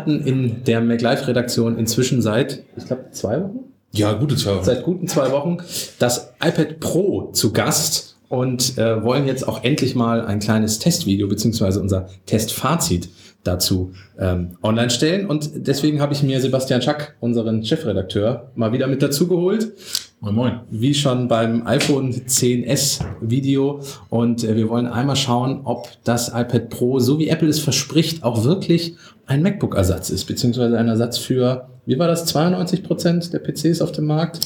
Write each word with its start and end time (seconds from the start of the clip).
Wir 0.00 0.14
hatten 0.14 0.26
in 0.26 0.64
der 0.64 0.80
MacLife-Redaktion 0.80 1.76
inzwischen 1.76 2.22
seit, 2.22 2.62
ich 2.74 2.86
glaube, 2.86 3.10
zwei 3.10 3.42
Wochen? 3.42 3.58
Ja, 3.92 4.14
gute 4.14 4.34
zwei 4.34 4.54
Wochen. 4.54 4.64
Seit 4.64 4.82
guten 4.82 5.08
zwei 5.08 5.30
Wochen 5.30 5.58
das 5.98 6.32
iPad 6.42 6.80
Pro 6.80 7.32
zu 7.32 7.52
Gast 7.52 8.16
und 8.30 8.78
äh, 8.78 9.04
wollen 9.04 9.26
jetzt 9.26 9.46
auch 9.46 9.62
endlich 9.62 9.94
mal 9.94 10.24
ein 10.24 10.38
kleines 10.38 10.78
Testvideo 10.78 11.28
beziehungsweise 11.28 11.80
unser 11.80 12.08
Testfazit 12.24 13.10
dazu 13.44 13.92
ähm, 14.18 14.56
online 14.62 14.90
stellen. 14.90 15.26
Und 15.26 15.50
deswegen 15.54 16.00
habe 16.00 16.12
ich 16.12 16.22
mir 16.22 16.40
Sebastian 16.40 16.82
Schack, 16.82 17.16
unseren 17.20 17.64
Chefredakteur, 17.64 18.50
mal 18.54 18.72
wieder 18.72 18.86
mit 18.86 19.02
dazu 19.02 19.26
geholt. 19.26 19.72
Moin, 20.20 20.34
moin. 20.34 20.60
Wie 20.70 20.92
schon 20.92 21.28
beim 21.28 21.66
iPhone 21.66 22.12
10s 22.12 23.02
Video. 23.22 23.80
Und 24.10 24.44
äh, 24.44 24.54
wir 24.54 24.68
wollen 24.68 24.86
einmal 24.86 25.16
schauen, 25.16 25.62
ob 25.64 25.88
das 26.04 26.28
iPad 26.28 26.68
Pro, 26.68 26.98
so 26.98 27.18
wie 27.18 27.28
Apple 27.28 27.48
es 27.48 27.60
verspricht, 27.60 28.22
auch 28.22 28.44
wirklich 28.44 28.96
ein 29.26 29.42
MacBook-Ersatz 29.42 30.10
ist, 30.10 30.26
beziehungsweise 30.26 30.76
ein 30.76 30.88
Ersatz 30.88 31.16
für, 31.16 31.68
wie 31.86 31.98
war 31.98 32.08
das, 32.08 32.26
92 32.26 32.82
Prozent 32.82 33.32
der 33.32 33.38
PCs 33.38 33.80
auf 33.80 33.92
dem 33.92 34.06
Markt? 34.06 34.40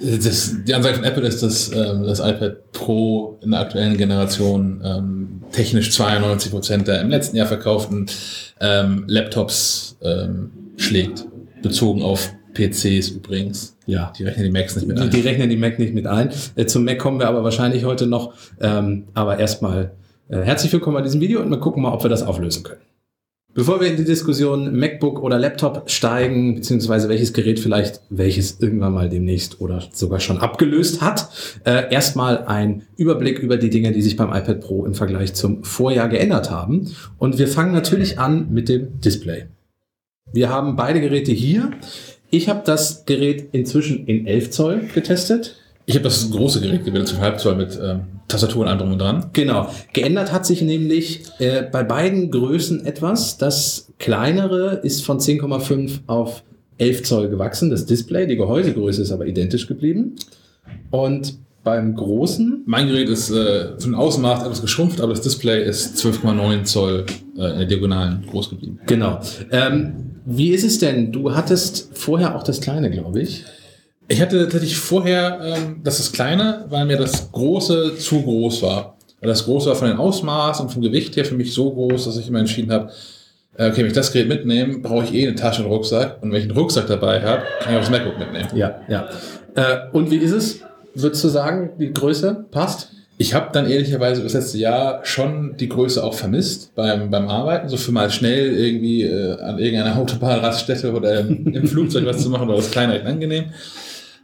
Das, 0.00 0.56
die 0.66 0.74
Ansage 0.74 0.96
von 0.96 1.04
Apple 1.04 1.26
ist, 1.26 1.42
dass 1.42 1.70
ähm, 1.72 2.04
das 2.04 2.18
iPad 2.18 2.72
Pro 2.72 3.38
in 3.42 3.50
der 3.50 3.60
aktuellen 3.60 3.96
Generation 3.96 4.80
ähm, 4.84 5.42
technisch 5.52 5.92
92 5.92 6.50
Prozent 6.50 6.88
der 6.88 7.00
im 7.02 7.10
letzten 7.10 7.36
Jahr 7.36 7.46
verkauften 7.46 8.06
ähm, 8.60 9.04
Laptops 9.06 9.96
ähm, 10.02 10.50
schlägt. 10.76 11.26
Bezogen 11.62 12.02
auf 12.02 12.32
PCs 12.54 13.10
übrigens. 13.10 13.76
Ja. 13.86 14.12
Die 14.18 14.24
rechnen 14.24 14.44
die 14.44 14.50
Macs 14.50 14.76
nicht 14.76 14.88
mit 14.88 14.98
ein. 14.98 15.10
Die, 15.10 15.20
die 15.20 15.28
rechnen 15.28 15.48
die 15.48 15.56
Mac 15.56 15.78
nicht 15.78 15.94
mit 15.94 16.06
ein. 16.06 16.30
Äh, 16.56 16.66
zum 16.66 16.84
Mac 16.84 16.98
kommen 16.98 17.20
wir 17.20 17.28
aber 17.28 17.44
wahrscheinlich 17.44 17.84
heute 17.84 18.06
noch. 18.06 18.34
Ähm, 18.60 19.04
aber 19.14 19.38
erstmal 19.38 19.92
äh, 20.28 20.40
herzlich 20.40 20.72
willkommen 20.72 20.96
bei 20.96 21.02
diesem 21.02 21.20
Video 21.20 21.40
und 21.40 21.50
wir 21.50 21.58
gucken 21.58 21.82
mal, 21.82 21.92
ob 21.92 22.02
wir 22.02 22.10
das 22.10 22.22
auflösen 22.22 22.62
können. 22.62 22.80
Bevor 23.54 23.80
wir 23.82 23.88
in 23.88 23.96
die 23.96 24.04
Diskussion 24.04 24.74
MacBook 24.74 25.22
oder 25.22 25.38
Laptop 25.38 25.90
steigen, 25.90 26.54
beziehungsweise 26.54 27.10
welches 27.10 27.34
Gerät 27.34 27.60
vielleicht 27.60 28.00
welches 28.08 28.60
irgendwann 28.60 28.94
mal 28.94 29.10
demnächst 29.10 29.60
oder 29.60 29.82
sogar 29.92 30.20
schon 30.20 30.38
abgelöst 30.38 31.02
hat, 31.02 31.28
äh, 31.64 31.92
erstmal 31.92 32.44
ein 32.46 32.86
Überblick 32.96 33.40
über 33.40 33.58
die 33.58 33.68
Dinge, 33.68 33.92
die 33.92 34.00
sich 34.00 34.16
beim 34.16 34.30
iPad 34.30 34.60
Pro 34.60 34.86
im 34.86 34.94
Vergleich 34.94 35.34
zum 35.34 35.64
Vorjahr 35.64 36.08
geändert 36.08 36.50
haben. 36.50 36.94
Und 37.18 37.38
wir 37.38 37.46
fangen 37.46 37.72
natürlich 37.72 38.18
an 38.18 38.50
mit 38.50 38.70
dem 38.70 39.00
Display. 39.00 39.44
Wir 40.32 40.48
haben 40.48 40.74
beide 40.74 41.02
Geräte 41.02 41.32
hier. 41.32 41.72
Ich 42.30 42.48
habe 42.48 42.62
das 42.64 43.04
Gerät 43.04 43.50
inzwischen 43.52 44.06
in 44.06 44.26
11 44.26 44.50
Zoll 44.50 44.80
getestet. 44.94 45.56
Ich 45.84 45.94
habe 45.94 46.04
das 46.04 46.30
große 46.30 46.62
Gerät 46.62 46.86
gewählt, 46.86 47.06
zum 47.06 47.20
Halbzoll 47.20 47.56
mit 47.56 47.78
ähm, 47.82 48.04
Tastatur 48.32 48.62
und 48.62 48.68
allem 48.68 48.78
drum 48.78 48.92
und 48.92 48.98
dran. 49.00 49.30
Genau. 49.32 49.68
Geändert 49.92 50.32
hat 50.32 50.44
sich 50.46 50.62
nämlich 50.62 51.22
äh, 51.38 51.62
bei 51.62 51.84
beiden 51.84 52.30
Größen 52.30 52.84
etwas. 52.84 53.38
Das 53.38 53.92
kleinere 53.98 54.80
ist 54.82 55.04
von 55.04 55.18
10,5 55.18 56.00
auf 56.06 56.42
11 56.78 57.02
Zoll 57.04 57.28
gewachsen, 57.28 57.70
das 57.70 57.86
Display. 57.86 58.26
Die 58.26 58.36
Gehäusegröße 58.36 59.02
ist 59.02 59.12
aber 59.12 59.26
identisch 59.26 59.66
geblieben. 59.66 60.16
Und 60.90 61.38
beim 61.64 61.94
großen, 61.94 62.62
Mein 62.66 62.88
Gerät 62.88 63.08
ist 63.08 63.30
äh, 63.30 63.78
von 63.78 63.94
Außenmaß 63.94 64.42
etwas 64.42 64.60
geschrumpft, 64.62 65.00
aber 65.00 65.12
das 65.12 65.20
Display 65.20 65.64
ist 65.64 65.96
12,9 65.96 66.64
Zoll 66.64 67.06
äh, 67.38 67.52
in 67.52 67.58
der 67.58 67.66
Diagonalen 67.66 68.24
groß 68.28 68.50
geblieben. 68.50 68.80
genau. 68.86 69.20
Ähm, 69.52 69.94
wie 70.24 70.50
ist 70.50 70.64
es 70.64 70.78
denn? 70.78 71.12
Du 71.12 71.34
hattest 71.34 71.90
vorher 71.94 72.36
auch 72.36 72.42
das 72.42 72.60
kleine, 72.60 72.90
glaube 72.90 73.20
ich. 73.22 73.44
Ich 74.12 74.20
hatte 74.20 74.42
tatsächlich 74.42 74.76
vorher 74.76 75.40
ähm, 75.42 75.80
das 75.82 75.98
ist 75.98 76.12
kleine, 76.12 76.66
weil 76.68 76.84
mir 76.84 76.98
das 76.98 77.32
große 77.32 77.96
zu 77.96 78.20
groß 78.20 78.62
war. 78.62 78.98
Weil 79.20 79.28
das 79.28 79.46
große 79.46 79.70
war 79.70 79.76
von 79.76 79.88
den 79.88 79.96
Ausmaßen 79.96 80.66
und 80.66 80.70
vom 80.70 80.82
Gewicht 80.82 81.16
her 81.16 81.24
für 81.24 81.34
mich 81.34 81.54
so 81.54 81.72
groß, 81.72 82.04
dass 82.04 82.18
ich 82.18 82.28
immer 82.28 82.40
entschieden 82.40 82.70
habe, 82.72 82.90
äh, 83.56 83.70
okay, 83.70 83.78
wenn 83.78 83.86
ich 83.86 83.94
das 83.94 84.12
Gerät 84.12 84.28
mitnehme, 84.28 84.80
brauche 84.80 85.04
ich 85.04 85.14
eh 85.14 85.26
eine 85.26 85.34
Tasche 85.34 85.62
und 85.62 85.68
einen 85.68 85.74
Rucksack. 85.74 86.22
Und 86.22 86.30
wenn 86.30 86.40
ich 86.40 86.44
einen 86.44 86.58
Rucksack 86.58 86.88
dabei 86.88 87.22
habe, 87.22 87.42
kann 87.60 87.72
ich 87.72 87.76
auch 87.78 87.80
das 87.80 87.90
MacBook 87.90 88.18
mitnehmen. 88.18 88.48
Ja, 88.54 88.82
ja. 88.86 89.08
Äh, 89.54 89.78
und 89.92 90.10
wie 90.10 90.16
ist 90.16 90.32
es? 90.32 90.60
Würdest 90.94 91.24
du 91.24 91.28
sagen, 91.28 91.70
die 91.78 91.90
Größe 91.90 92.44
passt? 92.50 92.90
Ich 93.16 93.32
habe 93.32 93.48
dann 93.52 93.70
ehrlicherweise 93.70 94.22
das 94.22 94.34
letzte 94.34 94.58
Jahr 94.58 95.00
schon 95.04 95.56
die 95.58 95.70
Größe 95.70 96.04
auch 96.04 96.12
vermisst 96.12 96.74
beim, 96.74 97.10
beim 97.10 97.28
Arbeiten. 97.28 97.68
So 97.68 97.78
für 97.78 97.92
mal 97.92 98.10
schnell 98.10 98.54
irgendwie 98.58 99.04
äh, 99.04 99.40
an 99.40 99.58
irgendeiner 99.58 99.96
Autobahnraststätte 99.98 100.92
oder 100.92 101.20
im, 101.20 101.46
im 101.54 101.66
Flugzeug 101.66 102.04
was 102.04 102.22
zu 102.22 102.28
machen, 102.28 102.46
war 102.48 102.56
das 102.56 102.70
kleiner 102.70 102.96
echt 102.96 103.06
angenehm. 103.06 103.44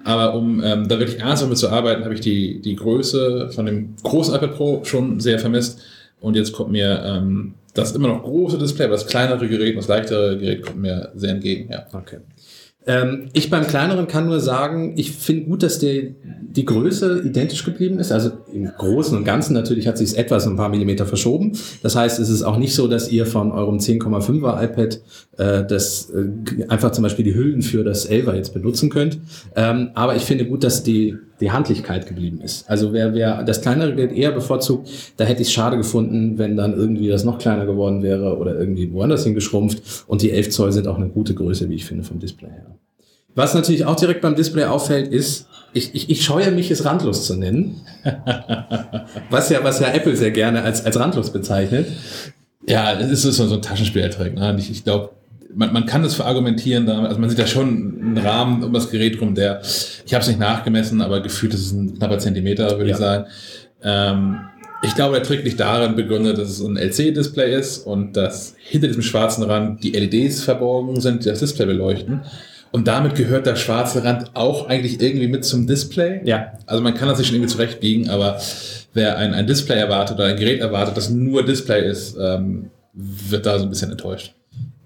Aber 0.09 0.35
um 0.35 0.63
ähm, 0.65 0.89
da 0.89 0.99
wirklich 0.99 1.21
ernsthaft 1.21 1.51
mit 1.51 1.59
zu 1.59 1.69
arbeiten, 1.69 2.03
habe 2.03 2.15
ich 2.15 2.23
die, 2.23 2.63
die 2.63 2.77
Größe 2.77 3.51
von 3.51 3.67
dem 3.67 3.95
großen 4.03 4.35
iPad 4.35 4.57
Pro 4.57 4.83
schon 4.85 5.21
sehr 5.21 5.39
vermisst. 5.39 5.83
Und 6.19 6.35
jetzt 6.35 6.55
kommt 6.55 6.71
mir 6.73 7.03
ähm, 7.05 7.53
das 7.75 7.93
immer 7.93 8.09
noch 8.09 8.23
große 8.23 8.57
Display, 8.57 8.87
aber 8.87 8.95
das 8.95 9.07
kleinere 9.07 9.47
Gerät 9.47 9.75
und 9.75 9.83
das 9.83 9.89
leichtere 9.89 10.39
Gerät 10.39 10.63
kommt 10.63 10.79
mir 10.79 11.13
sehr 11.15 11.33
entgegen. 11.33 11.71
Ja. 11.71 11.87
Okay. 11.93 12.21
Ähm, 12.89 13.29
ich 13.35 13.51
beim 13.51 13.67
kleineren 13.67 14.09
kann 14.09 14.27
nur 14.27 14.41
sagen, 14.41 14.95
ich 14.97 15.13
finde 15.13 15.45
gut, 15.45 15.63
dass 15.63 15.79
die, 15.79 16.17
die 16.25 16.65
Größe 16.65 17.21
identisch 17.23 17.63
geblieben 17.63 17.99
ist. 17.99 18.11
Also 18.11 18.31
im 18.51 18.65
Großen 18.65 19.17
und 19.17 19.25
Ganzen 19.25 19.53
natürlich 19.53 19.87
hat 19.87 19.99
sich 19.99 20.09
es 20.09 20.15
etwas 20.15 20.47
ein 20.47 20.57
paar 20.57 20.71
Millimeter 20.71 21.05
verschoben. 21.05 21.53
Das 21.83 21.95
heißt, 21.95 22.19
es 22.19 22.31
ist 22.31 22.43
auch 22.43 22.57
nicht 22.57 22.75
so, 22.75 22.89
dass 22.89 23.13
ihr 23.13 23.27
von 23.27 23.53
eurem 23.53 23.77
10,5er 23.77 24.65
iPad 24.65 25.01
äh, 25.37 25.67
das 25.67 26.11
äh, 26.11 26.65
einfach 26.69 26.93
zum 26.93 27.03
Beispiel 27.03 27.27
die 27.27 27.35
Hüllen 27.35 27.61
für 27.61 27.85
das 27.85 28.09
11er 28.09 28.35
jetzt 28.35 28.55
benutzen 28.55 28.89
könnt. 28.89 29.19
Ähm, 29.55 29.91
aber 29.93 30.17
ich 30.17 30.23
finde 30.23 30.47
gut, 30.47 30.65
dass 30.65 30.83
die, 30.83 31.19
die 31.41 31.51
Handlichkeit 31.51 32.07
geblieben 32.07 32.41
ist. 32.41 32.69
Also 32.69 32.93
wer, 32.93 33.15
wer 33.15 33.43
das 33.45 33.61
kleinere 33.61 33.95
Gerät 33.95 34.13
eher 34.13 34.33
bevorzugt, 34.33 34.89
da 35.17 35.25
hätte 35.25 35.43
ich 35.43 35.49
es 35.49 35.53
schade 35.55 35.77
gefunden, 35.77 36.39
wenn 36.39 36.57
dann 36.57 36.75
irgendwie 36.75 37.09
das 37.09 37.25
noch 37.25 37.39
kleiner 37.39 37.67
geworden 37.67 38.03
wäre 38.03 38.37
oder 38.37 38.59
irgendwie 38.59 38.93
woanders 38.93 39.25
hingeschrumpft. 39.25 40.05
Und 40.07 40.23
die 40.23 40.31
11 40.31 40.51
Zoll 40.51 40.73
sind 40.73 40.89
auch 40.89 40.97
eine 40.97 41.09
gute 41.09 41.35
Größe, 41.35 41.69
wie 41.69 41.75
ich 41.75 41.85
finde, 41.85 42.05
vom 42.05 42.19
Display 42.19 42.51
her. 42.51 42.67
Was 43.35 43.55
natürlich 43.55 43.85
auch 43.85 43.97
direkt 43.97 44.21
beim 44.21 44.35
Display 44.35 44.65
auffällt, 44.65 45.09
ist, 45.13 45.47
ich, 45.73 45.95
ich, 45.95 46.11
ich 46.11 46.25
scheue 46.25 46.51
mich, 46.51 46.71
es 46.71 46.85
randlos 46.85 47.27
zu 47.27 47.37
nennen. 47.37 47.83
was 49.31 49.51
ja, 49.51 49.63
was 49.63 49.81
ja 49.81 49.89
Apple 49.93 50.17
sehr 50.17 50.33
gerne 50.33 50.63
als, 50.63 50.85
als 50.85 50.99
randlos 50.99 51.31
bezeichnet. 51.31 51.87
Ja, 52.67 52.97
das 52.97 53.25
ist 53.25 53.37
so 53.37 53.55
ein 53.55 53.63
Taschenspielertrick. 53.63 54.35
Ne? 54.35 54.57
Ich, 54.59 54.71
ich 54.71 54.83
glaube, 54.83 55.11
man, 55.59 55.73
man 55.73 55.87
kann 55.87 56.03
das 56.05 56.15
verargumentieren, 56.15 56.87
damit, 56.87 57.09
also 57.09 57.21
man 57.21 57.29
sieht 57.29 57.39
da 57.39 57.47
schon 57.47 57.69
einen 58.01 58.19
Rahmen 58.19 58.63
um 58.63 58.73
das 58.73 58.91
Gerät 58.91 59.21
rum, 59.21 59.35
der, 59.35 59.61
ich 60.07 60.15
habe 60.15 60.23
es 60.23 60.29
nicht 60.29 60.39
nachgemessen, 60.39 61.03
aber 61.03 61.21
gefühlt 61.21 61.53
ist 61.53 61.67
es 61.67 61.73
ein 61.73 61.99
knapper 61.99 62.19
Zentimeter, 62.19 62.71
würde 62.79 62.91
Ja. 62.91 62.95
ich 62.95 62.97
sagen. 62.97 63.25
Ähm, 63.83 64.39
ich 64.83 64.95
glaube, 64.95 65.17
der 65.17 65.25
Trick 65.25 65.43
liegt 65.45 65.59
darin 65.59 65.97
begründet, 65.97 66.39
dass 66.39 66.49
es 66.51 66.61
ein 66.65 66.77
LCD-Display 66.77 67.53
ist 67.59 67.79
und 67.79 68.17
dass 68.17 68.55
hinter 68.59 68.87
diesem 68.87 69.03
schwarzen 69.03 69.43
Rand 69.43 69.83
die 69.83 69.91
LEDs 69.91 70.45
verborgen 70.45 71.01
sind, 71.01 71.25
die 71.25 71.29
das 71.29 71.41
Display 71.41 71.67
beleuchten. 71.67 72.21
Und 72.71 72.87
damit 72.87 73.17
gehört 73.17 73.47
der 73.47 73.57
schwarze 73.57 74.05
Rand 74.05 74.31
auch 74.35 74.69
eigentlich 74.69 75.01
irgendwie 75.01 75.27
mit 75.27 75.45
zum 75.45 75.67
Display. 75.67 76.21
Ja. 76.25 76.53
Also 76.67 76.83
man 76.83 76.95
kann 76.95 77.09
das 77.09 77.19
sich 77.19 77.27
schon 77.27 77.35
irgendwie 77.37 77.53
zurechtbiegen, 77.53 78.09
aber 78.11 78.39
wer 78.95 79.19
ein, 79.19 79.35
ein 79.35 79.47
Display 79.49 79.77
erwartet 79.79 80.17
oder 80.19 80.27
ein 80.27 80.37
Gerät 80.37 80.61
erwartet, 80.61 80.97
das 80.97 81.11
nur 81.11 81.45
Display 81.45 81.89
ist, 81.91 82.17
ähm, 82.21 82.71
wird 82.93 83.47
da 83.47 83.59
so 83.59 83.65
ein 83.65 83.71
bisschen 83.71 83.91
enttäuscht. 83.91 84.35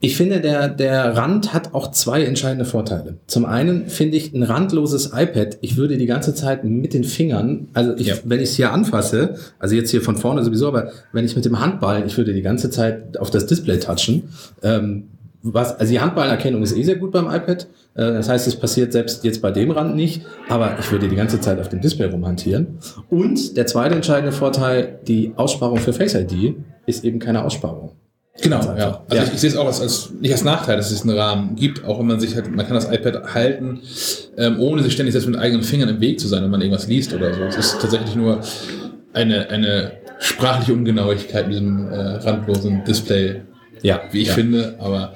Ich 0.04 0.16
finde, 0.16 0.40
der, 0.40 0.68
der 0.68 1.16
Rand 1.16 1.54
hat 1.54 1.74
auch 1.74 1.92
zwei 1.92 2.24
entscheidende 2.24 2.64
Vorteile. 2.64 3.18
Zum 3.28 3.44
einen 3.44 3.86
finde 3.86 4.16
ich 4.16 4.34
ein 4.34 4.42
randloses 4.42 5.12
iPad, 5.14 5.58
ich 5.60 5.76
würde 5.76 5.96
die 5.96 6.06
ganze 6.06 6.34
Zeit 6.34 6.64
mit 6.64 6.92
den 6.92 7.04
Fingern, 7.04 7.68
also 7.72 7.94
ich, 7.96 8.08
Ja. 8.08 8.14
wenn 8.24 8.38
ich 8.40 8.48
es 8.50 8.56
hier 8.56 8.72
anfasse, 8.72 9.36
also 9.60 9.76
jetzt 9.76 9.90
hier 9.92 10.02
von 10.02 10.16
vorne 10.16 10.42
sowieso, 10.42 10.66
aber 10.66 10.90
wenn 11.12 11.24
ich 11.24 11.36
mit 11.36 11.44
dem 11.44 11.60
Handballen, 11.60 12.04
ich 12.04 12.16
würde 12.18 12.34
die 12.34 12.42
ganze 12.42 12.68
Zeit 12.68 13.16
auf 13.16 13.30
das 13.30 13.46
Display 13.46 13.78
touchen. 13.78 14.24
Ähm, 14.64 15.04
was, 15.44 15.78
also 15.78 15.92
die 15.92 16.00
Handballenerkennung 16.00 16.62
ist 16.64 16.76
eh 16.76 16.82
sehr 16.82 16.96
gut 16.96 17.12
beim 17.12 17.26
iPad. 17.26 17.68
Äh, 17.94 18.12
das 18.12 18.28
heißt, 18.28 18.48
es 18.48 18.56
passiert 18.56 18.92
selbst 18.92 19.22
jetzt 19.22 19.40
bei 19.40 19.52
dem 19.52 19.70
Rand 19.70 19.94
nicht, 19.94 20.22
aber 20.48 20.76
ich 20.80 20.90
würde 20.90 21.08
die 21.08 21.16
ganze 21.16 21.40
Zeit 21.40 21.60
auf 21.60 21.68
dem 21.68 21.80
Display 21.80 22.06
rumhantieren. 22.06 22.78
Und 23.08 23.56
der 23.56 23.66
zweite 23.68 23.94
entscheidende 23.94 24.32
Vorteil, 24.32 24.98
die 25.06 25.32
Aussparung 25.36 25.78
für 25.78 25.92
Face 25.92 26.14
ID 26.14 26.56
ist 26.86 27.04
eben 27.04 27.20
keine 27.20 27.44
Aussparung. 27.44 27.92
Genau, 28.40 28.60
ja. 28.76 29.02
Also 29.08 29.16
Ja. 29.16 29.22
Ich, 29.24 29.34
ich 29.34 29.40
sehe 29.40 29.50
es 29.50 29.56
auch 29.56 29.66
als, 29.66 29.80
als 29.80 30.10
nicht 30.20 30.32
als 30.32 30.42
Nachteil, 30.42 30.76
dass 30.76 30.90
es 30.90 31.02
einen 31.02 31.16
Rahmen 31.16 31.54
gibt, 31.54 31.84
auch 31.84 31.98
wenn 31.98 32.06
man 32.06 32.18
sich 32.18 32.34
halt, 32.34 32.50
man 32.54 32.66
kann 32.66 32.74
das 32.74 32.90
iPad 32.90 33.34
halten, 33.34 33.80
ähm, 34.38 34.58
ohne 34.58 34.82
sich 34.82 34.94
ständig 34.94 35.12
selbst 35.12 35.28
mit 35.28 35.38
eigenen 35.38 35.62
Fingern 35.62 35.88
im 35.90 36.00
Weg 36.00 36.18
zu 36.18 36.28
sein, 36.28 36.42
wenn 36.42 36.50
man 36.50 36.60
irgendwas 36.60 36.86
liest 36.86 37.12
oder 37.12 37.34
so. 37.34 37.42
Es 37.42 37.56
ist 37.56 37.80
tatsächlich 37.80 38.14
nur 38.14 38.40
eine, 39.12 39.50
eine 39.50 39.92
sprachliche 40.18 40.72
Ungenauigkeit 40.72 41.46
mit 41.46 41.54
diesem 41.54 41.88
äh, 41.88 41.94
randlosen 41.94 42.84
Display, 42.84 43.42
Ja, 43.82 44.00
wie 44.12 44.22
ich 44.22 44.28
ja. 44.28 44.34
finde, 44.34 44.76
aber 44.78 45.12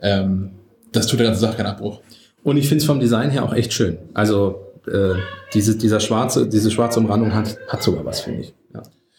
ähm, 0.00 0.52
das 0.92 1.06
tut 1.06 1.20
der 1.20 1.26
ganzen 1.26 1.40
Sache 1.42 1.56
keinen 1.56 1.66
Abbruch. 1.66 2.00
Und 2.42 2.56
ich 2.56 2.68
finde 2.68 2.80
es 2.80 2.86
vom 2.86 3.00
Design 3.00 3.30
her 3.30 3.44
auch 3.44 3.52
echt 3.52 3.72
schön. 3.72 3.98
Also 4.14 4.72
äh, 4.86 5.14
diese, 5.52 5.76
dieser 5.76 6.00
schwarze, 6.00 6.46
diese 6.46 6.70
schwarze 6.70 7.00
Umrandung 7.00 7.34
hat, 7.34 7.58
hat 7.68 7.82
sogar 7.82 8.04
was, 8.04 8.20
finde 8.20 8.42
ich. 8.42 8.54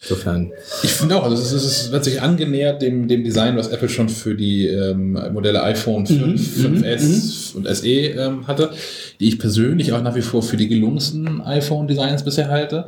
Insofern. 0.00 0.52
Ich 0.84 0.92
finde 0.92 1.16
auch, 1.16 1.24
also 1.24 1.34
es, 1.34 1.52
ist, 1.52 1.64
es 1.64 1.90
wird 1.90 2.04
sich 2.04 2.22
angenähert 2.22 2.82
dem, 2.82 3.08
dem 3.08 3.24
Design, 3.24 3.56
was 3.56 3.68
Apple 3.68 3.88
schon 3.88 4.08
für 4.08 4.36
die 4.36 4.66
ähm, 4.68 5.18
Modelle 5.32 5.62
iPhone 5.64 6.06
5, 6.06 6.56
Mhm, 6.56 6.76
5S 6.84 7.56
und 7.56 7.66
SE 7.66 7.88
ähm, 7.88 8.46
hatte, 8.46 8.70
die 9.18 9.26
ich 9.26 9.40
persönlich 9.40 9.92
auch 9.92 10.02
nach 10.02 10.14
wie 10.14 10.22
vor 10.22 10.42
für 10.42 10.56
die 10.56 10.68
gelungensten 10.68 11.40
iPhone-Designs 11.40 12.22
bisher 12.22 12.48
halte. 12.48 12.86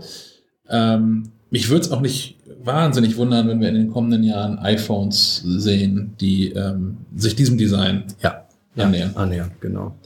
Ähm, 0.68 1.32
mich 1.50 1.68
würde 1.68 1.84
es 1.84 1.90
auch 1.90 2.00
nicht 2.00 2.36
wahnsinnig 2.62 3.16
wundern, 3.16 3.48
wenn 3.48 3.60
wir 3.60 3.68
in 3.68 3.74
den 3.74 3.90
kommenden 3.90 4.22
Jahren 4.22 4.58
iPhones 4.58 5.42
sehen, 5.44 6.14
die 6.20 6.52
ähm, 6.52 6.98
sich 7.16 7.34
diesem 7.34 7.58
Design 7.58 8.04
ja, 8.22 8.46
annähern. 8.76 9.10
Ja, 9.14 9.20
annähern, 9.20 9.50
genau. 9.60 9.96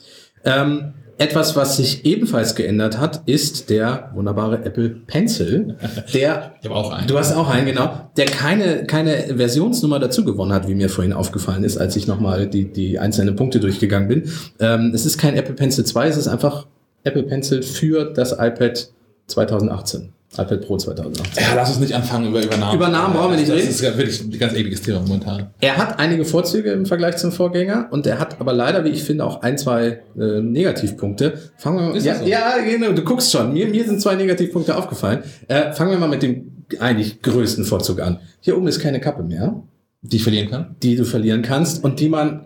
Ähm, 0.44 0.94
etwas, 1.19 1.55
was 1.56 1.76
sich 1.76 2.05
ebenfalls 2.05 2.55
geändert 2.55 2.99
hat, 2.99 3.22
ist 3.26 3.70
der 3.70 4.11
wunderbare 4.14 4.64
Apple 4.64 4.88
Pencil. 4.90 5.76
Der, 6.12 6.55
ich 6.61 6.69
habe 6.69 6.75
auch 6.75 6.93
einen. 6.93 7.06
Du 7.06 7.19
hast 7.19 7.34
auch 7.34 7.49
einen, 7.49 7.66
genau. 7.66 8.11
Der 8.16 8.26
keine, 8.26 8.84
keine 8.87 9.37
Versionsnummer 9.37 9.99
dazu 9.99 10.25
gewonnen 10.25 10.52
hat, 10.52 10.66
wie 10.69 10.75
mir 10.75 10.88
vorhin 10.88 11.12
aufgefallen 11.12 11.64
ist, 11.64 11.76
als 11.76 11.96
ich 11.96 12.06
nochmal 12.06 12.49
die, 12.49 12.72
die 12.72 12.99
einzelnen 12.99 13.37
Punkte 13.37 13.61
durchgegangen 13.61 14.08
bin. 14.08 14.31
Ähm, 14.58 14.93
es 14.94 15.06
ist 15.06 15.19
kein 15.19 15.37
Apple 15.37 15.55
Pencil 15.55 15.84
2, 15.84 16.08
es 16.08 16.16
ist 16.16 16.28
einfach 16.28 16.66
Apple 17.05 17.25
Pencil 17.25 17.62
für 17.62 18.12
das 18.12 18.32
iPad 18.32 18.88
2018 19.26 20.13
iPad 20.38 20.60
Pro 20.66 20.76
2018. 20.76 21.42
Ja, 21.42 21.54
lass 21.54 21.70
uns 21.70 21.81
nicht 21.81 21.94
anfangen 21.94 22.28
über 22.28 22.42
Übernahmen. 22.42 22.76
Übernahmen 22.76 23.14
brauchen 23.14 23.32
wir 23.32 23.38
nicht 23.38 23.50
reden. 23.50 23.66
Das 23.66 23.81
ist 23.81 23.82
wirklich 23.82 24.20
ein 24.20 24.38
ganz 24.38 24.54
ekliges 24.54 24.82
Thema 24.82 25.00
momentan. 25.00 25.50
Er 25.60 25.76
hat 25.76 25.98
einige 25.98 26.25
Vorzüge 26.25 26.72
im 26.72 26.86
Vergleich 26.86 27.16
zum 27.16 27.32
Vorgänger 27.32 27.88
und 27.90 28.06
er 28.06 28.19
hat 28.19 28.40
aber 28.40 28.52
leider, 28.52 28.84
wie 28.84 28.90
ich 28.90 29.04
finde, 29.04 29.25
auch 29.25 29.42
ein, 29.42 29.58
zwei 29.58 30.00
äh, 30.19 30.40
Negativpunkte. 30.40 31.38
Fangen 31.56 31.78
wir 31.78 31.88
mal, 31.90 31.98
ja, 31.98 32.16
so? 32.16 32.25
ja, 32.25 32.58
genau, 32.64 32.92
du 32.92 33.02
guckst 33.02 33.32
schon. 33.32 33.52
Mir, 33.52 33.69
mir 33.69 33.84
sind 33.84 34.00
zwei 34.00 34.16
Negativpunkte 34.16 34.76
aufgefallen. 34.76 35.22
Äh, 35.48 35.72
fangen 35.72 35.90
wir 35.90 35.98
mal 35.98 36.08
mit 36.08 36.22
dem 36.22 36.64
eigentlich 36.80 37.22
größten 37.22 37.64
Vorzug 37.64 38.00
an. 38.00 38.20
Hier 38.40 38.56
oben 38.56 38.66
ist 38.66 38.80
keine 38.80 39.00
Kappe 39.00 39.22
mehr. 39.22 39.62
Die 40.02 40.16
ich 40.16 40.22
verlieren 40.22 40.50
kann? 40.50 40.76
Die 40.82 40.96
du 40.96 41.04
verlieren 41.04 41.40
kannst 41.40 41.82
und 41.82 41.98
die 41.98 42.10
man 42.10 42.44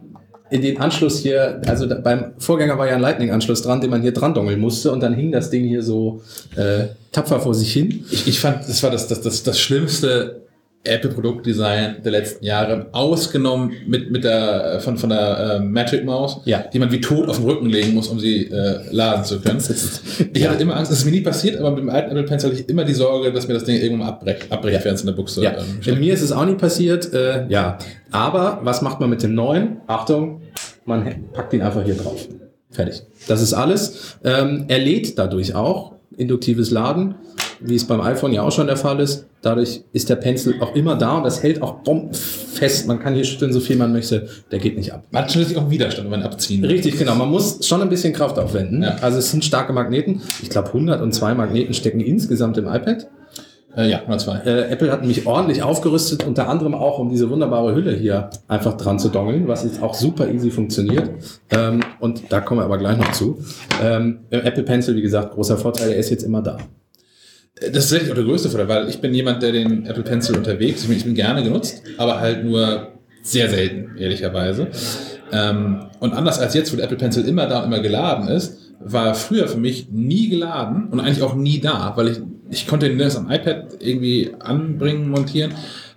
in 0.50 0.62
den 0.62 0.78
Anschluss 0.80 1.18
hier, 1.18 1.60
also 1.66 1.86
da, 1.86 1.96
beim 1.96 2.32
Vorgänger 2.38 2.78
war 2.78 2.86
ja 2.86 2.94
ein 2.94 3.00
Lightning-Anschluss 3.00 3.62
dran, 3.62 3.80
den 3.80 3.90
man 3.90 4.02
hier 4.02 4.12
dran 4.12 4.34
dongeln 4.34 4.60
musste 4.60 4.92
und 4.92 5.00
dann 5.00 5.14
hing 5.14 5.32
das 5.32 5.50
Ding 5.50 5.64
hier 5.64 5.82
so 5.82 6.22
äh, 6.56 6.86
tapfer 7.12 7.40
vor 7.40 7.54
sich 7.54 7.72
hin. 7.72 8.04
Ich, 8.10 8.26
ich 8.26 8.40
fand, 8.40 8.68
das 8.68 8.82
war 8.82 8.90
das, 8.90 9.08
das, 9.08 9.20
das, 9.20 9.42
das 9.42 9.60
schlimmste 9.60 10.47
Apple-Produktdesign 10.88 12.02
der 12.02 12.12
letzten 12.12 12.44
Jahre, 12.44 12.86
ausgenommen 12.92 13.72
mit, 13.86 14.10
mit 14.10 14.24
der, 14.24 14.80
von, 14.80 14.98
von 14.98 15.10
der 15.10 15.38
äh, 15.38 15.60
Magic 15.60 16.04
Mouse, 16.04 16.40
ja. 16.44 16.64
die 16.72 16.78
man 16.78 16.90
wie 16.90 17.00
tot 17.00 17.28
auf 17.28 17.36
den 17.36 17.46
Rücken 17.46 17.66
legen 17.66 17.94
muss, 17.94 18.08
um 18.08 18.18
sie 18.18 18.46
äh, 18.46 18.80
laden 18.90 19.24
zu 19.24 19.40
können. 19.40 19.58
ich 20.32 20.42
ja. 20.42 20.50
hatte 20.50 20.62
immer 20.62 20.76
Angst, 20.76 20.90
das 20.90 21.00
ist 21.00 21.04
mir 21.04 21.12
nie 21.12 21.20
passiert, 21.20 21.58
aber 21.58 21.70
mit 21.70 21.80
dem 21.80 21.90
alten 21.90 22.10
Apple 22.10 22.24
Pencil 22.24 22.50
hatte 22.50 22.60
ich 22.60 22.68
immer 22.68 22.84
die 22.84 22.94
Sorge, 22.94 23.32
dass 23.32 23.48
mir 23.48 23.54
das 23.54 23.64
Ding 23.64 23.80
irgendwann 23.80 24.08
abbricht, 24.08 24.50
abbricht 24.50 24.78
ja. 24.78 24.84
während 24.84 24.96
es 24.96 25.02
in 25.02 25.06
der 25.06 25.14
Buchse 25.14 25.42
ja. 25.42 25.54
ähm, 25.86 25.98
Mir 25.98 26.14
ist 26.14 26.22
es 26.22 26.32
auch 26.32 26.44
nie 26.44 26.54
passiert, 26.54 27.12
äh, 27.12 27.46
ja. 27.48 27.78
Aber 28.10 28.60
was 28.62 28.82
macht 28.82 29.00
man 29.00 29.10
mit 29.10 29.22
dem 29.22 29.34
neuen? 29.34 29.78
Achtung, 29.86 30.42
man 30.84 31.30
packt 31.32 31.52
ihn 31.52 31.62
einfach 31.62 31.84
hier 31.84 31.94
drauf. 31.94 32.26
Fertig. 32.70 33.02
Das 33.26 33.42
ist 33.42 33.54
alles. 33.54 34.16
Ähm, 34.24 34.64
er 34.68 34.78
lädt 34.78 35.18
dadurch 35.18 35.54
auch 35.54 35.92
induktives 36.16 36.70
Laden 36.70 37.14
wie 37.60 37.74
es 37.74 37.86
beim 37.86 38.00
iPhone 38.00 38.32
ja 38.32 38.42
auch 38.42 38.52
schon 38.52 38.66
der 38.66 38.76
Fall 38.76 39.00
ist. 39.00 39.26
Dadurch 39.42 39.82
ist 39.92 40.08
der 40.08 40.16
Pencil 40.16 40.56
auch 40.60 40.74
immer 40.74 40.96
da 40.96 41.18
und 41.18 41.24
das 41.24 41.42
hält 41.42 41.62
auch 41.62 41.78
fest. 42.12 42.88
Man 42.88 43.00
kann 43.00 43.14
hier 43.14 43.24
schütteln, 43.24 43.52
so 43.52 43.60
viel 43.60 43.76
man 43.76 43.92
möchte. 43.92 44.28
Der 44.50 44.58
geht 44.58 44.76
nicht 44.76 44.92
ab. 44.92 45.04
Man 45.10 45.22
hat 45.22 45.32
schließlich 45.32 45.56
auch 45.58 45.70
Widerstand, 45.70 46.10
wenn 46.10 46.20
man 46.20 46.28
abziehen 46.28 46.64
Richtig, 46.64 46.98
genau. 46.98 47.14
Man 47.14 47.30
muss 47.30 47.64
schon 47.66 47.80
ein 47.82 47.88
bisschen 47.88 48.12
Kraft 48.12 48.38
aufwenden. 48.38 48.82
Ja. 48.82 48.96
Also 49.00 49.18
es 49.18 49.30
sind 49.30 49.44
starke 49.44 49.72
Magneten. 49.72 50.22
Ich 50.42 50.50
glaube, 50.50 50.68
102 50.68 51.34
Magneten 51.34 51.74
stecken 51.74 52.00
insgesamt 52.00 52.58
im 52.58 52.66
iPad. 52.66 53.08
Äh, 53.76 53.90
ja, 53.90 53.98
102. 54.00 54.38
Äh, 54.44 54.70
Apple 54.70 54.90
hat 54.90 55.04
mich 55.04 55.26
ordentlich 55.26 55.62
aufgerüstet, 55.62 56.26
unter 56.26 56.48
anderem 56.48 56.74
auch, 56.74 56.98
um 56.98 57.10
diese 57.10 57.30
wunderbare 57.30 57.74
Hülle 57.74 57.92
hier 57.92 58.30
einfach 58.48 58.76
dran 58.76 58.98
zu 58.98 59.08
dongeln, 59.08 59.46
was 59.46 59.62
jetzt 59.62 59.82
auch 59.82 59.94
super 59.94 60.28
easy 60.28 60.50
funktioniert. 60.50 61.10
Ähm, 61.50 61.80
und 62.00 62.22
da 62.30 62.40
kommen 62.40 62.60
wir 62.60 62.64
aber 62.64 62.78
gleich 62.78 62.98
noch 62.98 63.12
zu. 63.12 63.38
Ähm, 63.80 64.20
Apple 64.30 64.64
Pencil, 64.64 64.96
wie 64.96 65.02
gesagt, 65.02 65.34
großer 65.34 65.56
Vorteil, 65.56 65.90
er 65.90 65.96
ist 65.96 66.10
jetzt 66.10 66.24
immer 66.24 66.42
da. 66.42 66.58
Das 67.72 67.86
ist 67.86 67.92
wirklich 67.92 68.10
auch 68.10 68.14
der 68.14 68.24
größte 68.24 68.50
Vorteil, 68.50 68.68
weil 68.68 68.88
ich 68.88 69.00
bin 69.00 69.12
jemand, 69.14 69.42
der 69.42 69.52
den 69.52 69.86
Apple 69.86 70.02
Pencil 70.02 70.36
unterwegs, 70.36 70.82
ich 70.82 70.88
bin, 70.88 70.96
ich 70.96 71.04
bin 71.04 71.14
gerne 71.14 71.42
genutzt, 71.42 71.82
aber 71.96 72.20
halt 72.20 72.44
nur 72.44 72.92
sehr 73.22 73.48
selten, 73.48 73.96
ehrlicherweise. 73.98 74.68
Ähm, 75.32 75.86
und 76.00 76.14
anders 76.14 76.38
als 76.38 76.54
jetzt, 76.54 76.72
wo 76.72 76.76
der 76.76 76.84
Apple 76.84 76.96
Pencil 76.96 77.26
immer 77.26 77.46
da 77.46 77.60
und 77.60 77.66
immer 77.66 77.80
geladen 77.80 78.28
ist, 78.28 78.58
war 78.80 79.14
früher 79.14 79.48
für 79.48 79.58
mich 79.58 79.88
nie 79.90 80.28
geladen 80.28 80.88
und 80.90 81.00
eigentlich 81.00 81.22
auch 81.22 81.34
nie 81.34 81.60
da, 81.60 81.92
weil 81.96 82.08
ich, 82.08 82.20
ich 82.50 82.66
konnte 82.66 82.88
den 82.88 83.00
am 83.00 83.30
iPad 83.30 83.76
irgendwie 83.80 84.32
anbringen, 84.38 85.10
montieren. 85.10 85.52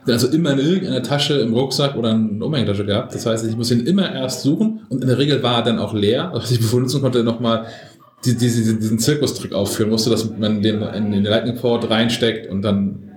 Also 0.08 0.28
immer 0.30 0.54
in 0.54 0.60
irgendeiner 0.60 1.04
Tasche 1.04 1.36
im 1.36 1.54
Rucksack 1.54 1.96
oder 1.96 2.10
eine 2.10 2.44
Umhängetasche 2.44 2.86
gehabt. 2.86 3.14
Das 3.14 3.28
heißt, 3.28 3.46
ich 3.46 3.56
muss 3.56 3.70
ihn 3.70 3.86
immer 3.86 4.12
erst 4.12 4.42
suchen 4.42 4.82
und 4.90 5.04
in 5.04 5.08
der 5.08 5.20
Regel 5.20 5.44
war 5.44 5.58
er 5.58 5.64
dann 5.64 5.78
auch 5.78 5.94
leer. 5.94 6.32
Was 6.34 6.50
ich 6.50 6.72
benutzen 6.72 7.02
konnte, 7.02 7.24
nochmal 7.24 7.68
die, 8.26 8.34
die, 8.34 8.38
diesen, 8.38 8.80
diesen 8.80 9.00
Zirkustrick 9.00 9.54
aufführen 9.54 9.90
musste, 9.90 10.10
dass 10.10 10.30
man 10.30 10.62
den 10.62 10.82
in 10.82 11.12
den 11.12 11.24
Lightning 11.24 11.56
Port 11.56 11.90
reinsteckt 11.90 12.50
und 12.50 12.62
dann 12.62 13.12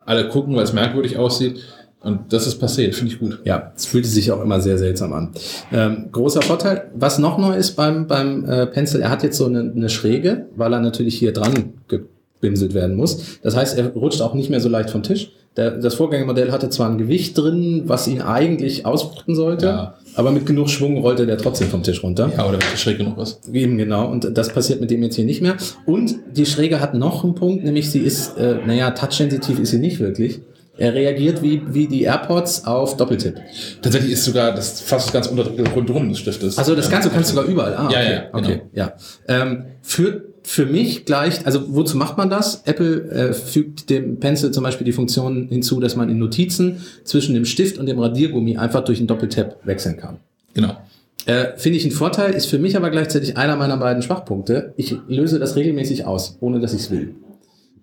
alle 0.00 0.28
gucken, 0.28 0.54
weil 0.56 0.64
es 0.64 0.72
merkwürdig 0.72 1.16
aussieht. 1.18 1.60
Und 2.00 2.34
das 2.34 2.46
ist 2.46 2.58
passiert, 2.58 2.94
finde 2.94 3.14
ich 3.14 3.18
gut. 3.18 3.40
Ja, 3.44 3.72
es 3.74 3.86
fühlte 3.86 4.08
sich 4.08 4.30
auch 4.30 4.42
immer 4.42 4.60
sehr 4.60 4.76
seltsam 4.76 5.14
an. 5.14 5.32
Ähm, 5.72 6.08
großer 6.12 6.42
Vorteil, 6.42 6.90
was 6.94 7.18
noch 7.18 7.38
neu 7.38 7.56
ist 7.56 7.76
beim, 7.76 8.06
beim 8.06 8.44
äh, 8.44 8.66
Pencil, 8.66 9.00
er 9.00 9.08
hat 9.08 9.22
jetzt 9.22 9.38
so 9.38 9.46
eine, 9.46 9.72
eine 9.74 9.88
Schräge, 9.88 10.46
weil 10.54 10.74
er 10.74 10.80
natürlich 10.80 11.18
hier 11.18 11.32
dran 11.32 11.72
gebimselt 11.88 12.74
werden 12.74 12.96
muss. 12.96 13.40
Das 13.40 13.56
heißt, 13.56 13.78
er 13.78 13.88
rutscht 13.88 14.20
auch 14.20 14.34
nicht 14.34 14.50
mehr 14.50 14.60
so 14.60 14.68
leicht 14.68 14.90
vom 14.90 15.02
Tisch. 15.02 15.32
Der, 15.56 15.70
das 15.70 15.94
Vorgängermodell 15.94 16.50
hatte 16.50 16.68
zwar 16.68 16.90
ein 16.90 16.98
Gewicht 16.98 17.38
drin, 17.38 17.82
was 17.86 18.08
ihn 18.08 18.20
eigentlich 18.20 18.86
ausbuchten 18.86 19.36
sollte, 19.36 19.66
ja. 19.66 19.94
aber 20.16 20.32
mit 20.32 20.46
genug 20.46 20.68
Schwung 20.68 20.98
rollte 20.98 21.26
der 21.26 21.38
trotzdem 21.38 21.68
vom 21.68 21.84
Tisch 21.84 22.02
runter. 22.02 22.32
Ja, 22.36 22.48
oder 22.48 22.58
wenn 22.58 22.76
schräg 22.76 22.98
genug 22.98 23.18
ist. 23.18 23.40
Eben, 23.52 23.78
genau. 23.78 24.10
Und 24.10 24.36
das 24.36 24.52
passiert 24.52 24.80
mit 24.80 24.90
dem 24.90 25.02
jetzt 25.04 25.14
hier 25.14 25.24
nicht 25.24 25.42
mehr. 25.42 25.56
Und 25.86 26.16
die 26.32 26.44
Schräge 26.44 26.80
hat 26.80 26.94
noch 26.94 27.22
einen 27.22 27.36
Punkt, 27.36 27.62
nämlich 27.62 27.88
sie 27.88 28.00
ist, 28.00 28.36
äh, 28.36 28.56
naja, 28.66 28.90
touchsensitiv 28.90 29.60
ist 29.60 29.70
sie 29.70 29.78
nicht 29.78 30.00
wirklich. 30.00 30.40
Er 30.76 30.92
reagiert 30.92 31.40
wie, 31.40 31.62
wie 31.68 31.86
die 31.86 32.02
AirPods 32.02 32.66
auf 32.66 32.96
Doppeltipp. 32.96 33.36
Tatsächlich 33.80 34.12
ist 34.12 34.24
sogar 34.24 34.52
das 34.52 34.80
fast 34.80 35.12
ganz 35.12 35.28
unter 35.28 35.48
rundrum 35.72 36.08
des 36.08 36.18
Stiftes. 36.18 36.58
Also 36.58 36.74
das 36.74 36.90
Ganze 36.90 37.10
kannst 37.10 37.30
du 37.30 37.36
sogar 37.36 37.48
überall. 37.48 37.76
Ah, 37.76 37.86
okay. 37.86 37.94
Ja, 37.94 38.02
ja, 38.02 38.20
genau. 38.22 38.38
okay, 38.38 38.60
ja. 38.72 38.92
Ähm, 39.28 39.66
führt 39.82 40.33
für 40.46 40.66
mich 40.66 41.06
gleicht, 41.06 41.46
also 41.46 41.74
wozu 41.74 41.96
macht 41.96 42.18
man 42.18 42.28
das? 42.28 42.62
Apple 42.66 43.10
äh, 43.10 43.32
fügt 43.32 43.88
dem 43.88 44.20
Pencil 44.20 44.50
zum 44.50 44.62
Beispiel 44.62 44.84
die 44.84 44.92
Funktion 44.92 45.48
hinzu, 45.48 45.80
dass 45.80 45.96
man 45.96 46.10
in 46.10 46.18
Notizen 46.18 46.82
zwischen 47.02 47.34
dem 47.34 47.46
Stift 47.46 47.78
und 47.78 47.86
dem 47.86 47.98
Radiergummi 47.98 48.58
einfach 48.58 48.84
durch 48.84 48.98
einen 48.98 49.06
Doppeltap 49.06 49.58
wechseln 49.64 49.96
kann. 49.96 50.18
Genau. 50.52 50.76
Äh, 51.24 51.56
Finde 51.56 51.78
ich 51.78 51.86
ein 51.86 51.90
Vorteil, 51.90 52.34
ist 52.34 52.46
für 52.46 52.58
mich 52.58 52.76
aber 52.76 52.90
gleichzeitig 52.90 53.38
einer 53.38 53.56
meiner 53.56 53.78
beiden 53.78 54.02
Schwachpunkte. 54.02 54.74
Ich 54.76 54.94
löse 55.08 55.38
das 55.38 55.56
regelmäßig 55.56 56.04
aus, 56.04 56.36
ohne 56.40 56.60
dass 56.60 56.74
ich 56.74 56.82
es 56.82 56.90
will. 56.90 57.14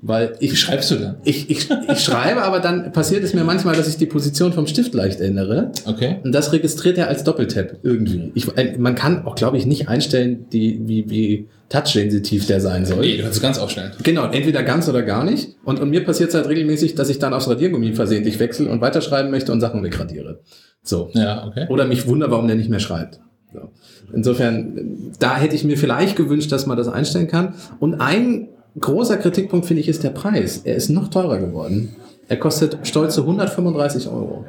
Weil 0.04 0.36
ich, 0.40 0.54
Wie 0.54 0.56
schreibst 0.56 0.90
du 0.90 0.96
denn? 0.96 1.16
Ich, 1.24 1.52
ich, 1.52 1.70
ich 1.70 2.00
schreibe, 2.00 2.42
aber 2.42 2.60
dann 2.60 2.92
passiert 2.92 3.24
es 3.24 3.36
mir 3.36 3.44
manchmal, 3.44 3.76
dass 3.76 3.88
ich 3.88 3.98
die 3.98 4.08
Position 4.08 4.52
vom 4.52 4.66
Stift 4.66 4.96
leicht 4.96 5.22
ändere. 5.22 5.72
Okay. 5.86 6.18
Und 6.24 6.32
das 6.32 6.52
registriert 6.54 6.98
er 6.98 7.08
als 7.08 7.24
Doppeltap 7.24 7.78
irgendwie. 7.84 8.32
Ich, 8.34 8.48
man 8.80 8.96
kann 8.96 9.26
auch, 9.26 9.36
glaube 9.36 9.58
ich, 9.58 9.68
nicht 9.68 9.90
einstellen, 9.90 10.48
die, 10.52 10.82
wie, 10.88 11.08
wie 11.10 11.48
touch-sensitiv 11.70 12.48
der 12.48 12.62
sein 12.62 12.86
soll. 12.86 13.02
Nee, 13.02 13.18
du 13.18 13.24
kannst 13.24 13.38
es 13.38 13.44
ganz 13.44 13.60
aufstellen. 13.60 13.92
Genau, 14.02 14.26
entweder 14.26 14.64
ganz 14.64 14.90
oder 14.90 15.04
gar 15.04 15.24
nicht. 15.24 15.56
Und, 15.64 15.80
und 15.80 15.92
mir 15.92 16.04
passiert 16.04 16.30
es 16.30 16.36
halt 16.36 16.48
regelmäßig, 16.50 16.96
dass 16.96 17.10
ich 17.10 17.20
dann 17.20 17.34
aufs 17.34 17.48
Radiergummi 17.48 17.94
versehentlich 17.94 18.40
wechsle 18.40 18.70
und 18.70 18.82
weiterschreiben 18.82 19.30
möchte 19.30 19.52
und 19.52 19.62
Sachen 19.62 19.84
wegradiere. 19.84 20.40
So. 20.82 21.12
Ja, 21.14 21.46
okay. 21.46 21.68
Oder 21.70 21.86
mich 21.86 22.08
wundere, 22.08 22.32
warum 22.32 22.48
der 22.48 22.56
nicht 22.56 22.72
mehr 22.72 22.80
schreibt. 22.80 23.20
So. 23.54 23.70
Insofern, 24.14 25.12
da 25.20 25.38
hätte 25.38 25.56
ich 25.56 25.64
mir 25.64 25.78
vielleicht 25.78 26.16
gewünscht, 26.16 26.52
dass 26.52 26.66
man 26.66 26.78
das 26.78 26.88
einstellen 26.88 27.28
kann. 27.28 27.54
Und 27.80 28.02
ein 28.02 28.50
großer 28.80 29.18
Kritikpunkt, 29.18 29.66
finde 29.66 29.82
ich, 29.82 29.88
ist 29.88 30.04
der 30.04 30.10
Preis. 30.10 30.62
Er 30.64 30.76
ist 30.76 30.90
noch 30.90 31.10
teurer 31.10 31.40
geworden. 31.40 31.96
Er 32.28 32.38
kostet 32.38 32.78
stolze 32.88 33.22
135 33.22 34.08
Euro. 34.08 34.46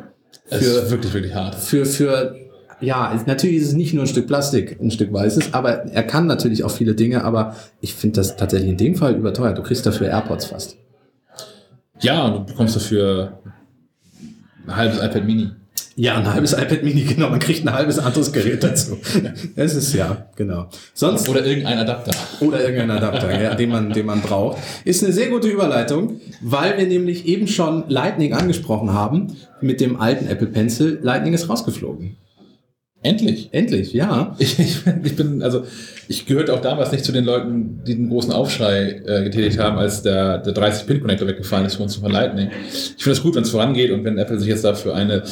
Für, 0.47 0.55
das 0.55 0.62
ist 0.62 0.91
wirklich, 0.91 1.14
wirklich 1.14 1.35
hart. 1.35 1.55
Für, 1.55 1.85
für, 1.85 2.37
ja, 2.81 3.21
natürlich 3.26 3.57
ist 3.57 3.69
es 3.69 3.75
nicht 3.75 3.95
nur 3.95 4.05
ein 4.05 4.09
Stück 4.09 4.26
Plastik, 4.26 4.79
ein 4.81 4.91
Stück 4.91 5.12
weißes, 5.12 5.55
aber 5.55 5.87
er 5.87 6.02
kann 6.02 6.26
natürlich 6.26 6.64
auch 6.64 6.71
viele 6.71 6.95
Dinge, 6.95 7.25
aber 7.25 7.57
ich 7.81 7.95
finde 7.95 8.17
das 8.17 8.37
tatsächlich 8.37 8.71
in 8.71 8.76
dem 8.76 8.95
Fall 8.95 9.14
überteuert. 9.14 9.59
Du 9.59 9.62
kriegst 9.62 9.87
dafür 9.87 10.09
AirPods 10.09 10.47
fast. 10.47 10.76
Ja, 12.00 12.31
du 12.31 12.45
bekommst 12.45 12.76
dafür 12.76 13.38
ein 14.67 14.76
halbes 14.76 14.99
iPad 14.99 15.25
Mini. 15.25 15.50
Ja, 15.97 16.17
ein 16.17 16.33
halbes 16.33 16.53
iPad 16.53 16.83
Mini, 16.83 17.03
genau. 17.09 17.29
Man 17.29 17.39
kriegt 17.39 17.67
ein 17.67 17.73
halbes 17.73 17.99
anderes 17.99 18.33
Gerät 18.33 18.63
dazu. 18.63 18.99
Es 19.57 19.75
ist 19.75 19.93
ja, 19.95 20.27
genau. 20.37 20.69
Sonst, 20.95 21.29
oder 21.29 21.45
irgendein 21.45 21.79
Adapter. 21.79 22.13
Oder 22.41 22.61
irgendein 22.61 22.91
Adapter, 22.91 23.41
ja, 23.41 23.55
den, 23.55 23.71
man, 23.71 23.93
den 23.93 24.07
man 24.07 24.21
braucht. 24.23 24.59
Ist 24.85 25.05
eine 25.05 25.13
sehr 25.13 25.29
gute 25.29 25.49
Überleitung, 25.49 26.21
weil 26.41 26.79
wir 26.79 26.87
nämlich 26.87 27.27
eben 27.27 27.47
schon 27.47 27.85
Lightning 27.89 28.33
angesprochen 28.33 28.93
haben 28.93 29.37
mit 29.61 29.81
dem 29.81 30.01
alten 30.01 30.29
Apple 30.29 30.49
Pencil. 30.49 30.99
Lightning 31.03 31.35
ist 31.35 31.49
rausgeflogen. 31.49 32.17
Endlich. 33.04 33.49
Endlich, 33.50 33.92
ja. 33.92 34.37
Ich, 34.38 34.59
ich, 34.59 34.78
ich, 35.02 35.16
bin, 35.16 35.42
also, 35.42 35.64
ich 36.09 36.25
gehörte 36.25 36.54
auch 36.54 36.61
damals 36.61 36.92
nicht 36.92 37.04
zu 37.04 37.11
den 37.11 37.25
Leuten, 37.25 37.80
die 37.85 37.97
den 37.97 38.09
großen 38.09 38.32
Aufschrei 38.32 39.02
äh, 39.04 39.25
getätigt 39.25 39.59
haben, 39.59 39.76
als 39.76 40.02
der, 40.02 40.38
der 40.38 40.54
30-Pin-Connector 40.54 41.26
weggefallen 41.26 41.66
ist 41.66 41.76
für 41.76 41.82
uns 41.82 41.97
von 41.97 42.12
Lightning. 42.12 42.50
Ich 42.73 43.02
finde 43.02 43.16
es 43.16 43.23
gut, 43.23 43.35
wenn 43.35 43.42
es 43.42 43.50
vorangeht 43.50 43.90
und 43.90 44.04
wenn 44.04 44.18
Apple 44.18 44.38
sich 44.38 44.49
jetzt 44.49 44.64
dafür 44.64 44.94
eine 44.94 45.25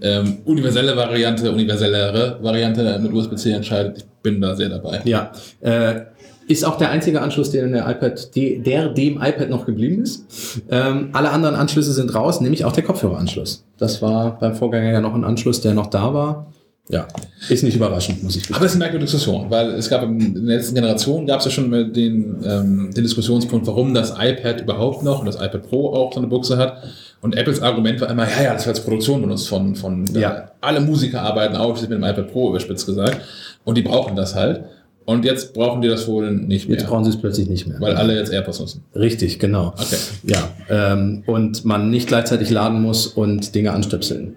ähm, 0.00 0.38
universelle 0.44 0.96
Variante, 0.96 1.50
universellere 1.50 2.38
Variante 2.40 2.98
mit 3.00 3.12
USB-C 3.12 3.50
entscheidet. 3.52 3.98
Ich 3.98 4.04
bin 4.22 4.40
da 4.40 4.54
sehr 4.54 4.68
dabei. 4.68 5.00
Ja. 5.04 5.32
Äh, 5.60 6.02
Ist 6.48 6.64
auch 6.64 6.78
der 6.78 6.90
einzige 6.90 7.22
Anschluss, 7.22 7.50
der, 7.50 7.64
in 7.64 7.72
der, 7.72 7.90
iPad, 7.90 8.36
der 8.36 8.88
dem 8.90 9.16
iPad 9.20 9.50
noch 9.50 9.66
geblieben 9.66 10.02
ist. 10.02 10.62
Ähm, 10.70 11.08
alle 11.12 11.30
anderen 11.30 11.56
Anschlüsse 11.56 11.92
sind 11.92 12.14
raus, 12.14 12.40
nämlich 12.40 12.64
auch 12.64 12.72
der 12.72 12.84
Kopfhöreranschluss. 12.84 13.64
Das 13.78 14.00
war 14.00 14.38
beim 14.38 14.54
Vorgänger 14.54 14.92
ja 14.92 15.00
noch 15.00 15.14
ein 15.14 15.24
Anschluss, 15.24 15.60
der 15.60 15.74
noch 15.74 15.88
da 15.88 16.14
war. 16.14 16.52
Ja, 16.88 17.08
ist 17.48 17.64
nicht 17.64 17.74
überraschend, 17.74 18.22
muss 18.22 18.36
ich 18.36 18.44
sagen. 18.44 18.54
Aber 18.54 18.64
es 18.64 18.72
ist 18.72 18.76
eine 18.76 18.84
merkwürdige 18.84 19.10
Diskussion, 19.10 19.50
weil 19.50 19.70
es 19.70 19.90
gab 19.90 20.04
in 20.04 20.34
der 20.34 20.56
letzten 20.56 20.76
Generation 20.76 21.26
gab 21.26 21.40
es 21.40 21.46
ja 21.46 21.50
schon 21.50 21.70
den, 21.92 22.36
ähm, 22.44 22.90
den 22.94 23.02
Diskussionspunkt, 23.02 23.66
warum 23.66 23.92
das 23.92 24.14
iPad 24.16 24.60
überhaupt 24.60 25.02
noch 25.02 25.18
und 25.18 25.26
das 25.26 25.34
iPad 25.36 25.68
Pro 25.68 25.92
auch 25.92 26.12
so 26.12 26.20
eine 26.20 26.28
Buchse 26.28 26.58
hat. 26.58 26.84
Und 27.22 27.36
Apples 27.36 27.60
Argument 27.60 28.00
war 28.00 28.08
immer, 28.08 28.28
ja, 28.30 28.44
ja, 28.44 28.52
das 28.52 28.66
wird 28.66 28.76
als 28.76 28.84
Produktion 28.84 29.20
benutzt 29.20 29.48
von, 29.48 29.74
von 29.74 30.04
ja. 30.14 30.30
Äh, 30.30 30.42
alle 30.60 30.80
Musiker 30.80 31.22
arbeiten 31.22 31.56
ausschließlich 31.56 31.90
mit 31.90 31.98
dem 31.98 32.04
iPad 32.08 32.30
Pro, 32.30 32.50
überspitzt 32.50 32.86
gesagt. 32.86 33.20
Und 33.64 33.76
die 33.76 33.82
brauchen 33.82 34.14
das 34.14 34.36
halt. 34.36 34.64
Und 35.06 35.24
jetzt 35.24 35.54
brauchen 35.54 35.82
die 35.82 35.88
das 35.88 36.06
wohl 36.06 36.32
nicht 36.32 36.68
mehr. 36.68 36.78
Jetzt 36.78 36.88
brauchen 36.88 37.04
sie 37.04 37.10
es 37.10 37.16
plötzlich 37.16 37.48
nicht 37.48 37.66
mehr. 37.66 37.80
Weil 37.80 37.94
alle 37.94 38.16
jetzt 38.16 38.32
AirPods 38.32 38.60
nutzen. 38.60 38.84
Richtig, 38.94 39.38
genau. 39.38 39.68
Okay. 39.68 39.96
Ja. 40.24 40.48
Ähm, 40.68 41.22
und 41.26 41.64
man 41.64 41.90
nicht 41.90 42.08
gleichzeitig 42.08 42.50
laden 42.50 42.82
muss 42.82 43.06
und 43.06 43.54
Dinge 43.54 43.72
anstöpseln. 43.72 44.36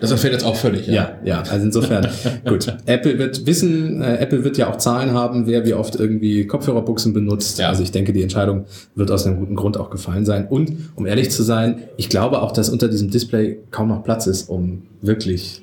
Das 0.00 0.10
erfällt 0.10 0.32
jetzt 0.32 0.44
auch 0.44 0.56
völlig. 0.56 0.86
Ja, 0.86 0.92
ja. 0.92 1.10
ja 1.24 1.42
also 1.50 1.66
insofern, 1.66 2.08
gut. 2.46 2.74
Apple 2.86 3.18
wird 3.18 3.46
wissen, 3.46 4.02
äh, 4.02 4.16
Apple 4.16 4.44
wird 4.44 4.56
ja 4.56 4.70
auch 4.70 4.76
Zahlen 4.76 5.12
haben, 5.12 5.46
wer 5.46 5.64
wie 5.64 5.74
oft 5.74 5.96
irgendwie 5.96 6.46
Kopfhörerbuchsen 6.46 7.12
benutzt. 7.12 7.58
Ja. 7.58 7.68
Also 7.68 7.82
ich 7.82 7.92
denke, 7.92 8.12
die 8.12 8.22
Entscheidung 8.22 8.64
wird 8.94 9.10
aus 9.10 9.26
einem 9.26 9.38
guten 9.38 9.56
Grund 9.56 9.76
auch 9.76 9.90
gefallen 9.90 10.24
sein. 10.24 10.46
Und 10.48 10.72
um 10.96 11.06
ehrlich 11.06 11.30
zu 11.30 11.42
sein, 11.42 11.84
ich 11.96 12.08
glaube 12.08 12.42
auch, 12.42 12.52
dass 12.52 12.68
unter 12.68 12.88
diesem 12.88 13.10
Display 13.10 13.58
kaum 13.70 13.88
noch 13.88 14.02
Platz 14.02 14.26
ist, 14.26 14.48
um 14.48 14.82
wirklich 15.02 15.62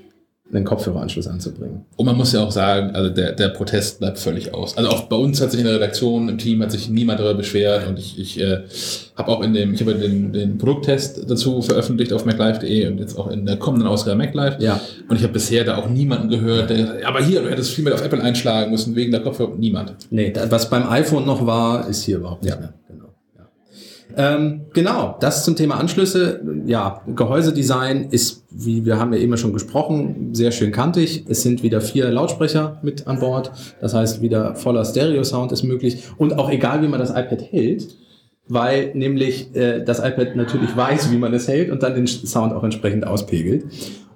einen 0.54 0.64
Kopfhöreranschluss 0.64 1.28
anzubringen. 1.28 1.86
Und 1.98 2.06
man 2.06 2.16
muss 2.16 2.32
ja 2.32 2.42
auch 2.42 2.52
sagen, 2.52 2.96
also 2.96 3.10
der, 3.10 3.34
der 3.34 3.50
Protest 3.50 4.00
bleibt 4.00 4.18
völlig 4.18 4.54
aus. 4.54 4.78
Also 4.78 4.90
auch 4.90 5.02
bei 5.04 5.16
uns 5.18 5.42
hat 5.42 5.52
sich 5.52 5.60
in 5.60 5.66
der 5.66 5.76
Redaktion, 5.76 6.30
im 6.30 6.38
Team 6.38 6.62
hat 6.62 6.72
sich 6.72 6.90
niemand 6.90 7.20
darüber 7.20 7.36
beschwert 7.36 7.88
und 7.88 8.00
ich, 8.00 8.18
ich 8.18 8.40
äh, 8.40 8.62
habe 9.16 9.32
auch 9.32 9.42
in 9.42 9.54
dem, 9.54 9.74
ich 9.74 9.82
habe 9.82 9.96
den, 9.96 10.32
den 10.32 10.58
Produkttest 10.58 11.30
dazu 11.30 11.62
veröffentlicht 11.62 12.14
auf 12.14 12.26
maclife.de 12.26 12.88
und 12.88 13.00
jetzt 13.00 13.18
auch 13.18 13.30
in 13.30 13.46
der 13.46 13.58
kommenden 13.58 13.90
Ausgabe 13.90 14.18
MacLife. 14.18 14.58
Ja. 14.62 14.80
Und 15.10 15.18
ich 15.18 15.24
habe 15.24 15.34
bisher 15.34 15.66
da 15.66 15.78
auch 15.78 15.90
niemanden 15.90 16.30
gehört, 16.30 16.70
der 16.70 17.06
aber 17.06 17.22
hier, 17.22 17.42
du 17.42 17.50
hättest 17.50 17.72
viel 17.72 17.84
mehr 17.84 17.94
auf 17.94 18.04
Apple 18.04 18.22
einschlagen 18.22 18.72
müssen 18.72 18.96
wegen 18.96 19.12
der 19.12 19.22
Kopfhörer. 19.22 19.56
Niemand. 19.58 19.96
Nee, 20.12 20.34
was 20.50 20.70
beim 20.70 20.88
iPhone 20.90 21.26
noch 21.26 21.46
war, 21.46 21.88
ist 21.90 22.04
hier 22.04 22.18
überhaupt 22.18 22.44
nicht 22.44 22.54
ja. 22.54 22.60
mehr. 22.60 22.74
Ähm, 24.16 24.62
genau, 24.74 25.18
das 25.20 25.44
zum 25.44 25.56
Thema 25.56 25.76
Anschlüsse. 25.76 26.42
Ja, 26.66 27.02
Gehäusedesign 27.08 28.08
ist, 28.10 28.44
wie 28.50 28.86
wir 28.86 29.00
haben 29.00 29.14
ja 29.14 29.20
eben 29.20 29.38
schon 29.38 29.54
gesprochen, 29.54 30.30
sehr 30.34 30.52
schön 30.52 30.72
kantig. 30.72 31.26
Es 31.28 31.44
sind 31.44 31.62
wieder 31.62 31.82
vier 31.82 32.10
Lautsprecher 32.10 32.80
mit 32.82 33.08
an 33.08 33.20
Bord. 33.20 33.52
Das 33.82 33.94
heißt, 33.94 34.22
wieder 34.22 34.56
voller 34.56 34.86
Stereo-Sound 34.86 35.52
ist 35.52 35.64
möglich. 35.64 36.04
Und 36.18 36.38
auch 36.40 36.50
egal, 36.50 36.82
wie 36.82 36.88
man 36.88 37.00
das 37.00 37.12
iPad 37.12 37.42
hält, 37.52 37.96
weil 38.48 38.92
nämlich 38.96 39.56
äh, 39.56 39.84
das 39.84 40.00
iPad 40.00 40.36
natürlich 40.36 40.76
weiß, 40.76 41.12
wie 41.12 41.18
man 41.18 41.34
es 41.34 41.48
hält 41.48 41.70
und 41.70 41.84
dann 41.84 41.96
den 41.96 42.08
Sound 42.08 42.54
auch 42.54 42.64
entsprechend 42.64 43.06
auspegelt. 43.06 43.66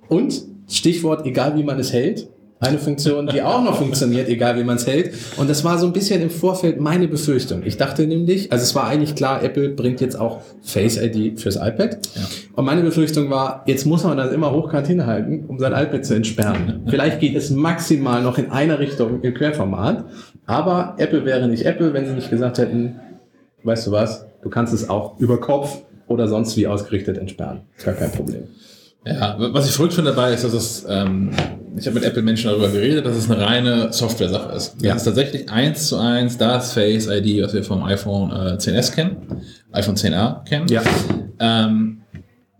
Und 0.07 0.43
Stichwort, 0.67 1.25
egal 1.25 1.57
wie 1.57 1.63
man 1.63 1.79
es 1.79 1.91
hält, 1.91 2.27
eine 2.62 2.77
Funktion, 2.77 3.27
die 3.27 3.41
auch 3.41 3.63
noch 3.63 3.77
funktioniert, 3.77 4.30
egal 4.30 4.56
wie 4.56 4.63
man 4.63 4.77
es 4.77 4.86
hält. 4.86 5.13
Und 5.38 5.50
das 5.50 5.63
war 5.63 5.80
so 5.80 5.88
ein 5.88 5.94
bisschen 5.94 6.22
im 6.22 6.30
Vorfeld 6.30 6.80
meine 6.80 7.08
Befürchtung. 7.08 7.63
Ich 7.65 7.77
dachte 7.77 8.06
nämlich, 8.06 8.51
also 8.51 8.63
es 8.63 8.75
war 8.75 8.86
eigentlich 8.86 9.15
klar, 9.15 9.44
Apple 9.44 9.70
bringt 9.70 10.00
jetzt 10.00 10.18
auch 10.20 10.41
Face 10.62 10.98
ID 11.01 11.39
fürs 11.39 11.56
iPad. 11.56 11.98
Ja. 12.15 12.22
Und 12.53 12.65
meine 12.65 12.84
Befürchtung 12.84 13.32
war, 13.32 13.63
jetzt 13.65 13.86
muss 13.88 14.03
man 14.03 14.15
das 14.15 14.32
immer 14.32 14.51
hochkant 14.51 14.86
hinhalten, 14.86 15.46
um 15.48 15.58
sein 15.58 15.74
iPad 15.74 16.06
zu 16.06 16.13
entsperren. 16.13 16.84
Vielleicht 16.88 17.20
geht 17.20 17.36
es 17.36 17.50
maximal 17.50 18.22
noch 18.22 18.38
in 18.38 18.51
einer 18.51 18.77
Richtung 18.77 19.22
im 19.24 19.34
Querformat. 19.34 20.06
Aber 20.46 20.96
Apple 21.00 21.25
wäre 21.25 21.48
nicht 21.48 21.65
Apple, 21.65 21.94
wenn 21.94 22.06
sie 22.06 22.13
nicht 22.13 22.30
gesagt 22.30 22.60
hätten, 22.60 23.00
weißt 23.63 23.88
du 23.88 23.91
was, 23.91 24.25
du 24.44 24.50
kannst 24.50 24.72
es 24.72 24.88
auch 24.88 25.20
über 25.20 25.39
Kopf 25.39 25.82
oder 26.08 26.27
sonst 26.27 26.58
wie 26.58 26.68
ausgerichtet 26.68 27.18
entsperren. 27.18 27.62
Ist 27.75 27.86
gar 27.86 27.96
kein 27.96 28.12
Problem. 28.12 28.44
Ja, 29.05 29.36
was 29.38 29.67
ich 29.67 29.74
verrückt 29.74 29.93
finde 29.93 30.12
dabei 30.12 30.34
ist, 30.34 30.43
dass 30.43 30.53
es, 30.53 30.86
ähm, 30.88 31.31
ich 31.75 31.88
habe 31.88 31.96
mit 31.96 32.03
Apple-Menschen 32.03 32.51
darüber 32.51 32.70
geredet, 32.70 33.05
dass 33.05 33.15
es 33.15 33.31
eine 33.31 33.43
reine 33.43 33.91
Software-Sache 33.91 34.55
ist. 34.55 34.75
Ja. 34.81 34.91
Es 34.91 34.98
ist 34.98 35.05
tatsächlich 35.05 35.50
eins 35.50 35.88
zu 35.88 35.98
eins 35.98 36.38
das 36.38 36.74
Face 36.74 37.08
ID, 37.08 37.43
was 37.43 37.53
wir 37.53 37.63
vom 37.63 37.84
iPhone 37.84 38.29
äh, 38.29 38.58
10s 38.58 38.93
kennen, 38.93 39.17
iPhone 39.72 39.96
10a 39.96 40.43
kennen. 40.48 40.67
Ja. 40.70 40.84
Ähm, 41.39 42.01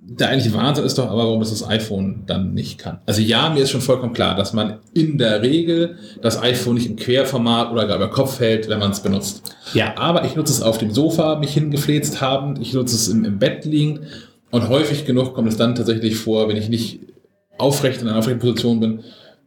der 0.03 0.29
eigentliche 0.29 0.55
Wahnsinn 0.57 0.83
ist 0.83 0.98
doch 0.98 1.10
aber, 1.10 1.25
warum 1.25 1.39
das 1.39 1.51
das 1.51 1.67
iPhone 1.67 2.24
dann 2.25 2.53
nicht 2.53 2.79
kann. 2.79 3.00
Also 3.05 3.21
ja, 3.21 3.50
mir 3.50 3.62
ist 3.62 3.69
schon 3.69 3.81
vollkommen 3.81 4.13
klar, 4.13 4.36
dass 4.36 4.51
man 4.51 4.79
in 4.93 5.19
der 5.19 5.41
Regel 5.43 5.98
das 6.21 6.41
iPhone 6.41 6.74
nicht 6.74 6.88
im 6.88 6.95
Querformat 6.95 7.71
oder 7.71 7.86
gar 7.86 7.98
über 7.98 8.10
Kopf 8.10 8.39
hält, 8.39 8.67
wenn 8.67 8.79
man 8.79 8.91
es 8.91 9.00
benutzt. 9.01 9.55
Ja. 9.74 9.95
Aber 9.95 10.25
ich 10.25 10.36
nutze 10.36 10.51
es 10.51 10.62
auf 10.63 10.79
dem 10.79 10.91
Sofa, 10.91 11.38
mich 11.38 11.53
hingefläzt 11.53 12.19
habend, 12.19 12.60
ich 12.60 12.74
nutze 12.74 12.95
es 12.95 13.07
im, 13.07 13.24
im 13.24 13.39
Bett 13.39 13.63
liegend 13.63 14.01
und 14.51 14.70
häufig 14.70 15.05
genug 15.05 15.34
kommt 15.34 15.48
es 15.48 15.58
dann 15.58 15.75
tatsächlich 15.75 16.15
vor, 16.17 16.48
wenn 16.48 16.58
ich 16.58 16.70
nicht 16.70 17.00
aufrecht 17.58 18.01
in 18.01 18.08
einer 18.08 18.17
aufrechten 18.17 18.39
Position 18.39 18.79
bin, 18.79 19.03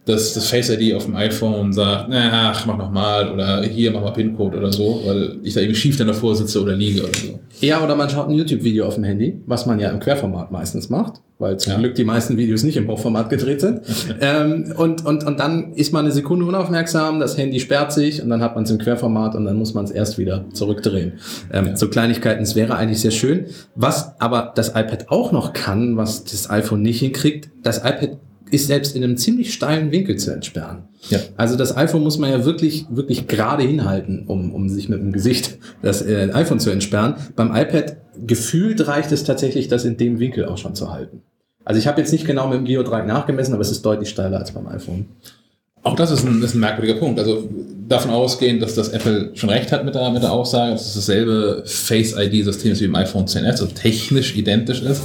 dass 0.06 0.34
das 0.34 0.48
Face 0.50 0.68
ID 0.68 0.94
auf 0.94 1.06
dem 1.06 1.16
iPhone 1.16 1.72
sagt, 1.72 2.10
na, 2.10 2.50
ach, 2.50 2.66
mach 2.66 2.76
nochmal 2.76 3.30
oder 3.30 3.62
hier 3.62 3.90
mach 3.90 4.02
mal 4.02 4.12
PIN-Code 4.12 4.58
oder 4.58 4.70
so, 4.70 5.02
weil 5.06 5.38
ich 5.42 5.54
da 5.54 5.60
irgendwie 5.60 5.80
schief 5.80 5.96
dann 5.96 6.08
davor 6.08 6.36
sitze 6.36 6.60
oder 6.60 6.74
liege 6.74 7.02
oder 7.02 7.14
so. 7.14 7.40
Ja, 7.60 7.82
oder 7.82 7.96
man 7.96 8.10
schaut 8.10 8.28
ein 8.28 8.34
YouTube-Video 8.34 8.86
auf 8.86 8.96
dem 8.96 9.04
Handy, 9.04 9.40
was 9.46 9.64
man 9.64 9.78
ja 9.80 9.90
im 9.90 10.00
Querformat 10.00 10.50
meistens 10.50 10.90
macht, 10.90 11.22
weil 11.38 11.56
zum 11.58 11.72
ja. 11.72 11.78
Glück 11.78 11.94
die 11.94 12.04
meisten 12.04 12.36
Videos 12.36 12.64
nicht 12.64 12.76
im 12.76 12.86
Hochformat 12.86 13.30
gedreht 13.30 13.62
sind. 13.62 13.80
ähm, 14.20 14.74
und, 14.76 15.06
und, 15.06 15.24
und 15.24 15.40
dann 15.40 15.72
ist 15.72 15.92
man 15.94 16.04
eine 16.04 16.12
Sekunde 16.12 16.44
unaufmerksam, 16.44 17.18
das 17.18 17.38
Handy 17.38 17.58
sperrt 17.58 17.92
sich 17.92 18.22
und 18.22 18.28
dann 18.28 18.42
hat 18.42 18.56
man 18.56 18.64
es 18.64 18.70
im 18.70 18.78
Querformat 18.78 19.34
und 19.34 19.46
dann 19.46 19.56
muss 19.56 19.72
man 19.72 19.86
es 19.86 19.90
erst 19.90 20.18
wieder 20.18 20.44
zurückdrehen. 20.52 21.14
Ähm, 21.50 21.68
ja. 21.68 21.76
So 21.76 21.88
Kleinigkeiten, 21.88 22.42
es 22.42 22.54
wäre 22.54 22.76
eigentlich 22.76 23.00
sehr 23.00 23.10
schön. 23.10 23.46
Was 23.74 24.20
aber 24.20 24.52
das 24.54 24.70
iPad 24.70 25.08
auch 25.08 25.32
noch 25.32 25.54
kann, 25.54 25.96
was 25.96 26.24
das 26.24 26.50
iPhone 26.50 26.82
nicht 26.82 27.00
hinkriegt, 27.00 27.48
das 27.62 27.78
iPad 27.78 28.18
ist 28.54 28.66
selbst 28.66 28.94
in 28.96 29.04
einem 29.04 29.16
ziemlich 29.16 29.52
steilen 29.52 29.90
Winkel 29.90 30.16
zu 30.16 30.32
entsperren. 30.32 30.84
Ja. 31.10 31.18
Also 31.36 31.56
das 31.56 31.76
iPhone 31.76 32.02
muss 32.02 32.18
man 32.18 32.30
ja 32.30 32.44
wirklich, 32.44 32.86
wirklich 32.90 33.26
gerade 33.26 33.62
hinhalten, 33.62 34.24
um, 34.26 34.54
um 34.54 34.68
sich 34.68 34.88
mit 34.88 35.00
dem 35.00 35.12
Gesicht 35.12 35.58
das 35.82 36.02
äh, 36.02 36.30
iPhone 36.32 36.60
zu 36.60 36.70
entsperren. 36.70 37.14
Beim 37.36 37.54
iPad 37.54 37.96
gefühlt 38.26 38.86
reicht 38.86 39.12
es 39.12 39.24
tatsächlich, 39.24 39.68
das 39.68 39.84
in 39.84 39.96
dem 39.96 40.18
Winkel 40.18 40.46
auch 40.46 40.58
schon 40.58 40.74
zu 40.74 40.92
halten. 40.92 41.22
Also 41.64 41.78
ich 41.78 41.86
habe 41.86 42.00
jetzt 42.00 42.12
nicht 42.12 42.26
genau 42.26 42.48
mit 42.48 42.58
dem 42.58 42.64
Geodreieck 42.64 43.06
nachgemessen, 43.06 43.54
aber 43.54 43.62
es 43.62 43.70
ist 43.70 43.84
deutlich 43.84 44.10
steiler 44.10 44.38
als 44.38 44.52
beim 44.52 44.66
iPhone. 44.68 45.06
Auch 45.82 45.96
das 45.96 46.10
ist 46.10 46.24
ein, 46.24 46.42
ist 46.42 46.54
ein 46.54 46.60
merkwürdiger 46.60 46.98
Punkt. 46.98 47.18
Also 47.18 47.48
davon 47.88 48.10
ausgehend, 48.10 48.62
dass 48.62 48.74
das 48.74 48.88
Apple 48.88 49.30
schon 49.34 49.50
recht 49.50 49.72
hat 49.72 49.84
mit 49.84 49.94
der, 49.94 50.10
mit 50.10 50.22
der 50.22 50.32
Aussage, 50.32 50.72
dass 50.72 50.86
es 50.86 50.94
dasselbe 50.94 51.62
Face-ID-System 51.66 52.72
ist 52.72 52.80
wie 52.80 52.86
im 52.86 52.94
iPhone 52.94 53.26
10s, 53.26 53.44
also 53.44 53.66
technisch 53.66 54.36
identisch 54.36 54.80
ist 54.82 55.02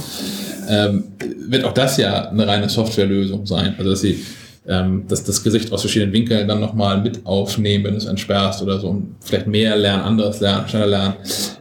ähm, 0.70 1.04
wird 1.48 1.64
auch 1.64 1.72
das 1.72 1.96
ja 1.96 2.30
eine 2.30 2.46
reine 2.46 2.68
Softwarelösung 2.68 3.46
sein. 3.46 3.74
Also 3.78 3.90
dass 3.90 4.00
sie 4.00 4.24
ähm, 4.68 5.04
dass 5.08 5.24
das 5.24 5.42
Gesicht 5.42 5.72
aus 5.72 5.80
verschiedenen 5.80 6.12
Winkeln 6.12 6.46
dann 6.46 6.60
nochmal 6.60 7.00
mit 7.00 7.24
aufnehmen, 7.26 7.84
wenn 7.84 7.92
du 7.92 7.98
es 7.98 8.06
entsperrst 8.06 8.62
oder 8.62 8.78
so 8.78 8.88
und 8.88 9.16
vielleicht 9.20 9.46
mehr 9.46 9.74
lernen, 9.74 10.02
anderes 10.02 10.40
lernen, 10.40 10.68
schneller 10.68 10.86
lernen. 10.86 11.14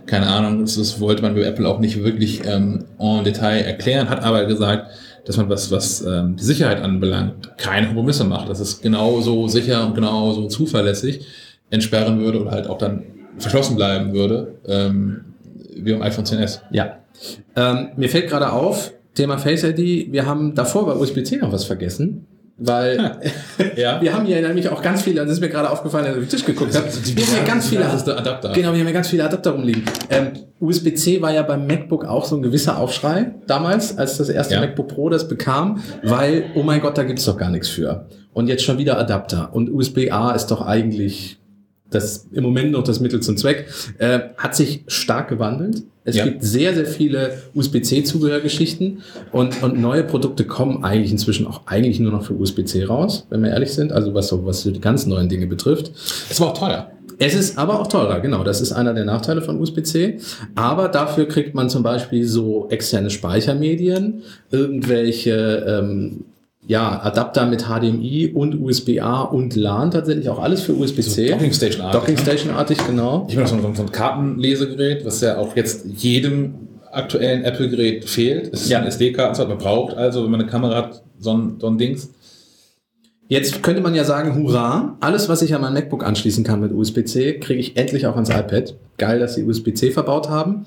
Keine 0.06 0.28
Ahnung, 0.28 0.62
das, 0.62 1.00
wollte 1.00 1.22
man 1.22 1.34
bei 1.34 1.42
Apple 1.42 1.68
auch 1.68 1.80
nicht 1.80 2.04
wirklich 2.04 2.42
ähm, 2.46 2.86
en 3.00 3.24
Detail 3.24 3.62
erklären, 3.62 4.10
hat 4.10 4.24
aber 4.24 4.46
gesagt, 4.46 4.92
dass 5.26 5.38
man 5.38 5.50
was, 5.50 5.72
was 5.72 6.02
ähm, 6.02 6.36
die 6.36 6.44
Sicherheit 6.44 6.82
anbelangt, 6.82 7.58
keine 7.58 7.88
Kompromisse 7.88 8.26
macht. 8.26 8.50
Dass 8.50 8.60
es 8.60 8.82
genauso 8.82 9.48
sicher 9.48 9.86
und 9.86 9.96
genauso 9.96 10.48
zuverlässig 10.48 11.26
entsperren 11.70 12.20
würde 12.20 12.42
oder 12.42 12.52
halt 12.52 12.68
auch 12.68 12.78
dann 12.78 13.04
verschlossen 13.38 13.76
bleiben 13.76 14.14
würde, 14.14 14.56
ähm, 14.68 15.22
wie 15.76 15.94
beim 15.94 16.02
iPhone 16.02 16.26
10s. 16.26 16.62
Ja. 16.72 16.98
Ähm, 17.56 17.90
mir 17.96 18.10
fällt 18.10 18.30
gerade 18.30 18.52
auf, 18.52 18.92
Thema 19.16 19.38
Face 19.38 19.64
ID, 19.64 20.12
wir 20.12 20.26
haben 20.26 20.56
davor 20.56 20.86
bei 20.86 20.96
USB-C 20.96 21.38
noch 21.38 21.52
was 21.52 21.66
vergessen. 21.66 22.26
Weil 22.62 23.18
ja. 23.78 24.02
wir 24.02 24.14
haben 24.14 24.26
hier 24.26 24.46
nämlich 24.46 24.68
auch 24.68 24.82
ganz 24.82 25.04
viele, 25.04 25.22
das 25.22 25.32
ist 25.32 25.40
mir 25.40 25.48
gerade 25.48 25.70
aufgefallen, 25.70 26.06
als 26.06 26.16
ich 26.16 26.24
auf 26.24 26.28
den 26.28 26.38
Tisch 26.38 26.46
geguckt 26.46 26.76
habe, 26.76 26.88
wir 26.88 27.26
haben 27.26 27.36
hier 27.36 27.44
ganz 27.46 27.68
viele 27.70 27.86
Adapter. 27.86 28.52
Genau, 28.52 28.74
wir 28.74 28.80
haben 28.80 28.86
hier 28.86 28.94
ganz 28.94 29.08
viele 29.08 29.24
Adapter 29.24 29.52
rumliegen. 29.52 29.84
Ähm, 30.10 30.32
USB-C 30.60 31.22
war 31.22 31.32
ja 31.32 31.44
beim 31.44 31.66
MacBook 31.66 32.04
auch 32.06 32.26
so 32.26 32.36
ein 32.36 32.42
gewisser 32.42 32.78
Aufschrei 32.78 33.34
damals, 33.48 33.98
als 33.98 34.18
das 34.18 34.28
erste 34.28 34.56
ja. 34.56 34.60
MacBook 34.60 34.90
Pro 34.90 35.10
das 35.10 35.30
bekam, 35.30 35.82
weil, 36.04 36.46
oh 36.54 36.64
mein 36.64 36.82
Gott, 36.82 36.98
da 36.98 37.04
gibt's 37.04 37.24
doch 37.24 37.38
gar 37.38 37.50
nichts 37.50 37.70
für. 37.70 38.08
Und 38.34 38.48
jetzt 38.48 38.64
schon 38.64 38.78
wieder 38.78 39.00
Adapter. 39.00 39.50
Und 39.54 39.72
USB-A 39.72 40.32
ist 40.32 40.48
doch 40.48 40.62
eigentlich 40.62 41.39
das 41.90 42.28
im 42.32 42.44
Moment 42.44 42.72
noch 42.72 42.84
das 42.84 43.00
Mittel 43.00 43.20
zum 43.22 43.38
Zweck, 43.38 43.68
äh, 43.98 44.20
hat 44.38 44.56
sich 44.56 44.84
stark 44.88 45.30
gewandelt. 45.30 45.84
Es 46.04 46.16
ja. 46.16 46.26
gibt 46.26 46.44
sehr, 46.44 46.74
sehr 46.74 46.86
viele 46.86 47.34
USB-C-Zubehörgeschichten 47.54 49.02
und, 49.32 49.62
und 49.62 49.80
neue 49.80 50.04
Produkte 50.04 50.46
kommen 50.46 50.84
eigentlich 50.84 51.12
inzwischen 51.12 51.46
auch 51.46 51.62
eigentlich 51.68 52.00
nur 52.00 52.12
noch 52.12 52.24
für 52.24 52.34
USB-C 52.34 52.86
raus, 52.86 53.28
wenn 53.30 53.44
wir 53.44 53.52
ehrlich 53.52 53.74
sind. 53.74 53.92
Also 53.92 54.14
was 54.14 54.28
so, 54.28 54.46
was 54.46 54.62
so 54.62 54.72
die 54.72 54.82
ganz 54.82 55.06
neuen 55.06 55.30
Dinge 55.30 55.48
betrifft. 55.48 55.92
Es 56.30 56.40
war 56.40 56.50
auch 56.50 56.58
teuer. 56.58 56.92
Es 57.22 57.36
ist 57.36 57.58
aber 57.58 57.82
auch 57.82 57.88
teurer, 57.88 58.22
genau. 58.22 58.46
Das 58.46 58.62
ist 58.62 58.72
einer 58.72 58.94
der 58.94 59.04
Nachteile 59.04 59.42
von 59.42 59.60
USB-C. 59.60 60.20
Aber 60.56 60.88
dafür 60.88 61.28
kriegt 61.28 61.54
man 61.54 61.70
zum 61.70 61.84
Beispiel 61.84 62.26
so 62.26 62.68
externe 62.70 63.10
Speichermedien, 63.10 64.24
irgendwelche 64.52 65.66
ähm, 65.68 66.24
ja, 66.70 67.02
Adapter 67.02 67.48
mit 67.48 67.64
HDMI 67.64 68.32
und 68.34 68.62
USB-A 68.62 69.22
und 69.24 69.56
LAN 69.56 69.90
tatsächlich 69.90 70.30
auch 70.30 70.38
alles 70.38 70.62
für 70.62 70.74
USB-C. 70.76 71.28
So 71.30 71.34
Docking 71.34 71.52
Station 71.52 71.82
artig. 71.82 72.00
Docking 72.00 72.18
Station 72.18 72.54
artig, 72.54 72.78
genau. 72.86 73.26
Ich 73.28 73.36
noch 73.36 73.48
so, 73.48 73.56
ein- 73.56 73.76
so 73.76 73.82
ein 73.82 73.92
Kartenlesegerät, 73.92 75.04
was 75.04 75.20
ja 75.22 75.38
auch 75.40 75.56
jetzt 75.56 75.86
jedem 75.98 76.54
aktuellen 76.92 77.44
Apple-Gerät 77.44 78.06
fehlt. 78.08 78.54
Es 78.54 78.62
ist 78.62 78.70
Ja. 78.70 78.80
ein 78.82 78.86
SD-Karten, 78.88 79.48
man 79.48 79.58
braucht 79.58 79.96
also, 79.98 80.24
wenn 80.24 80.30
man 80.30 80.42
eine 80.42 80.50
Kamera 80.50 80.76
hat, 80.76 81.02
so 81.20 81.34
ein, 81.34 81.56
so 81.60 81.66
ein 81.68 81.80
Dings. 81.80 82.10
Jetzt 83.28 83.62
könnte 83.64 83.82
man 83.82 83.94
ja 83.96 84.04
sagen, 84.04 84.36
hurra, 84.36 84.96
alles, 85.00 85.28
was 85.28 85.42
ich 85.42 85.54
an 85.56 85.62
mein 85.62 85.74
MacBook 85.74 86.04
anschließen 86.06 86.44
kann 86.44 86.62
mit 86.62 86.72
USB-C, 86.72 87.40
kriege 87.40 87.60
ich 87.60 87.78
endlich 87.78 88.06
auch 88.08 88.14
ans 88.16 88.30
iPad. 88.30 88.76
Geil, 88.98 89.18
dass 89.20 89.36
sie 89.36 89.44
USB-C 89.44 89.90
verbaut 89.92 90.30
haben. 90.30 90.66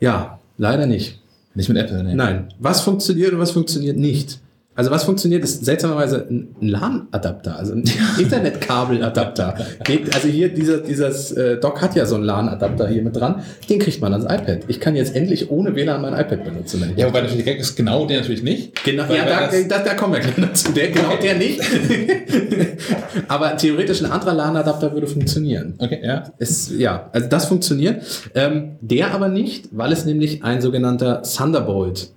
Ja, 0.00 0.40
leider 0.58 0.86
nicht. 0.86 1.20
Nicht 1.54 1.68
mit 1.68 1.78
Apple, 1.78 2.02
ne? 2.02 2.14
Nein. 2.16 2.48
Was 2.58 2.80
funktioniert 2.80 3.32
und 3.32 3.38
was 3.38 3.50
funktioniert 3.52 3.96
nicht? 3.96 4.40
Also 4.74 4.90
was 4.90 5.04
funktioniert, 5.04 5.44
ist 5.44 5.64
seltsamerweise 5.66 6.26
ein 6.30 6.56
LAN-Adapter, 6.60 7.58
also 7.58 7.74
ein 7.74 7.84
Internetkabel-Adapter. 8.18 9.54
Geht- 9.84 10.14
Also 10.14 10.28
hier, 10.28 10.48
dieser, 10.48 10.78
dieses 10.78 11.30
äh, 11.32 11.58
Dock 11.58 11.82
hat 11.82 11.94
ja 11.94 12.06
so 12.06 12.14
einen 12.14 12.24
LAN-Adapter 12.24 12.88
hier 12.88 13.02
mit 13.02 13.14
dran. 13.14 13.42
Den 13.68 13.78
kriegt 13.80 14.00
man 14.00 14.12
ans 14.14 14.24
iPad. 14.24 14.60
Ich 14.68 14.80
kann 14.80 14.96
jetzt 14.96 15.14
endlich 15.14 15.50
ohne 15.50 15.74
WLAN 15.74 16.00
mein 16.00 16.14
iPad 16.14 16.44
benutzen. 16.44 16.82
Ja, 16.96 17.06
wobei 17.08 17.20
natürlich 17.20 17.44
der 17.44 17.58
ist 17.58 17.76
genau 17.76 18.06
der 18.06 18.20
natürlich 18.20 18.42
nicht. 18.42 18.82
Genau, 18.82 19.04
ja, 19.12 19.26
da, 19.26 19.50
da, 19.68 19.78
da 19.84 19.94
kommen 19.94 20.14
wir 20.14 20.20
gleich 20.20 20.36
dazu. 20.36 20.72
Der, 20.72 20.88
genau 20.90 21.16
der 21.22 21.34
nicht. 21.36 21.60
Aber 23.28 23.56
theoretisch 23.56 24.02
ein 24.02 24.10
anderer 24.10 24.34
LAN-Adapter 24.34 24.92
würde 24.92 25.06
funktionieren. 25.06 25.74
Okay, 25.78 26.00
ja. 26.02 26.24
Es, 26.38 26.70
ja, 26.76 27.10
also 27.12 27.28
das 27.28 27.44
funktioniert. 27.46 28.02
Ähm, 28.34 28.76
der 28.80 29.12
aber 29.12 29.28
nicht, 29.28 29.68
weil 29.72 29.92
es 29.92 30.04
nämlich 30.04 30.42
ein 30.44 30.60
sogenannter 30.60 31.22
Thunderbolt 31.22 32.08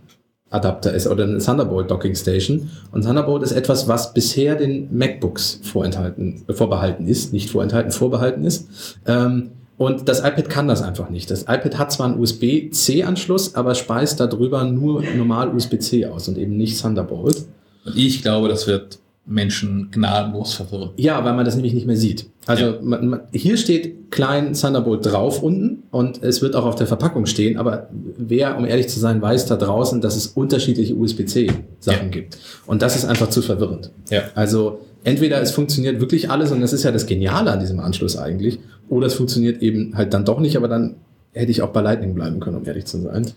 Adapter 0.52 0.94
ist 0.94 1.08
oder 1.08 1.24
eine 1.24 1.40
Thunderbolt 1.40 1.90
Docking 1.90 2.16
Station. 2.16 2.70
Und 2.92 3.04
Thunderbolt 3.04 3.44
ist 3.44 3.52
etwas, 3.52 3.88
was 3.88 4.14
bisher 4.14 4.56
den 4.56 4.96
MacBooks 4.96 5.60
vorenthalten, 5.64 6.44
vorbehalten 6.50 7.08
ist, 7.08 7.34
nicht 7.34 7.50
vorenthalten, 7.50 7.92
vorbehalten 7.92 8.44
ist. 8.46 8.68
Ähm, 9.06 9.52
und 9.78 10.08
das 10.08 10.20
iPad 10.20 10.50
kann 10.50 10.68
das 10.68 10.82
einfach 10.82 11.10
nicht. 11.10 11.30
Das 11.30 11.44
iPad 11.44 11.78
hat 11.78 11.92
zwar 11.92 12.08
einen 12.08 12.20
USB-C-Anschluss, 12.20 13.56
aber 13.56 13.76
speist 13.76 14.20
darüber 14.20 14.64
nur 14.64 15.04
normal 15.18 15.54
USB-C 15.54 16.06
aus 16.06 16.28
und 16.30 16.38
eben 16.38 16.56
nicht 16.56 16.82
Thunderbolt. 16.82 17.46
Und 17.84 17.98
ich 17.98 18.22
glaube, 18.22 18.48
das 18.48 18.68
wird 18.68 19.00
Menschen 19.28 19.90
gnadenlos 19.92 20.54
verwirren. 20.54 20.92
Ja, 20.98 21.24
weil 21.26 21.34
man 21.34 21.46
das 21.46 21.56
nämlich 21.56 21.74
nicht 21.74 21.88
mehr 21.88 21.98
sieht. 21.98 22.28
Also 22.46 22.66
Ja. 22.66 22.74
man, 22.82 23.08
man, 23.08 23.20
hier 23.32 23.58
steht 23.58 24.12
klein 24.12 24.54
Thunderbolt 24.54 25.04
drauf 25.06 25.42
unten 25.42 25.84
und 25.92 26.22
es 26.22 26.42
wird 26.44 26.56
auch 26.56 26.66
auf 26.66 26.76
der 26.76 26.86
Verpackung 26.86 27.26
stehen, 27.26 27.58
aber 27.58 27.90
wer, 28.18 28.56
um 28.58 28.66
ehrlich 28.66 28.88
zu 28.88 29.00
sein, 29.00 29.22
weiß 29.22 29.48
da 29.48 29.56
draußen, 29.56 30.00
dass 30.00 30.16
es 30.16 30.28
unterschiedliche 30.28 30.96
USB-C-Sachen 30.96 32.04
Ja. 32.06 32.10
gibt. 32.10 32.38
Und 32.68 32.82
das 32.84 32.96
ist 32.96 33.06
einfach 33.06 33.30
zu 33.30 33.42
verwirrend. 33.42 33.90
Ja. 34.12 34.22
Also 34.36 34.80
entweder 35.04 35.42
es 35.42 35.52
funktioniert 35.52 36.00
wirklich 36.00 36.30
alles 36.30 36.52
und 36.52 36.62
das 36.62 36.72
ist 36.74 36.84
ja 36.84 36.92
das 36.92 37.08
Geniale 37.08 37.52
an 37.52 37.60
diesem 37.60 37.80
Anschluss 37.80 38.18
eigentlich, 38.18 38.60
oder 38.90 39.08
es 39.08 39.16
funktioniert 39.16 39.62
eben 39.64 39.98
halt 39.98 40.14
dann 40.14 40.24
doch 40.26 40.40
nicht, 40.40 40.56
aber 40.56 40.68
dann 40.68 40.96
hätte 41.34 41.50
ich 41.52 41.64
auch 41.64 41.70
bei 41.70 41.82
Lightning 41.82 42.14
bleiben 42.14 42.40
können, 42.40 42.58
um 42.58 42.66
ehrlich 42.66 42.86
zu 42.86 43.02
sein. 43.02 43.32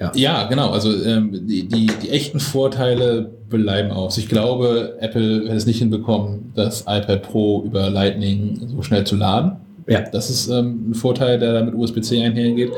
Ja. 0.00 0.12
Ja, 0.14 0.44
genau. 0.44 0.70
Also 0.70 0.92
ähm, 1.04 1.46
die, 1.46 1.68
die, 1.68 1.86
die 2.02 2.10
echten 2.10 2.40
Vorteile 2.40 3.30
bleiben 3.50 3.90
aus. 3.90 4.16
Ich 4.16 4.28
glaube, 4.28 4.96
Apple 5.00 5.42
hätte 5.42 5.54
es 5.54 5.66
nicht 5.66 5.78
hinbekommen, 5.78 6.52
das 6.54 6.82
iPad 6.82 7.22
Pro 7.22 7.62
über 7.64 7.90
Lightning 7.90 8.60
so 8.66 8.82
schnell 8.82 9.04
zu 9.04 9.16
laden. 9.16 9.56
Ja. 9.86 10.02
Das 10.10 10.30
ist 10.30 10.48
ähm, 10.48 10.90
ein 10.90 10.94
Vorteil, 10.94 11.38
der 11.38 11.52
da 11.52 11.62
mit 11.62 11.74
USB-C 11.74 12.22
einhergeht. 12.22 12.72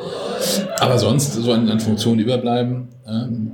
Aber 0.81 0.99
sonst, 0.99 1.35
so 1.35 1.53
an, 1.53 1.69
an 1.69 1.79
Funktionen 1.79 2.19
die 2.19 2.25
überbleiben. 2.25 2.89
Ähm, 3.07 3.53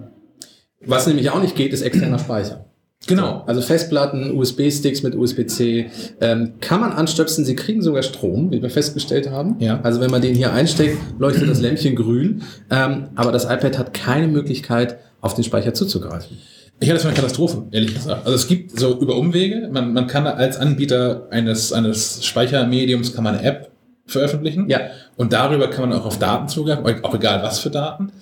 Was 0.87 1.07
nämlich 1.07 1.29
auch 1.31 1.43
nicht 1.43 1.55
geht, 1.55 1.73
ist 1.73 1.83
externer 1.83 2.19
Speicher. 2.19 2.68
Genau. 3.09 3.43
Also 3.47 3.61
Festplatten, 3.61 4.31
USB-Sticks 4.37 5.03
mit 5.03 5.17
USB-C 5.17 5.91
ähm, 6.21 6.53
kann 6.61 6.81
man 6.81 6.93
anstöpseln. 6.93 7.45
Sie 7.45 7.57
kriegen 7.57 7.83
sogar 7.83 8.05
Strom, 8.05 8.53
wie 8.53 8.63
wir 8.63 8.71
festgestellt 8.71 9.31
haben. 9.31 9.57
Ja. 9.59 9.81
Also 9.83 10.01
wenn 10.01 10.11
man 10.13 10.23
den 10.23 10.37
hier 10.37 10.53
einsteckt, 10.53 10.99
leuchtet 11.19 11.51
das 11.51 11.61
Lämpchen 11.61 11.97
grün. 11.97 12.43
Ähm, 12.71 13.09
aber 13.17 13.33
das 13.33 13.45
iPad 13.45 13.77
hat 13.77 13.95
keine 13.95 14.29
Möglichkeit, 14.29 14.99
auf 15.21 15.35
den 15.35 15.43
Speicher 15.43 15.75
zuzugreifen. 15.75 16.39
Ich 16.81 16.89
halte 16.89 16.95
das 16.95 17.03
für 17.03 17.09
eine 17.09 17.17
Katastrophe, 17.17 17.67
ehrlich 17.73 17.95
gesagt. 17.95 18.25
Also 18.25 18.37
es 18.37 18.47
gibt 18.47 18.79
so 18.79 19.01
über 19.01 19.17
Umwege, 19.17 19.69
man, 19.73 19.93
man 19.93 20.07
kann 20.07 20.29
als 20.29 20.59
Anbieter 20.59 21.27
eines, 21.31 21.73
eines 21.73 22.25
Speichermediums 22.25 23.15
kann 23.15 23.25
man 23.25 23.37
eine 23.37 23.49
App 23.49 23.73
veröffentlichen. 24.07 24.69
Ja. 24.69 24.81
Und 25.17 25.33
darüber 25.33 25.69
kann 25.69 25.89
man 25.89 25.99
auch 25.99 26.07
auf 26.07 26.19
Daten 26.19 26.49
zugreifen, 26.49 27.05
auch 27.05 27.15
egal 27.15 27.43
was 27.43 27.59
für 27.59 27.71
Daten. 27.71 28.13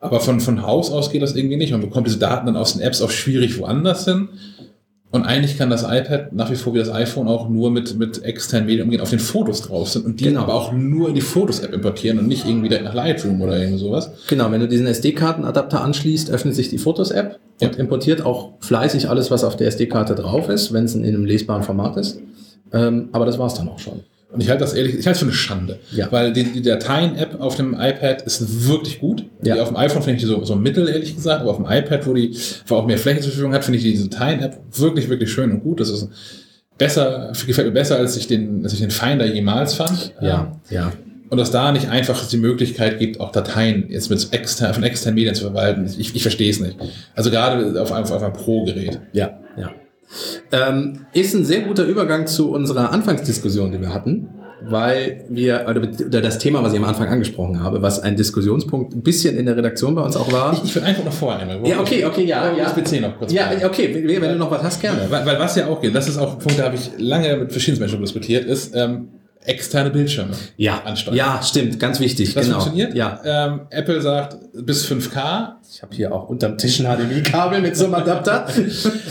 Aber 0.00 0.20
von, 0.20 0.40
von 0.40 0.62
Haus 0.62 0.90
aus 0.90 1.10
geht 1.10 1.22
das 1.22 1.34
irgendwie 1.34 1.56
nicht. 1.56 1.72
Man 1.72 1.80
bekommt 1.80 2.06
diese 2.06 2.18
Daten 2.18 2.46
dann 2.46 2.56
aus 2.56 2.74
den 2.74 2.82
Apps 2.82 3.02
auch 3.02 3.10
schwierig 3.10 3.58
woanders 3.58 4.04
hin. 4.04 4.28
Und 5.10 5.22
eigentlich 5.24 5.56
kann 5.56 5.70
das 5.70 5.84
iPad 5.84 6.34
nach 6.34 6.50
wie 6.50 6.54
vor 6.54 6.74
wie 6.74 6.78
das 6.78 6.90
iPhone 6.92 7.28
auch 7.28 7.48
nur 7.48 7.70
mit, 7.70 7.98
mit 7.98 8.22
externen 8.24 8.66
Medien 8.66 8.84
umgehen, 8.84 9.00
auf 9.00 9.08
den 9.08 9.18
Fotos 9.18 9.62
drauf 9.62 9.88
sind 9.88 10.04
und 10.04 10.20
die 10.20 10.24
Genau. 10.24 10.42
aber 10.42 10.52
auch 10.54 10.70
nur 10.72 11.08
in 11.08 11.14
die 11.14 11.22
Fotos-App 11.22 11.72
importieren 11.72 12.18
und 12.18 12.28
nicht 12.28 12.46
irgendwie 12.46 12.68
direkt 12.68 12.84
nach 12.84 12.92
Lightroom 12.94 13.40
oder 13.40 13.58
irgend 13.58 13.78
sowas. 13.78 14.10
Genau, 14.28 14.50
wenn 14.52 14.60
du 14.60 14.68
diesen 14.68 14.86
SD-Kartenadapter 14.86 15.80
anschließt, 15.82 16.30
öffnet 16.30 16.54
sich 16.54 16.68
die 16.68 16.76
Fotos-App 16.76 17.38
und 17.62 17.72
Ja. 17.74 17.80
importiert 17.80 18.20
auch 18.20 18.52
fleißig 18.60 19.08
alles, 19.08 19.30
was 19.30 19.44
auf 19.44 19.56
der 19.56 19.68
SD-Karte 19.68 20.14
drauf 20.14 20.50
ist, 20.50 20.74
wenn 20.74 20.84
es 20.84 20.94
in 20.94 21.02
einem 21.06 21.24
lesbaren 21.24 21.62
Format 21.62 21.96
ist. 21.96 22.20
Ähm, 22.74 23.08
aber 23.12 23.24
das 23.24 23.38
war's 23.38 23.54
dann 23.54 23.70
auch 23.70 23.78
schon. 23.78 24.00
Und 24.30 24.42
ich 24.42 24.50
halte 24.50 24.60
das 24.60 24.74
ehrlich, 24.74 24.94
ich 24.98 25.06
halte 25.06 25.12
es 25.12 25.18
für 25.20 25.24
eine 25.24 25.34
Schande. 25.34 25.78
Ja. 25.90 26.12
Weil 26.12 26.32
die, 26.32 26.44
die 26.44 26.62
Dateien-App 26.62 27.40
auf 27.40 27.56
dem 27.56 27.72
iPad 27.74 28.22
ist 28.22 28.68
wirklich 28.68 29.00
gut. 29.00 29.24
Ja. 29.42 29.54
Die 29.54 29.60
auf 29.60 29.68
dem 29.68 29.76
iPhone 29.76 30.02
finde 30.02 30.16
ich 30.16 30.22
die 30.22 30.28
so, 30.28 30.44
so 30.44 30.54
mittel, 30.54 30.86
ehrlich 30.86 31.14
gesagt, 31.14 31.40
aber 31.40 31.50
auf 31.50 31.56
dem 31.56 31.66
iPad, 31.66 32.06
wo 32.06 32.12
die 32.12 32.36
wo 32.66 32.76
auch 32.76 32.86
mehr 32.86 32.98
Fläche 32.98 33.20
zur 33.20 33.30
Verfügung 33.30 33.54
hat, 33.54 33.64
finde 33.64 33.78
ich 33.78 33.84
diese 33.84 34.08
Dateien-App 34.08 34.58
wirklich, 34.72 35.08
wirklich 35.08 35.32
schön 35.32 35.50
und 35.50 35.62
gut. 35.62 35.80
Das 35.80 35.88
ist 35.88 36.08
besser, 36.76 37.32
gefällt 37.46 37.68
mir 37.68 37.72
besser, 37.72 37.96
als 37.96 38.16
ich 38.16 38.26
den, 38.26 38.62
als 38.64 38.74
ich 38.74 38.80
den 38.80 38.90
Finder 38.90 39.26
jemals 39.26 39.74
fand. 39.74 40.14
ja. 40.70 40.92
Und 41.30 41.36
dass 41.36 41.50
da 41.50 41.72
nicht 41.72 41.90
einfach 41.90 42.26
die 42.26 42.38
Möglichkeit 42.38 42.98
gibt, 42.98 43.20
auch 43.20 43.32
Dateien 43.32 43.90
jetzt 43.90 44.08
mit 44.08 44.32
extern, 44.32 44.72
von 44.72 44.82
externen 44.82 45.14
Medien 45.14 45.34
zu 45.34 45.42
verwalten. 45.42 45.86
Ich, 45.98 46.14
ich 46.14 46.22
verstehe 46.22 46.50
es 46.50 46.58
nicht. 46.58 46.76
Also 47.14 47.30
gerade 47.30 47.80
auf 47.80 47.92
einem, 47.92 48.06
auf 48.06 48.22
einem 48.22 48.32
Pro-Gerät. 48.32 48.98
Ja, 49.12 49.38
ja. 49.58 49.70
Ähm, 50.52 51.06
ist 51.12 51.34
ein 51.34 51.44
sehr 51.44 51.62
guter 51.62 51.84
Übergang 51.84 52.26
zu 52.26 52.50
unserer 52.50 52.92
Anfangsdiskussion, 52.92 53.72
die 53.72 53.80
wir 53.80 53.92
hatten, 53.92 54.28
weil 54.62 55.24
wir, 55.28 55.66
oder, 55.68 56.20
das 56.20 56.38
Thema, 56.38 56.62
was 56.62 56.72
ich 56.72 56.78
am 56.78 56.84
Anfang 56.84 57.08
angesprochen 57.08 57.62
habe, 57.62 57.82
was 57.82 58.00
ein 58.00 58.16
Diskussionspunkt 58.16 58.94
ein 58.94 59.02
bisschen 59.02 59.36
in 59.36 59.46
der 59.46 59.56
Redaktion 59.56 59.94
bei 59.94 60.02
uns 60.02 60.16
auch 60.16 60.32
war. 60.32 60.52
Ich, 60.52 60.64
ich 60.64 60.74
will 60.74 60.82
einfach 60.82 61.04
noch 61.04 61.12
vorher 61.12 61.40
einmal. 61.40 61.66
Ja, 61.68 61.80
okay, 61.80 62.04
okay, 62.04 62.24
ja, 62.24 62.52
ja. 62.56 62.66
USB-C 62.66 63.00
noch 63.00 63.16
kurz. 63.18 63.32
ja, 63.32 63.50
okay, 63.64 63.90
wenn 63.94 64.22
wenn 64.22 64.32
du 64.32 64.38
noch 64.38 64.50
was 64.50 64.62
hast, 64.62 64.80
gerne. 64.80 65.06
Weil, 65.08 65.24
weil 65.24 65.38
was 65.38 65.56
ja 65.56 65.66
auch 65.68 65.80
geht, 65.80 65.94
das 65.94 66.08
ist 66.08 66.18
auch 66.18 66.32
ein 66.32 66.38
Punkt, 66.38 66.58
da 66.58 66.64
habe 66.64 66.76
ich 66.76 66.90
lange 66.98 67.36
mit 67.36 67.52
verschiedenen 67.52 67.80
Menschen 67.80 68.00
diskutiert, 68.00 68.44
ist 68.44 68.74
ähm, 68.74 69.08
externe 69.44 69.90
Bildschirme. 69.90 70.32
Ja, 70.56 70.82
ansteuern. 70.84 71.16
ja, 71.16 71.40
stimmt, 71.42 71.78
ganz 71.80 72.00
wichtig. 72.00 72.34
Das 72.34 72.46
genau. 72.46 72.60
funktioniert. 72.60 72.94
Ja, 72.94 73.20
Ähm, 73.24 73.60
Apple 73.70 74.00
sagt 74.00 74.36
bis 74.52 74.86
5K. 74.86 75.57
Ich 75.70 75.82
habe 75.82 75.94
hier 75.94 76.12
auch 76.14 76.28
unterm 76.28 76.56
Tisch 76.56 76.80
ein 76.80 76.86
HDMI-Kabel 76.86 77.60
mit 77.60 77.76
so 77.76 77.84
einem 77.84 77.94
Adapter. 77.94 78.46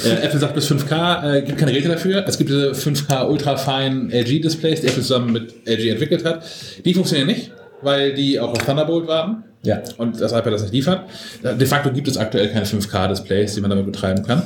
Äh, 0.06 0.26
Apple 0.26 0.40
sagt 0.40 0.54
bis 0.54 0.72
5K, 0.72 1.38
äh, 1.38 1.42
gibt 1.42 1.58
keine 1.58 1.72
Geräte 1.72 1.90
dafür. 1.90 2.24
Es 2.28 2.38
gibt 2.38 2.50
diese 2.50 2.72
5K 2.72 3.28
ultra-feinen 3.28 4.12
LG-Displays, 4.12 4.82
die 4.82 4.88
Apple 4.88 5.02
zusammen 5.02 5.34
mit 5.34 5.68
LG 5.68 5.90
entwickelt 5.90 6.24
hat. 6.24 6.44
Die 6.86 6.94
funktionieren 6.94 7.28
nicht, 7.28 7.52
weil 7.82 8.14
die 8.14 8.40
auch 8.40 8.52
auf 8.52 8.60
Thunderbolt 8.60 9.08
warten. 9.08 9.44
ja, 9.64 9.82
und 9.98 10.22
das 10.22 10.32
iPad 10.32 10.54
das 10.54 10.62
nicht 10.62 10.74
liefert. 10.74 11.02
De 11.44 11.66
facto 11.66 11.92
gibt 11.92 12.08
es 12.08 12.18
aktuell 12.18 12.50
keine 12.50 12.66
5K-Displays, 12.66 13.56
die 13.56 13.62
man 13.62 13.72
damit 13.72 13.86
betreiben 13.86 14.24
kann. 14.24 14.44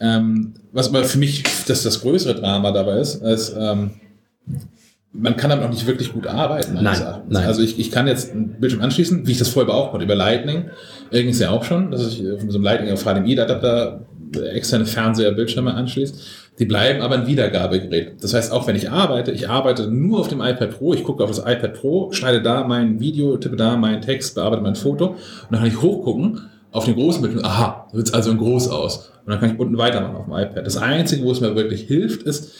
Ähm, 0.00 0.54
was 0.72 0.88
aber 0.88 1.04
für 1.04 1.18
mich 1.18 1.42
das, 1.66 1.82
das 1.82 2.00
größere 2.00 2.36
Drama 2.36 2.70
dabei 2.70 2.98
ist, 2.98 3.22
ist 3.22 3.54
ähm, 3.58 3.90
man 5.12 5.36
kann 5.36 5.50
damit 5.50 5.64
auch 5.64 5.70
nicht 5.70 5.86
wirklich 5.86 6.12
gut 6.12 6.26
arbeiten. 6.26 6.74
Nein, 6.74 6.98
nein. 7.28 7.46
Also 7.46 7.62
ich, 7.62 7.78
ich 7.78 7.90
kann 7.90 8.06
jetzt 8.06 8.32
einen 8.32 8.58
Bildschirm 8.60 8.82
anschließen, 8.82 9.26
wie 9.26 9.32
ich 9.32 9.38
das 9.38 9.48
vorher 9.48 9.72
auch 9.74 9.90
konnte, 9.90 10.06
über 10.06 10.14
Lightning. 10.14 10.70
Übrigens 11.10 11.38
ja 11.38 11.50
auch 11.50 11.64
schon, 11.64 11.90
dass 11.90 12.06
ich 12.06 12.22
mit 12.22 12.50
so 12.50 12.56
einem 12.56 12.64
Lightning 12.64 12.92
auf 12.92 13.04
HDMI-Adapter 13.04 14.06
externe 14.52 14.86
Fernseher, 14.86 15.32
Bildschirme 15.32 15.74
anschließt. 15.74 16.42
Die 16.58 16.64
bleiben 16.64 17.02
aber 17.02 17.16
ein 17.16 17.26
Wiedergabegerät. 17.26 18.22
Das 18.22 18.34
heißt, 18.34 18.52
auch 18.52 18.66
wenn 18.66 18.76
ich 18.76 18.90
arbeite, 18.90 19.32
ich 19.32 19.48
arbeite 19.48 19.88
nur 19.88 20.20
auf 20.20 20.28
dem 20.28 20.40
iPad 20.40 20.78
Pro, 20.78 20.94
ich 20.94 21.02
gucke 21.02 21.22
auf 21.24 21.30
das 21.30 21.40
iPad 21.40 21.74
Pro, 21.74 22.12
schneide 22.12 22.42
da 22.42 22.66
mein 22.66 23.00
Video, 23.00 23.36
tippe 23.36 23.56
da 23.56 23.76
meinen 23.76 24.00
Text, 24.00 24.34
bearbeite 24.34 24.62
mein 24.62 24.74
Foto 24.74 25.08
und 25.08 25.18
dann 25.50 25.60
kann 25.60 25.68
ich 25.68 25.80
hochgucken 25.80 26.42
auf 26.70 26.84
den 26.84 26.94
großen 26.94 27.20
Bildschirm. 27.22 27.44
Aha, 27.44 27.88
wird 27.92 28.08
es 28.08 28.14
also 28.14 28.30
in 28.30 28.38
groß 28.38 28.68
aus. 28.68 29.12
Und 29.24 29.32
dann 29.32 29.40
kann 29.40 29.52
ich 29.54 29.58
unten 29.58 29.78
weitermachen 29.78 30.16
auf 30.16 30.24
dem 30.24 30.34
iPad. 30.34 30.66
Das 30.66 30.76
Einzige, 30.76 31.24
wo 31.24 31.32
es 31.32 31.40
mir 31.40 31.54
wirklich 31.54 31.82
hilft, 31.82 32.22
ist 32.22 32.52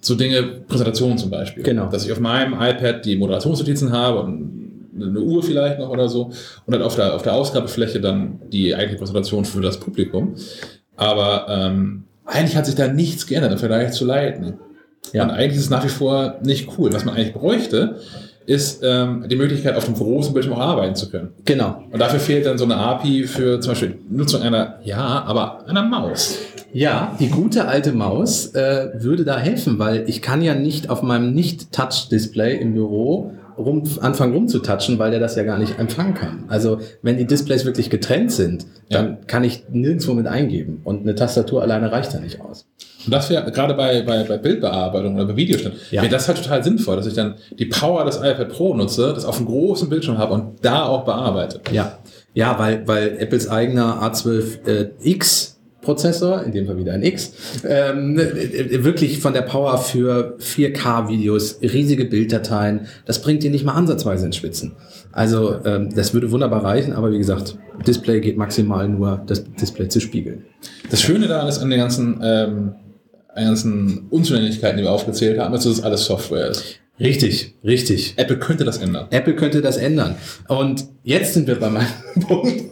so 0.00 0.14
Dinge, 0.14 0.42
Präsentationen 0.66 1.18
zum 1.18 1.30
Beispiel. 1.30 1.62
Genau. 1.62 1.88
Dass 1.88 2.04
ich 2.04 2.12
auf 2.12 2.20
meinem 2.20 2.54
iPad 2.54 3.04
die 3.04 3.16
Moderationsnotizen 3.16 3.92
habe 3.92 4.20
und 4.20 4.60
eine 5.00 5.20
Uhr 5.20 5.42
vielleicht 5.42 5.78
noch 5.78 5.88
oder 5.88 6.08
so 6.08 6.26
und 6.66 6.72
dann 6.72 6.82
auf 6.82 6.96
der, 6.96 7.14
auf 7.14 7.22
der 7.22 7.34
Ausgabefläche 7.34 8.00
dann 8.00 8.40
die 8.52 8.74
eigentliche 8.74 8.98
Präsentation 8.98 9.44
für 9.44 9.60
das 9.60 9.78
Publikum. 9.78 10.34
Aber 10.96 11.46
ähm, 11.48 12.04
eigentlich 12.26 12.56
hat 12.56 12.66
sich 12.66 12.74
da 12.74 12.88
nichts 12.88 13.26
geändert 13.26 13.52
im 13.52 13.58
Vergleich 13.58 13.92
zu 13.92 14.04
Lightning. 14.04 14.54
Ja. 15.12 15.24
Und 15.24 15.30
eigentlich 15.30 15.56
ist 15.56 15.64
es 15.64 15.70
nach 15.70 15.84
wie 15.84 15.88
vor 15.88 16.38
nicht 16.42 16.68
cool. 16.78 16.92
Was 16.92 17.04
man 17.04 17.14
eigentlich 17.14 17.32
bräuchte, 17.32 17.96
ist 18.46 18.82
ähm, 18.82 19.26
die 19.28 19.36
Möglichkeit, 19.36 19.76
auf 19.76 19.84
dem 19.84 19.94
großen 19.94 20.32
Bildschirm 20.32 20.54
auch 20.54 20.60
arbeiten 20.60 20.94
zu 20.94 21.08
können. 21.10 21.30
Genau. 21.44 21.82
Und 21.90 22.00
dafür 22.00 22.20
fehlt 22.20 22.46
dann 22.46 22.58
so 22.58 22.64
eine 22.64 22.76
API 22.76 23.24
für 23.24 23.60
zum 23.60 23.72
Beispiel 23.72 23.98
Nutzung 24.10 24.42
einer, 24.42 24.80
ja, 24.82 24.98
aber 24.98 25.66
einer 25.66 25.82
Maus. 25.82 26.38
Ja, 26.72 27.16
die 27.18 27.28
gute 27.28 27.66
alte 27.66 27.92
Maus 27.92 28.46
äh, 28.54 28.90
würde 28.94 29.24
da 29.24 29.38
helfen, 29.38 29.78
weil 29.78 30.04
ich 30.08 30.22
kann 30.22 30.42
ja 30.42 30.54
nicht 30.54 30.88
auf 30.90 31.02
meinem 31.02 31.32
Nicht-Touch-Display 31.34 32.56
im 32.58 32.74
Büro 32.74 33.32
rum, 33.58 33.82
anfangen 34.00 34.32
rumzutatschen, 34.32 34.98
weil 34.98 35.10
der 35.10 35.20
das 35.20 35.36
ja 35.36 35.42
gar 35.42 35.58
nicht 35.58 35.78
empfangen 35.78 36.14
kann. 36.14 36.44
Also 36.48 36.78
wenn 37.02 37.18
die 37.18 37.26
Displays 37.26 37.64
wirklich 37.66 37.90
getrennt 37.90 38.32
sind, 38.32 38.64
dann 38.88 39.06
Ja. 39.06 39.18
kann 39.26 39.44
ich 39.44 39.64
nirgendwo 39.70 40.14
mit 40.14 40.26
eingeben 40.26 40.80
und 40.84 41.02
eine 41.02 41.14
Tastatur 41.14 41.60
alleine 41.62 41.92
reicht 41.92 42.14
da 42.14 42.20
nicht 42.20 42.40
aus. 42.40 42.66
Und 43.04 43.12
das 43.12 43.28
wäre 43.30 43.50
gerade 43.52 43.74
bei, 43.74 44.02
bei, 44.02 44.24
bei 44.24 44.38
Bildbearbeitung 44.38 45.14
oder 45.16 45.26
bei 45.26 45.36
Videoschnitt, 45.36 45.74
Ja. 45.90 46.00
wäre 46.02 46.10
das 46.12 46.26
halt 46.28 46.38
total 46.42 46.62
sinnvoll, 46.64 46.96
dass 46.96 47.06
ich 47.06 47.14
dann 47.14 47.34
die 47.58 47.66
Power 47.66 48.04
des 48.04 48.16
iPad 48.16 48.48
Pro 48.48 48.74
nutze, 48.74 49.12
das 49.14 49.24
auf 49.26 49.36
einem 49.38 49.46
großen 49.46 49.88
Bildschirm 49.90 50.16
habe 50.18 50.32
und 50.34 50.54
da 50.62 50.84
auch 50.84 51.04
bearbeite. 51.04 51.60
Ja, 51.72 51.98
ja, 52.32 52.58
weil, 52.58 52.86
weil 52.88 53.18
Apples 53.18 53.48
eigener 53.48 54.00
A12X 54.02 55.56
Prozessor, 55.82 56.42
in 56.44 56.52
dem 56.52 56.66
Fall 56.66 56.76
wieder 56.76 56.92
ein 56.92 57.02
X, 57.02 57.32
ähm, 57.66 58.18
äh, 58.18 58.84
wirklich 58.84 59.20
von 59.20 59.32
der 59.32 59.42
Power 59.42 59.78
für 59.78 60.36
4K-Videos, 60.38 61.60
riesige 61.62 62.04
Bilddateien, 62.04 62.86
das 63.06 63.22
bringt 63.22 63.42
dir 63.42 63.50
nicht 63.50 63.64
mal 63.64 63.72
ansatzweise 63.72 64.26
ins 64.26 64.36
Spitzen. 64.36 64.72
Also 65.12 65.56
ähm, 65.64 65.94
das 65.94 66.12
würde 66.14 66.30
wunderbar 66.30 66.62
reichen, 66.64 66.92
aber 66.92 67.10
wie 67.10 67.18
gesagt, 67.18 67.56
Display 67.86 68.20
geht 68.20 68.36
maximal 68.36 68.88
nur, 68.88 69.22
das 69.26 69.44
Display 69.54 69.88
zu 69.88 70.00
spiegeln. 70.00 70.44
Das 70.90 71.00
Schöne 71.00 71.26
daran 71.28 71.48
ist 71.48 71.58
an 71.58 71.70
den 71.70 71.80
ganzen, 71.80 72.20
ähm, 72.22 72.72
ganzen 73.34 74.06
Unzulänglichkeiten, 74.10 74.76
die 74.76 74.84
wir 74.84 74.92
aufgezählt 74.92 75.38
haben, 75.38 75.52
dass 75.52 75.64
das 75.64 75.82
alles 75.82 76.04
Software 76.04 76.48
ist. 76.48 76.80
Richtig, 77.00 77.54
richtig. 77.64 78.12
Apple 78.16 78.38
könnte 78.38 78.64
das 78.64 78.76
ändern. 78.76 79.06
Apple 79.10 79.34
könnte 79.34 79.62
das 79.62 79.78
ändern. 79.78 80.16
Und 80.48 80.84
jetzt 81.02 81.32
sind 81.32 81.46
wir 81.48 81.58
bei 81.58 81.70
meinem 81.70 81.86
Punkt. 82.28 82.62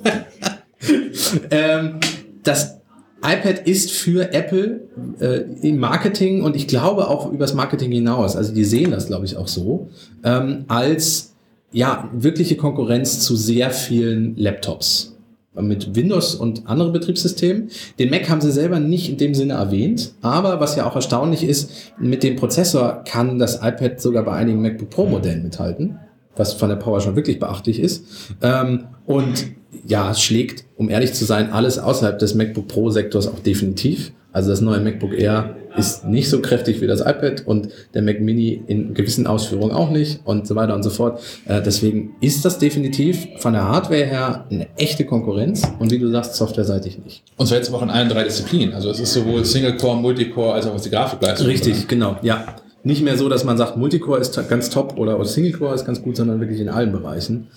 ähm, 1.51 1.99
das 2.43 2.79
iPad 3.23 3.67
ist 3.67 3.91
für 3.91 4.33
Apple 4.33 4.81
äh, 5.21 5.41
im 5.63 5.79
Marketing 5.79 6.43
und 6.43 6.55
ich 6.55 6.69
glaube 6.69 7.09
auch 7.09 7.33
übers 7.33 7.55
Marketing 7.55 7.91
hinaus, 7.91 8.37
also 8.37 8.55
die 8.55 8.65
sehen 8.65 8.91
das, 8.91 9.07
glaube 9.07 9.27
ich, 9.27 9.37
auch 9.37 9.49
so, 9.49 9.89
ähm, 10.25 10.65
als 10.69 11.35
ja, 11.73 12.09
wirkliche 12.13 12.57
Konkurrenz 12.57 13.21
zu 13.21 13.37
sehr 13.37 13.71
vielen 13.71 14.37
Laptops 14.37 15.17
mit 15.61 15.97
Windows 15.97 16.35
und 16.35 16.69
anderen 16.69 16.93
Betriebssystemen. 16.93 17.71
Den 17.99 18.11
Mac 18.11 18.29
haben 18.29 18.41
sie 18.41 18.53
selber 18.53 18.79
nicht 18.79 19.11
in 19.11 19.17
dem 19.17 19.35
Sinne 19.35 19.55
erwähnt, 19.55 20.13
aber 20.23 20.61
was 20.61 20.77
ja 20.77 20.87
auch 20.87 20.95
erstaunlich 20.95 21.43
ist, 21.43 21.93
mit 21.99 22.23
dem 22.23 22.37
Prozessor 22.37 23.03
kann 23.05 23.39
das 23.39 23.57
iPad 23.57 24.01
sogar 24.01 24.25
bei 24.25 24.33
einigen 24.33 24.63
MacBook 24.63 24.91
Pro 24.91 25.07
Modellen 25.07 25.43
mithalten, 25.43 25.99
was 26.37 26.53
von 26.53 26.69
der 26.69 26.77
Power 26.77 27.01
schon 27.01 27.17
wirklich 27.17 27.39
beachtlich 27.39 27.81
ist. 27.81 28.05
Ähm, 28.43 28.85
und 29.07 29.47
ja, 29.89 30.11
es 30.11 30.21
schlägt, 30.21 30.65
um 30.77 30.91
ehrlich 30.91 31.15
zu 31.15 31.25
sein, 31.25 31.51
alles 31.51 31.79
außerhalb 31.79 32.19
des 32.19 32.35
MacBook 32.35 32.69
Pro 32.69 32.91
Sektors 32.91 33.27
auch 33.27 33.41
definitiv. 33.41 34.13
Also 34.33 34.51
das 34.51 34.61
neue 34.61 34.81
MacBook 34.81 35.19
Air 35.19 35.57
ist 35.77 36.05
nicht 36.05 36.29
so 36.29 36.41
kräftig 36.43 36.83
wie 36.83 36.87
das 36.87 37.01
iPad 37.01 37.47
und 37.47 37.71
der 37.95 38.03
Mac 38.03 38.21
Mini 38.21 38.63
in 38.67 38.93
gewissen 38.93 39.27
Ausführungen 39.27 39.73
auch 39.73 39.91
nicht 39.91 40.21
und 40.25 40.47
so 40.47 40.55
weiter 40.55 40.75
und 40.75 40.83
so 40.83 40.91
fort. 40.91 41.21
Äh, 41.47 41.63
deswegen 41.63 42.15
ist 42.21 42.45
das 42.45 42.59
definitiv 42.59 43.27
von 43.39 43.55
der 43.55 43.65
Hardware 43.65 44.05
her 44.05 44.45
eine 44.51 44.69
echte 44.77 45.07
Konkurrenz 45.07 45.63
und 45.79 45.91
wie 45.91 45.99
du 45.99 46.11
sagst, 46.11 46.35
softwareseitig 46.35 46.99
nicht. 47.03 47.23
Und 47.39 47.47
zwar 47.47 47.57
jetzt 47.57 47.73
auch 47.73 47.83
in 47.83 47.89
allen 47.89 48.11
drei 48.11 48.25
Disziplinen. 48.25 48.75
Also 48.75 48.91
es 48.91 49.01
ist 49.01 49.15
sowohl 49.15 49.45
Single-Core, 49.45 49.97
Multicore, 49.97 50.53
als 50.53 50.67
auch 50.67 50.75
was 50.75 50.83
die 50.83 50.91
Grafikleistung 50.91 51.47
Richtig, 51.47 51.89
genau, 51.89 52.17
ja. 52.23 52.57
Nicht 52.85 53.03
mehr 53.03 53.17
so, 53.17 53.29
dass 53.29 53.45
man 53.45 53.57
sagt, 53.57 53.77
Multicore 53.77 54.21
ist 54.21 54.39
ganz 54.49 54.71
top 54.71 54.99
oder 54.99 55.23
Single-Core 55.25 55.75
ist 55.75 55.85
ganz 55.85 56.03
gut, 56.03 56.17
sondern 56.17 56.41
wirklich 56.41 56.61
in 56.61 56.69
allen 56.69 56.93
Bereichen. 56.93 57.49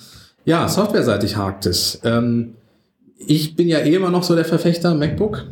Ja, 0.46 0.68
softwareseitig 0.68 1.36
hakt 1.38 1.66
es. 1.66 2.00
Ähm, 2.04 2.56
ich 3.18 3.56
bin 3.56 3.68
ja 3.68 3.80
eh 3.80 3.94
immer 3.94 4.10
noch 4.10 4.24
so 4.24 4.36
der 4.36 4.46
Verfechter 4.46 4.96
MacBook. 4.96 5.46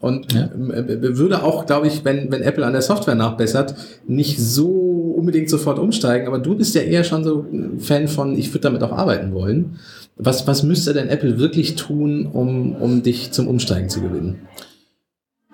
Und 0.00 0.34
Ja. 0.34 0.44
äh, 0.44 1.16
würde 1.16 1.42
auch, 1.42 1.64
glaube 1.64 1.86
ich, 1.86 2.04
wenn, 2.04 2.30
wenn 2.30 2.42
Apple 2.42 2.66
an 2.66 2.72
der 2.74 2.82
Software 2.82 3.14
nachbessert, 3.14 3.74
nicht 4.06 4.38
so 4.38 4.68
unbedingt 5.16 5.48
sofort 5.48 5.78
umsteigen. 5.78 6.26
Aber 6.26 6.38
du 6.38 6.54
bist 6.56 6.74
ja 6.74 6.82
eher 6.82 7.04
schon 7.04 7.24
so 7.24 7.46
Fan 7.78 8.08
von, 8.08 8.36
ich 8.36 8.50
würde 8.50 8.60
damit 8.60 8.82
auch 8.82 8.92
arbeiten 8.92 9.32
wollen. 9.32 9.78
Was, 10.16 10.46
was 10.46 10.62
müsste 10.62 10.92
denn 10.92 11.08
Apple 11.08 11.38
wirklich 11.38 11.76
tun, 11.76 12.26
um, 12.26 12.74
um 12.76 13.02
dich 13.02 13.32
zum 13.32 13.48
Umsteigen 13.48 13.88
zu 13.88 14.02
gewinnen? 14.02 14.42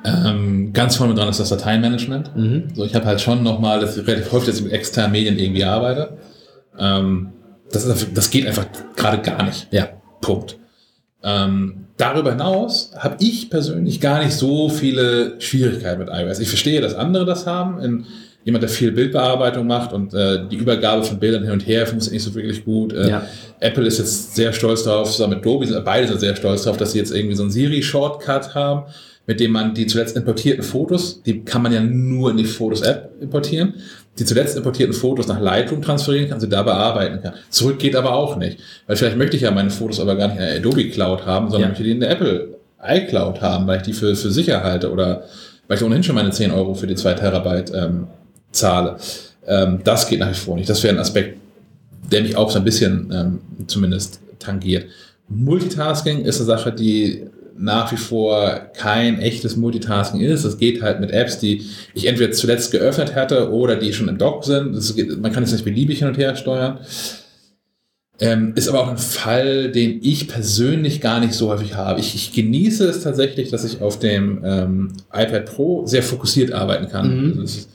Ähm, 0.04 0.72
ganz 0.72 0.96
vorne 0.96 1.14
dran 1.14 1.28
ist 1.28 1.38
das 1.40 1.50
Dateienmanagement. 1.50 2.34
Mhm. 2.34 2.62
So, 2.74 2.84
ich 2.84 2.94
habe 2.94 3.04
halt 3.04 3.20
schon 3.20 3.42
nochmal, 3.42 3.80
dass 3.80 3.96
ich 3.96 4.06
relativ 4.06 4.32
häufig 4.32 4.48
jetzt 4.48 4.62
mit 4.62 4.72
externen 4.72 5.12
Medien 5.12 5.38
irgendwie 5.38 5.64
arbeite. 5.64 6.18
Ähm, 6.78 7.28
das, 7.72 8.06
das 8.14 8.30
geht 8.30 8.46
einfach 8.46 8.66
gerade 8.96 9.22
gar 9.22 9.44
nicht. 9.44 9.68
Ja. 9.70 9.88
Punkt. 10.20 10.58
Ähm, 11.22 11.86
darüber 11.96 12.30
hinaus 12.30 12.92
habe 12.96 13.16
ich 13.20 13.50
persönlich 13.50 14.00
gar 14.00 14.24
nicht 14.24 14.32
so 14.32 14.68
viele 14.68 15.40
Schwierigkeiten 15.40 15.98
mit 15.98 16.08
iOS. 16.10 16.38
Ich 16.40 16.48
verstehe, 16.48 16.80
dass 16.80 16.94
andere 16.94 17.24
das 17.24 17.46
haben. 17.46 17.80
In, 17.80 18.06
jemand, 18.44 18.62
der 18.62 18.70
viel 18.70 18.92
Bildbearbeitung 18.92 19.66
macht 19.66 19.92
und 19.92 20.14
äh, 20.14 20.48
die 20.48 20.56
Übergabe 20.56 21.04
von 21.04 21.18
Bildern 21.18 21.42
hin 21.42 21.52
und 21.52 21.66
her 21.66 21.86
funktioniert 21.86 22.24
nicht 22.24 22.32
so 22.32 22.34
wirklich 22.34 22.64
gut. 22.64 22.92
Äh, 22.92 23.08
Ja. 23.08 23.26
Apple 23.60 23.86
ist 23.86 23.98
jetzt 23.98 24.34
sehr 24.34 24.52
stolz 24.52 24.84
darauf, 24.84 25.10
zusammen 25.10 25.40
mit 25.44 25.68
sind, 25.68 25.84
beide 25.84 26.08
sind 26.08 26.20
sehr 26.20 26.34
stolz 26.34 26.62
darauf, 26.62 26.78
dass 26.78 26.92
sie 26.92 26.98
jetzt 26.98 27.12
irgendwie 27.12 27.36
so 27.36 27.42
einen 27.42 27.52
Siri-Shortcut 27.52 28.54
haben, 28.54 28.84
mit 29.26 29.40
dem 29.40 29.52
man 29.52 29.74
die 29.74 29.86
zuletzt 29.86 30.16
importierten 30.16 30.62
Fotos, 30.64 31.22
die 31.22 31.44
kann 31.44 31.62
man 31.62 31.72
ja 31.72 31.80
nur 31.80 32.30
in 32.30 32.38
die 32.38 32.44
Fotos-App 32.44 33.10
importieren, 33.20 33.74
die 34.20 34.24
zuletzt 34.26 34.56
importierten 34.56 34.92
Fotos 34.94 35.26
nach 35.26 35.40
Lightroom 35.40 35.80
transferieren 35.82 36.28
kann, 36.28 36.38
sie 36.40 36.48
da 36.48 36.62
bearbeiten 36.62 37.22
kann. 37.22 37.32
Zurück 37.48 37.78
geht 37.78 37.96
aber 37.96 38.12
auch 38.12 38.36
nicht. 38.36 38.58
Weil 38.86 38.96
vielleicht 38.96 39.16
möchte 39.16 39.34
ich 39.36 39.42
ja 39.42 39.50
meine 39.50 39.70
Fotos 39.70 39.98
aber 39.98 40.14
gar 40.14 40.28
nicht 40.28 40.36
in 40.36 40.42
der 40.46 40.56
Adobe 40.56 40.88
Cloud 40.90 41.24
haben, 41.26 41.46
sondern 41.46 41.62
Ja. 41.62 41.68
möchte 41.68 41.82
die 41.84 41.90
in 41.92 42.00
der 42.00 42.10
Apple 42.10 42.48
iCloud 42.82 43.40
haben, 43.40 43.66
weil 43.66 43.78
ich 43.78 43.82
die 43.82 43.92
für, 43.94 44.14
für 44.14 44.30
sicher 44.30 44.62
halte 44.62 44.92
oder 44.92 45.24
weil 45.68 45.78
ich 45.78 45.82
ohnehin 45.84 46.02
schon 46.02 46.14
meine 46.14 46.30
10 46.30 46.50
Euro 46.50 46.74
für 46.74 46.86
die 46.86 46.94
2 46.96 47.14
Terabyte 47.14 47.72
ähm, 47.74 48.06
zahle. 48.52 48.96
Ähm, 49.46 49.80
das 49.84 50.06
geht 50.08 50.20
nach 50.20 50.30
wie 50.30 50.34
vor 50.34 50.56
nicht. 50.56 50.68
Das 50.68 50.82
wäre 50.82 50.94
ein 50.94 51.00
Aspekt, 51.00 51.38
der 52.12 52.22
mich 52.22 52.36
auch 52.36 52.50
so 52.50 52.58
ein 52.58 52.64
bisschen 52.64 53.10
ähm, 53.12 53.66
zumindest 53.68 54.20
tangiert. 54.38 54.86
Multitasking 55.28 56.24
ist 56.24 56.36
eine 56.40 56.46
Sache, 56.46 56.72
die 56.72 57.22
nach 57.56 57.92
wie 57.92 57.96
vor 57.96 58.70
kein 58.74 59.20
echtes 59.20 59.56
Multitasking 59.56 60.20
ist. 60.20 60.44
Das 60.44 60.58
geht 60.58 60.82
halt 60.82 61.00
mit 61.00 61.10
Apps, 61.10 61.38
die 61.38 61.66
ich 61.94 62.06
entweder 62.06 62.32
zuletzt 62.32 62.72
geöffnet 62.72 63.14
hatte 63.14 63.50
oder 63.52 63.76
die 63.76 63.92
schon 63.92 64.08
im 64.08 64.18
Dock 64.18 64.44
sind. 64.44 64.78
Geht, 64.96 65.20
man 65.20 65.32
kann 65.32 65.42
es 65.42 65.52
nicht 65.52 65.64
beliebig 65.64 65.98
hin 65.98 66.08
und 66.08 66.18
her 66.18 66.36
steuern. 66.36 66.78
Ähm, 68.22 68.52
ist 68.54 68.68
aber 68.68 68.80
auch 68.80 68.88
ein 68.88 68.98
Fall, 68.98 69.70
den 69.70 70.00
ich 70.02 70.28
persönlich 70.28 71.00
gar 71.00 71.20
nicht 71.20 71.32
so 71.32 71.48
häufig 71.48 71.74
habe. 71.74 72.00
Ich, 72.00 72.14
ich 72.14 72.32
genieße 72.32 72.86
es 72.86 73.02
tatsächlich, 73.02 73.50
dass 73.50 73.64
ich 73.64 73.80
auf 73.80 73.98
dem 73.98 74.42
ähm, 74.44 74.92
iPad 75.10 75.46
Pro 75.46 75.86
sehr 75.86 76.02
fokussiert 76.02 76.52
arbeiten 76.52 76.88
kann. 76.88 77.16
Mhm. 77.16 77.30
Also 77.30 77.42
es 77.44 77.68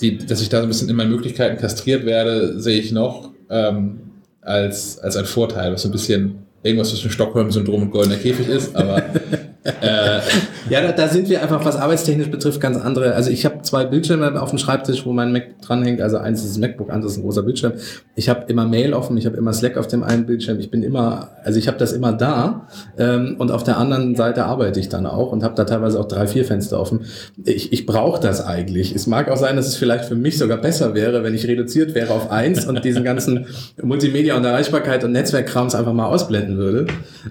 die, 0.00 0.18
dass 0.18 0.40
ich 0.40 0.48
da 0.48 0.58
so 0.58 0.64
ein 0.64 0.68
bisschen 0.68 0.88
in 0.88 0.96
meinen 0.96 1.10
Möglichkeiten 1.10 1.58
kastriert 1.58 2.04
werde, 2.04 2.60
sehe 2.60 2.80
ich 2.80 2.92
noch 2.92 3.30
ähm, 3.50 4.00
als, 4.40 4.98
als 4.98 5.16
ein 5.16 5.24
Vorteil, 5.24 5.72
was 5.72 5.82
so 5.82 5.88
ein 5.88 5.92
bisschen 5.92 6.46
irgendwas 6.64 6.90
zwischen 6.90 7.10
Stockholm-Syndrom 7.10 7.82
und 7.82 7.90
goldener 7.90 8.16
Käfig 8.16 8.48
ist, 8.48 8.74
aber 8.74 9.02
äh, 9.64 10.20
Ja, 10.70 10.80
da, 10.80 10.92
da 10.92 11.08
sind 11.08 11.28
wir 11.28 11.42
einfach, 11.42 11.62
was 11.64 11.76
arbeitstechnisch 11.76 12.30
betrifft, 12.30 12.58
ganz 12.58 12.78
andere. 12.78 13.14
Also 13.14 13.30
ich 13.30 13.44
habe 13.44 13.60
zwei 13.62 13.84
Bildschirme 13.84 14.40
auf 14.40 14.48
dem 14.48 14.58
Schreibtisch, 14.58 15.04
wo 15.04 15.12
mein 15.12 15.30
Mac 15.30 15.60
dranhängt. 15.60 16.00
Also 16.00 16.16
eins 16.16 16.42
ist 16.42 16.52
das 16.52 16.58
MacBook, 16.58 16.90
anderes 16.90 17.12
ist 17.12 17.18
ein 17.18 17.22
großer 17.22 17.42
Bildschirm. 17.42 17.74
Ich 18.14 18.30
habe 18.30 18.44
immer 18.48 18.64
Mail 18.66 18.94
offen, 18.94 19.16
ich 19.18 19.26
habe 19.26 19.36
immer 19.36 19.52
Slack 19.52 19.76
auf 19.76 19.88
dem 19.88 20.02
einen 20.02 20.24
Bildschirm. 20.24 20.58
Ich 20.60 20.70
bin 20.70 20.82
immer, 20.82 21.32
also 21.44 21.58
ich 21.58 21.68
habe 21.68 21.76
das 21.76 21.92
immer 21.92 22.12
da 22.12 22.66
ähm, 22.96 23.36
und 23.38 23.50
auf 23.50 23.62
der 23.62 23.76
anderen 23.76 24.16
Seite 24.16 24.46
arbeite 24.46 24.80
ich 24.80 24.88
dann 24.88 25.04
auch 25.04 25.32
und 25.32 25.44
habe 25.44 25.54
da 25.54 25.64
teilweise 25.64 26.00
auch 26.00 26.08
drei, 26.08 26.26
vier 26.26 26.46
Fenster 26.46 26.80
offen. 26.80 27.00
Ich, 27.44 27.72
ich 27.72 27.84
brauche 27.84 28.20
das 28.20 28.44
eigentlich. 28.44 28.94
Es 28.94 29.06
mag 29.06 29.30
auch 29.30 29.36
sein, 29.36 29.56
dass 29.56 29.66
es 29.66 29.76
vielleicht 29.76 30.06
für 30.06 30.14
mich 30.14 30.38
sogar 30.38 30.58
besser 30.58 30.94
wäre, 30.94 31.24
wenn 31.24 31.34
ich 31.34 31.46
reduziert 31.46 31.94
wäre 31.94 32.14
auf 32.14 32.30
eins 32.30 32.64
und 32.64 32.82
diesen 32.84 33.04
ganzen 33.04 33.46
Multimedia 33.82 34.34
und 34.36 34.44
Erreichbarkeit 34.44 35.04
und 35.04 35.12
Netzwerkkrams 35.12 35.74
einfach 35.74 35.92
mal 35.92 36.06
ausblenden 36.06 36.56
würde. 36.56 36.86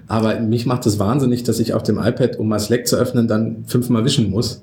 Aber 0.06 0.38
mich 0.38 0.66
macht 0.66 0.86
es 0.86 1.00
wahnsinnig, 1.00 1.42
dass 1.42 1.58
ich 1.58 1.74
auf 1.74 1.82
dem 1.82 1.98
iPad, 1.98 2.23
um 2.38 2.48
mal 2.48 2.58
Slack 2.58 2.86
zu 2.86 2.96
öffnen, 2.96 3.28
dann 3.28 3.64
fünfmal 3.66 4.04
wischen 4.04 4.30
muss. 4.30 4.62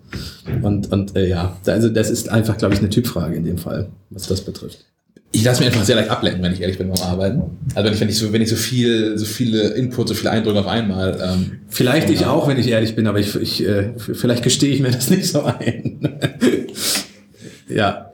Und, 0.61 0.91
und 0.91 1.15
äh, 1.15 1.27
ja, 1.27 1.57
also 1.65 1.89
das 1.89 2.09
ist 2.09 2.29
einfach, 2.29 2.57
glaube 2.57 2.73
ich, 2.73 2.79
eine 2.79 2.89
Typfrage 2.89 3.35
in 3.35 3.45
dem 3.45 3.57
Fall, 3.57 3.89
was 4.09 4.27
das 4.27 4.41
betrifft. 4.41 4.85
ich 5.31 5.43
lasse 5.43 5.61
mich 5.61 5.67
einfach 5.71 5.85
sehr 5.85 5.95
leicht 5.95 6.09
ablenken, 6.09 6.43
wenn 6.43 6.53
ich 6.53 6.61
ehrlich 6.61 6.77
bin 6.77 6.89
beim 6.89 7.01
Arbeiten. 7.01 7.43
Also 7.75 7.87
wenn 7.87 7.93
ich, 7.93 8.01
wenn 8.01 8.09
ich 8.09 8.17
so, 8.17 8.33
wenn 8.33 8.41
ich 8.41 8.49
so 8.49 8.55
viel, 8.55 9.17
so 9.17 9.25
viele 9.25 9.69
Inputs, 9.69 10.09
so 10.09 10.15
viele 10.15 10.31
Eindrücke 10.31 10.59
auf 10.59 10.67
einmal. 10.67 11.19
Ähm, 11.23 11.59
Vielleicht 11.69 12.09
ich 12.09 12.25
auch, 12.25 12.47
wenn 12.47 12.59
ich 12.59 12.67
ehrlich 12.67 12.95
bin, 12.95 13.07
aber 13.07 13.19
ich, 13.19 13.35
ich 13.35 13.65
äh, 13.65 13.91
vielleicht 13.97 14.43
gestehe 14.43 14.73
ich 14.73 14.81
mir 14.81 14.91
das 14.91 15.09
nicht 15.11 15.27
so 15.27 15.43
ein. 15.43 16.19
ja. 17.69 18.13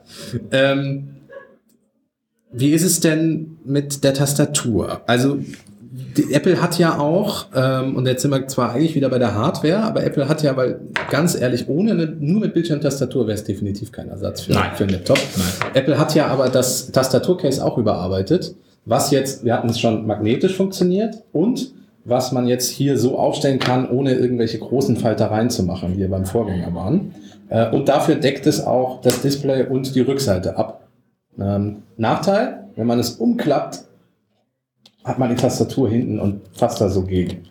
Ähm, 0.52 1.08
wie 2.52 2.70
ist 2.70 2.82
es 2.82 3.00
denn 3.00 3.58
mit 3.64 4.04
der 4.04 4.14
Tastatur? 4.14 5.02
Also 5.06 5.38
Apple 6.32 6.60
hat 6.60 6.78
ja 6.78 6.98
auch, 6.98 7.46
ähm, 7.54 7.96
und 7.96 8.06
jetzt 8.06 8.22
sind 8.22 8.30
wir 8.30 8.46
zwar 8.48 8.72
eigentlich 8.72 8.94
wieder 8.94 9.08
bei 9.08 9.18
der 9.18 9.34
Hardware, 9.34 9.82
aber 9.82 10.04
Apple 10.04 10.28
hat 10.28 10.42
ja, 10.42 10.56
weil 10.56 10.80
ganz 11.10 11.38
ehrlich, 11.38 11.68
ohne 11.68 11.92
eine, 11.92 12.06
nur 12.06 12.40
mit 12.40 12.54
Bildschirmtastatur 12.54 13.26
wäre 13.26 13.34
es 13.34 13.44
definitiv 13.44 13.92
kein 13.92 14.08
Ersatz 14.08 14.42
für, 14.42 14.52
Nein. 14.52 14.70
für 14.74 14.84
einen 14.84 14.94
Laptop. 14.94 15.18
Nein. 15.36 15.72
Apple 15.74 15.98
hat 15.98 16.14
ja 16.14 16.26
aber 16.26 16.48
das 16.48 16.90
Tastaturcase 16.90 17.64
auch 17.64 17.78
überarbeitet, 17.78 18.54
was 18.84 19.10
jetzt, 19.10 19.44
wir 19.44 19.54
hatten 19.54 19.68
es 19.68 19.78
schon 19.78 20.06
magnetisch 20.06 20.56
funktioniert 20.56 21.22
und 21.32 21.72
was 22.04 22.32
man 22.32 22.46
jetzt 22.46 22.70
hier 22.70 22.96
so 22.96 23.18
aufstellen 23.18 23.58
kann, 23.58 23.88
ohne 23.88 24.14
irgendwelche 24.14 24.58
großen 24.58 24.96
Faltereien 24.96 25.50
zu 25.50 25.62
machen, 25.62 25.94
wie 25.94 25.98
wir 25.98 26.10
beim 26.10 26.24
Vorgänger 26.24 26.74
waren. 26.74 27.14
Äh, 27.50 27.70
und 27.70 27.88
dafür 27.88 28.14
deckt 28.14 28.46
es 28.46 28.64
auch 28.64 29.00
das 29.02 29.20
Display 29.20 29.66
und 29.66 29.94
die 29.94 30.00
Rückseite 30.00 30.56
ab. 30.56 30.88
Ähm, 31.38 31.82
Nachteil, 31.96 32.64
wenn 32.76 32.86
man 32.86 32.98
es 32.98 33.10
umklappt, 33.10 33.84
hat 35.04 35.18
man 35.18 35.30
die 35.30 35.36
Tastatur 35.36 35.88
hinten 35.88 36.18
und 36.18 36.40
fasst 36.52 36.80
da 36.80 36.88
so 36.88 37.02
gegen. 37.02 37.44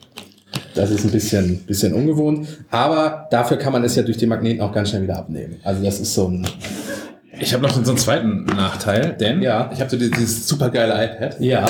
Das 0.76 0.92
ist 0.92 1.04
ein 1.06 1.12
bisschen, 1.12 1.58
bisschen 1.66 1.94
ungewohnt, 1.94 2.48
aber 2.70 3.28
dafür 3.32 3.58
kann 3.58 3.74
man 3.74 3.84
es 3.84 3.96
ja 3.96 4.04
durch 4.04 4.18
die 4.18 4.28
Magneten 4.28 4.62
auch 4.62 4.72
ganz 4.72 4.90
schnell 4.90 5.02
wieder 5.04 5.18
abnehmen. 5.18 5.58
Also 5.64 5.84
das 5.84 6.00
ist 6.00 6.14
so 6.14 6.28
ein, 6.28 6.48
Ich 7.40 7.54
habe 7.54 7.64
noch 7.64 7.72
so 7.72 7.80
einen 7.92 7.98
zweiten 7.98 8.46
Nachteil, 8.46 9.14
denn 9.20 9.42
Ja. 9.42 9.70
ich 9.74 9.80
habe 9.80 9.90
so 9.90 9.98
dieses, 9.98 10.12
dieses 10.18 10.48
super 10.48 10.70
geile 10.70 10.94
iPad, 10.94 11.40
ja, 11.40 11.66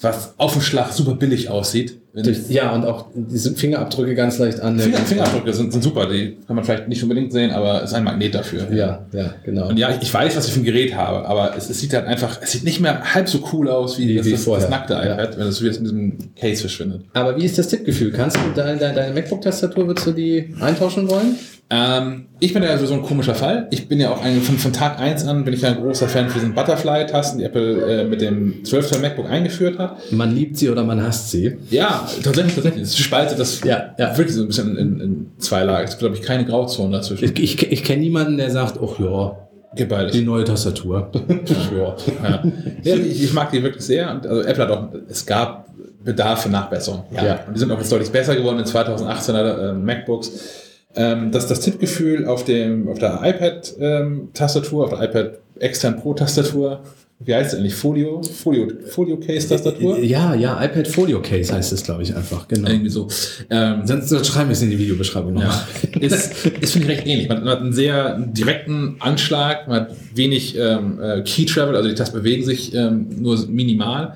was 0.00 0.34
auf 0.38 0.52
dem 0.52 0.62
Schlag 0.62 0.92
super 0.92 1.14
billig 1.14 1.48
aussieht. 1.50 2.00
Durch, 2.14 2.50
ja 2.50 2.72
und 2.74 2.84
auch 2.84 3.06
diese 3.14 3.54
Fingerabdrücke 3.54 4.14
ganz 4.14 4.38
leicht 4.38 4.60
an. 4.60 4.78
Finger, 4.78 4.98
Fingerabdrücke 4.98 5.52
sind, 5.54 5.72
sind 5.72 5.82
super, 5.82 6.06
die 6.06 6.36
kann 6.46 6.56
man 6.56 6.64
vielleicht 6.64 6.86
nicht 6.86 7.02
unbedingt 7.02 7.32
sehen, 7.32 7.50
aber 7.52 7.82
es 7.82 7.90
ist 7.90 7.94
ein 7.94 8.04
Magnet 8.04 8.34
dafür. 8.34 8.70
Ja, 8.70 9.06
ja, 9.12 9.34
genau. 9.44 9.68
Und 9.68 9.78
ja, 9.78 9.90
ich, 9.90 10.02
ich 10.02 10.12
weiß, 10.12 10.36
was 10.36 10.46
ich 10.46 10.52
für 10.52 10.60
ein 10.60 10.64
Gerät 10.64 10.94
habe, 10.94 11.24
aber 11.26 11.56
es, 11.56 11.70
es 11.70 11.80
sieht 11.80 11.94
halt 11.94 12.06
einfach, 12.06 12.38
es 12.42 12.52
sieht 12.52 12.64
nicht 12.64 12.80
mehr 12.80 13.14
halb 13.14 13.30
so 13.30 13.38
cool 13.54 13.70
aus 13.70 13.98
wie, 13.98 14.08
Wie- 14.08 14.16
das, 14.18 14.26
wie 14.26 14.32
das, 14.32 14.44
das 14.44 14.68
nackte 14.68 14.92
Ja. 14.92 15.14
iPad, 15.14 15.38
wenn 15.38 15.46
es 15.46 15.62
wieder 15.62 15.74
in 15.74 15.84
diesem 15.84 16.18
Case 16.38 16.60
verschwindet. 16.60 17.02
Aber 17.14 17.34
wie 17.38 17.44
ist 17.46 17.56
das 17.56 17.68
Tippgefühl? 17.68 18.12
Kannst 18.12 18.36
du 18.36 18.40
deine, 18.54 18.78
deine, 18.78 19.14
MacBook-Tastatur, 19.14 19.86
würdest 19.86 20.06
du 20.06 20.12
die 20.12 20.54
eintauschen 20.60 21.08
wollen? 21.08 21.36
Ähm, 21.74 22.26
ich 22.38 22.52
bin 22.52 22.62
ja 22.62 22.76
so 22.76 22.92
ein 22.92 23.00
komischer 23.00 23.34
Fall. 23.34 23.66
Ich 23.70 23.88
bin 23.88 23.98
ja 23.98 24.10
auch 24.10 24.22
ein, 24.22 24.42
von, 24.42 24.58
von 24.58 24.74
Tag 24.74 24.98
eins 25.00 25.24
an 25.26 25.42
bin 25.44 25.54
ich 25.54 25.62
ja 25.62 25.70
ein 25.70 25.76
großer 25.76 26.06
Fan 26.06 26.28
für 26.28 26.34
diesen 26.38 26.52
Butterfly-Tasten, 26.54 27.38
die 27.38 27.44
Apple 27.44 28.02
äh, 28.02 28.04
mit 28.04 28.20
dem 28.20 28.62
12 28.62 28.88
Zoll 28.90 29.00
MacBook 29.00 29.30
eingeführt 29.30 29.78
hat. 29.78 30.12
Man 30.12 30.34
liebt 30.34 30.58
sie 30.58 30.68
oder 30.68 30.84
man 30.84 31.02
hasst 31.02 31.30
sie. 31.30 31.56
Ja, 31.70 32.01
tatsächlich, 32.22 32.54
tatsächlich. 32.54 32.82
Es 32.82 32.96
spaltet 32.98 33.38
das 33.38 33.60
Ja, 33.64 33.94
ja. 33.98 34.16
wirklich 34.16 34.36
so 34.36 34.42
ein 34.42 34.46
bisschen 34.48 34.76
in, 34.76 35.00
in 35.00 35.26
zwei 35.38 35.64
Lager. 35.64 35.84
Es 35.84 35.90
gibt, 35.90 36.00
glaube 36.00 36.16
ich, 36.16 36.22
keine 36.22 36.44
Grauzone 36.44 36.96
dazwischen. 36.96 37.24
Ich, 37.24 37.38
ich, 37.42 37.72
ich 37.72 37.84
kenne 37.84 38.02
niemanden, 38.02 38.36
der 38.36 38.50
sagt, 38.50 38.78
ach 38.82 38.98
ja, 38.98 39.36
Geht 39.74 39.88
beides. 39.88 40.12
die 40.12 40.22
neue 40.22 40.44
Tastatur. 40.44 41.10
ja. 41.76 41.96
Ja. 42.22 42.42
ja, 42.82 42.94
ich, 42.96 43.22
ich 43.24 43.32
mag 43.32 43.50
die 43.50 43.62
wirklich 43.62 43.84
sehr. 43.84 44.10
Und 44.10 44.26
also 44.26 44.42
Apple 44.42 44.62
hat 44.64 44.70
auch, 44.70 44.88
es 45.08 45.24
gab 45.24 45.66
Bedarf 46.04 46.42
für 46.42 46.48
Nachbesserung. 46.50 47.04
Ja. 47.10 47.40
Und 47.46 47.54
die 47.54 47.60
sind 47.60 47.70
auch 47.70 47.78
jetzt 47.78 47.90
deutlich 47.90 48.10
besser 48.10 48.34
geworden 48.36 48.58
in 48.58 48.64
2018er 48.64 49.70
äh, 49.70 49.72
MacBooks. 49.72 50.32
Ähm, 50.94 51.30
das, 51.32 51.46
das 51.46 51.60
Tippgefühl 51.60 52.26
auf, 52.26 52.44
dem, 52.44 52.88
auf 52.88 52.98
der 52.98 53.20
iPad-Tastatur, 53.22 54.84
auf 54.84 54.90
der 54.90 55.02
iPad 55.08 55.38
extern 55.58 55.96
Pro-Tastatur, 56.00 56.80
wie 57.24 57.34
heißt 57.34 57.52
es 57.52 57.58
eigentlich? 57.58 57.74
Folio? 57.74 58.22
Folio, 58.22 58.68
Folio 58.88 59.16
Case-Tastatur? 59.18 59.98
Ja, 60.00 60.34
ja, 60.34 60.62
iPad 60.64 60.88
Folio 60.88 61.20
Case 61.22 61.52
heißt 61.54 61.72
es, 61.72 61.82
glaube 61.82 62.02
ich, 62.02 62.14
einfach. 62.14 62.48
Genau. 62.48 62.68
Irgendwie 62.68 62.90
so. 62.90 63.08
Ähm, 63.50 63.82
Sonst 63.86 64.08
sonst 64.08 64.26
schreiben 64.28 64.48
wir 64.48 64.52
es 64.54 64.62
in 64.62 64.70
die 64.70 64.78
Videobeschreibung 64.78 65.34
noch. 65.34 65.42
Ja, 65.42 65.66
ist, 66.00 66.14
ist 66.60 66.72
finde 66.72 66.92
ich 66.92 66.98
recht 66.98 67.06
ähnlich. 67.06 67.28
Man, 67.28 67.40
man 67.40 67.48
hat 67.48 67.60
einen 67.60 67.72
sehr 67.72 68.18
direkten 68.18 68.96
Anschlag, 69.00 69.68
man 69.68 69.80
hat 69.82 69.90
wenig 70.14 70.56
ähm, 70.58 71.00
äh, 71.00 71.22
Key 71.22 71.44
Travel, 71.46 71.76
also 71.76 71.88
die 71.88 71.94
Tasten 71.94 72.16
bewegen 72.18 72.44
sich 72.44 72.74
ähm, 72.74 73.06
nur 73.20 73.38
minimal. 73.48 74.14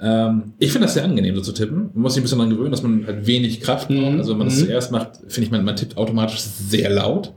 Ähm, 0.00 0.54
ich 0.58 0.72
finde 0.72 0.86
das 0.86 0.94
sehr 0.94 1.04
angenehm, 1.04 1.36
so 1.36 1.42
zu 1.42 1.52
tippen. 1.52 1.90
Man 1.94 2.02
muss 2.02 2.14
sich 2.14 2.20
ein 2.20 2.24
bisschen 2.24 2.38
daran 2.38 2.50
gewöhnen, 2.52 2.72
dass 2.72 2.82
man 2.82 3.06
halt 3.06 3.26
wenig 3.26 3.60
Kraft 3.60 3.88
braucht. 3.88 4.12
Mhm. 4.12 4.18
Also 4.18 4.32
wenn 4.32 4.38
man 4.38 4.48
das 4.48 4.56
Mhm. 4.58 4.66
zuerst 4.66 4.90
macht, 4.90 5.10
finde 5.28 5.46
ich, 5.46 5.50
man, 5.52 5.64
man 5.64 5.76
tippt 5.76 5.96
automatisch 5.96 6.40
sehr 6.40 6.90
laut, 6.90 7.32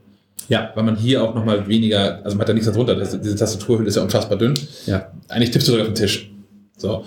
Ja, 0.47 0.71
weil 0.75 0.83
man 0.83 0.95
hier 0.95 1.23
auch 1.23 1.33
nochmal 1.33 1.67
weniger, 1.67 2.23
also 2.23 2.35
man 2.35 2.41
hat 2.41 2.49
da 2.49 2.53
nichts 2.53 2.69
darunter. 2.69 2.95
Das, 2.95 3.19
diese 3.19 3.35
Tastaturhülle 3.35 3.87
ist 3.87 3.95
ja 3.95 4.03
unfassbar 4.03 4.37
dünn. 4.37 4.53
ja. 4.85 5.11
Eigentlich 5.27 5.51
tippst 5.51 5.67
du 5.67 5.71
sogar 5.71 5.87
auf 5.87 5.93
den 5.93 5.95
Tisch. 5.95 6.31
So. 6.77 7.03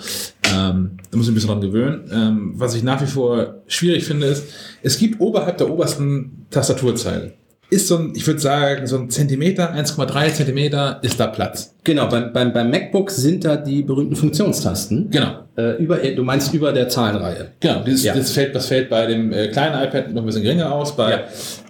Ähm, 0.52 0.96
da 1.10 1.16
muss 1.16 1.26
ich 1.26 1.32
ein 1.32 1.34
bisschen 1.34 1.50
dran 1.50 1.60
gewöhnen. 1.60 2.10
Ähm, 2.12 2.52
was 2.56 2.74
ich 2.74 2.82
nach 2.82 3.00
wie 3.02 3.06
vor 3.06 3.62
schwierig 3.66 4.04
finde, 4.04 4.26
ist, 4.26 4.44
es 4.82 4.98
gibt 4.98 5.20
oberhalb 5.20 5.58
der 5.58 5.70
obersten 5.70 6.46
Tastaturzeile, 6.50 7.34
ist 7.70 7.86
so 7.88 7.98
ein, 7.98 8.12
ich 8.14 8.26
würde 8.26 8.40
sagen, 8.40 8.86
so 8.86 8.96
ein 8.96 9.10
Zentimeter, 9.10 9.74
1,3 9.74 10.32
Zentimeter 10.32 11.00
ist 11.02 11.20
da 11.20 11.26
Platz. 11.26 11.74
Genau, 11.84 12.08
beim, 12.08 12.32
beim, 12.32 12.52
beim 12.52 12.70
MacBook 12.70 13.10
sind 13.10 13.44
da 13.44 13.56
die 13.56 13.82
berühmten 13.82 14.16
Funktionstasten. 14.16 15.10
Genau. 15.10 15.40
Äh, 15.56 15.72
über, 15.82 15.96
du 15.98 16.22
meinst 16.24 16.54
über 16.54 16.72
der 16.72 16.88
Zahlenreihe. 16.88 17.48
Genau, 17.60 17.82
dieses, 17.84 18.04
Ja. 18.04 18.14
das, 18.14 18.30
fällt, 18.32 18.54
das 18.54 18.66
fällt 18.66 18.88
bei 18.88 19.04
dem 19.06 19.32
äh, 19.32 19.48
kleinen 19.48 19.82
iPad 19.86 20.12
noch 20.14 20.22
ein 20.22 20.26
bisschen 20.26 20.42
geringer 20.44 20.72
aus. 20.72 20.96
Bei, 20.96 21.10
Ja. 21.10 21.20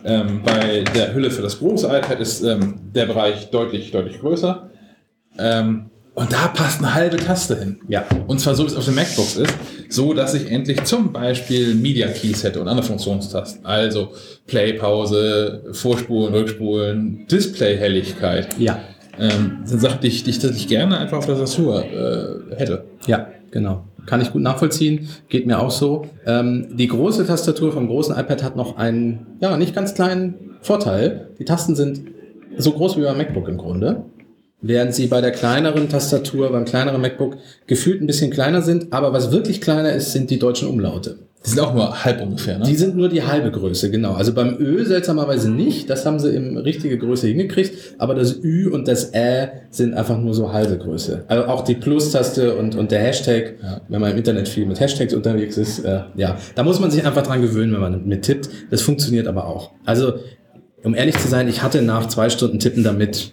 ähm, 0.05 0.41
bei 0.45 0.85
der 0.95 1.15
Hülle 1.15 1.31
für 1.33 1.43
das 1.43 1.59
große 1.59 1.87
iPad 1.87 2.21
ist 2.21 2.43
ähm, 2.45 2.77
der 2.95 3.07
Bereich 3.07 3.51
deutlich, 3.51 3.91
deutlich 3.91 4.21
größer. 4.21 4.69
Ähm, 5.39 5.87
und 6.15 6.33
da 6.33 6.49
passt 6.49 6.79
eine 6.81 6.95
halbe 6.95 7.17
Taste 7.17 7.57
hin. 7.59 7.81
Ja. 7.89 8.05
Und 8.27 8.41
zwar 8.41 8.55
so, 8.55 8.65
wie 8.65 8.69
es 8.69 8.77
auf 8.77 8.85
den 8.85 8.95
MacBooks 8.95 9.37
ist, 9.37 9.55
so 9.89 10.13
dass 10.13 10.35
ich 10.35 10.51
endlich 10.51 10.85
zum 10.85 11.13
Beispiel 11.13 11.75
Media 11.75 12.09
Keys 12.09 12.45
hätte 12.45 12.61
und 12.61 12.69
andere 12.69 12.87
Funktionstasten. 12.87 13.65
Also 13.65 14.13
Play, 14.47 14.75
Pause, 14.75 15.65
Vorspulen, 15.73 16.35
Rückspulen, 16.35 17.27
Display-Helligkeit. 17.31 18.49
Ja. 18.59 18.81
Ähm, 19.19 19.61
sind 19.65 19.81
Sachen, 19.81 20.01
die 20.01 20.09
ich, 20.09 20.25
die 20.25 20.31
ich, 20.31 20.39
die 20.39 20.49
ich 20.49 20.69
gerne 20.69 20.99
einfach 20.99 21.19
auf 21.19 21.27
der 21.27 21.37
Tastatur 21.37 21.85
äh, 21.85 22.57
hätte. 22.57 22.85
Ja, 23.07 23.29
genau. 23.51 23.85
Kann 24.07 24.21
ich 24.21 24.33
gut 24.33 24.43
nachvollziehen. 24.43 25.09
Geht 25.29 25.47
mir 25.47 25.59
auch 25.59 25.71
so. 25.71 26.07
Ähm, 26.25 26.69
die 26.73 26.87
große 26.87 27.27
Tastatur 27.27 27.73
vom 27.73 27.89
großen 27.89 28.17
iPad 28.17 28.43
hat 28.43 28.57
noch 28.57 28.77
einen, 28.77 29.27
ja, 29.41 29.57
nicht 29.57 29.75
ganz 29.75 29.95
kleinen 29.95 30.57
Vorteil. 30.61 31.31
Die 31.39 31.45
Tasten 31.45 31.75
sind 31.75 32.03
so 32.57 32.73
groß 32.73 32.97
wie 32.97 33.03
beim 33.03 33.19
MacBook 33.19 33.49
im 33.49 33.59
Grunde. 33.59 34.05
Während 34.61 34.93
sie 34.95 35.07
bei 35.07 35.21
der 35.21 35.31
kleineren 35.31 35.89
Tastatur, 35.89 36.51
beim 36.51 36.65
kleineren 36.65 37.01
MacBook 37.01 37.37
gefühlt 37.67 38.01
ein 38.03 38.07
bisschen 38.09 38.31
kleiner 38.31 38.61
sind. 38.63 38.93
Aber 38.93 39.13
was 39.13 39.31
wirklich 39.31 39.61
kleiner 39.61 39.93
ist, 39.93 40.13
sind 40.13 40.31
die 40.31 40.39
deutschen 40.39 40.69
Umlaute. 40.69 41.17
Die 41.47 41.51
sind 41.51 41.61
auch 41.61 41.73
nur 41.73 42.05
halb 42.05 42.21
ungefähr, 42.21 42.59
ne? 42.59 42.65
Die 42.67 42.75
sind 42.75 42.97
nur 42.97 43.09
die 43.09 43.23
halbe 43.23 43.53
Größe, 43.53 43.93
genau. 43.93 44.15
Also 44.15 44.35
beim 44.35 44.57
Ö 44.59 44.85
seltsamerweise 44.85 45.49
nicht. 45.49 45.89
Das 45.89 46.05
haben 46.05 46.19
sie 46.19 46.31
im 46.35 46.57
richtige 46.57 46.99
Größe 46.99 47.29
hingekriegt. 47.29 47.95
Aber 47.99 48.17
das 48.17 48.43
Ü 48.43 48.69
und 48.69 48.89
das 48.89 49.15
Ä 49.15 49.49
sind 49.71 49.95
einfach 49.95 50.19
nur 50.19 50.35
so 50.35 50.53
halbe 50.53 50.77
Größe. 50.77 51.25
Also 51.29 51.45
auch 51.45 51.63
die 51.63 51.77
Plus-Taste 51.77 52.57
und, 52.57 52.75
und 52.75 52.91
der 52.91 52.99
Hashtag, 52.99 53.55
Ja. 53.63 53.81
wenn 53.89 54.01
man 54.01 54.11
im 54.11 54.17
Internet 54.19 54.49
viel 54.49 54.67
mit 54.67 54.81
Hashtags 54.81 55.15
unterwegs 55.15 55.57
ist, 55.57 55.85
äh, 55.85 56.01
ja, 56.17 56.37
da 56.57 56.65
muss 56.65 56.81
man 56.81 56.91
sich 56.91 57.07
einfach 57.07 57.23
dran 57.23 57.41
gewöhnen, 57.41 57.73
wenn 57.73 57.81
man 57.81 58.05
mit 58.05 58.23
tippt. 58.23 58.49
Das 58.71 58.83
funktioniert 58.83 59.29
aber 59.29 59.47
auch. 59.47 59.71
Also, 59.87 60.15
um 60.85 60.95
ehrlich 60.95 61.19
zu 61.19 61.29
sein, 61.29 61.49
ich 61.49 61.63
hatte 61.63 61.83
nach 61.83 62.07
zwei 62.07 62.31
Stunden 62.31 62.59
Tippen 62.59 62.85
damit, 62.85 63.33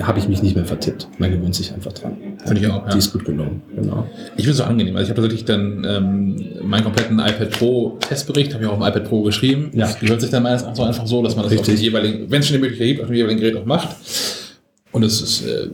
habe 0.00 0.18
ich 0.18 0.28
mich 0.28 0.42
nicht 0.42 0.56
mehr 0.56 0.64
vertippt. 0.64 1.08
Man 1.18 1.30
gewöhnt 1.30 1.54
sich 1.54 1.72
einfach 1.72 1.92
dran. 1.92 2.16
Finde 2.44 2.60
ich 2.60 2.66
auch, 2.68 2.86
ja. 2.86 2.92
Die 2.92 2.98
ist 2.98 3.12
gut 3.12 3.24
gelungen, 3.24 3.62
genau. 3.74 4.06
Ich 4.36 4.44
finde 4.44 4.50
es 4.52 4.56
so 4.56 4.64
angenehm. 4.64 4.96
Also 4.96 5.04
ich 5.04 5.10
habe 5.10 5.20
tatsächlich 5.20 5.44
dann 5.44 5.84
ähm, 5.86 6.68
meinen 6.68 6.84
kompletten 6.84 7.18
iPad 7.18 7.50
Pro 7.50 7.98
Testbericht, 8.00 8.54
habe 8.54 8.64
ich 8.64 8.70
auch 8.70 8.76
im 8.76 8.82
iPad 8.82 9.04
Pro 9.04 9.22
geschrieben. 9.22 9.70
Ja. 9.74 9.86
Das 9.86 9.98
gehört 9.98 10.22
sich 10.22 10.30
dann 10.30 10.42
meines 10.42 10.62
Erachtens 10.62 10.80
auch 10.80 10.86
einfach 10.86 11.06
so, 11.06 11.22
dass 11.22 11.36
man 11.36 11.44
das 11.44 11.52
auf 11.52 11.60
Richtig. 11.60 11.76
dem 11.76 11.82
jeweiligen, 11.82 12.30
wenn 12.30 12.40
es 12.40 12.46
schon 12.46 12.54
die 12.54 12.62
Möglichkeit 12.62 12.88
gibt, 12.88 13.00
auf 13.02 13.08
dem 13.08 13.16
jeweiligen 13.16 13.40
Gerät 13.40 13.56
auch 13.56 13.66
macht. 13.66 13.94
Und 14.92 15.02
es 15.02 15.20
ist, 15.20 15.46
äh, 15.46 15.68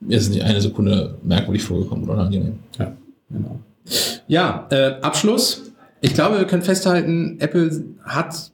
mir 0.00 0.18
ist 0.18 0.28
nicht 0.28 0.42
eine 0.42 0.60
Sekunde 0.60 1.16
merkwürdig 1.22 1.62
vorgekommen 1.62 2.04
oder 2.04 2.14
unangenehm. 2.14 2.58
Ja, 2.78 2.94
genau. 3.30 3.60
Ja, 4.28 4.66
äh, 4.70 4.96
Abschluss. 5.00 5.62
Ich 6.02 6.12
glaube, 6.12 6.38
wir 6.38 6.44
können 6.44 6.62
festhalten, 6.62 7.38
Apple 7.40 7.84
hat 8.04 8.52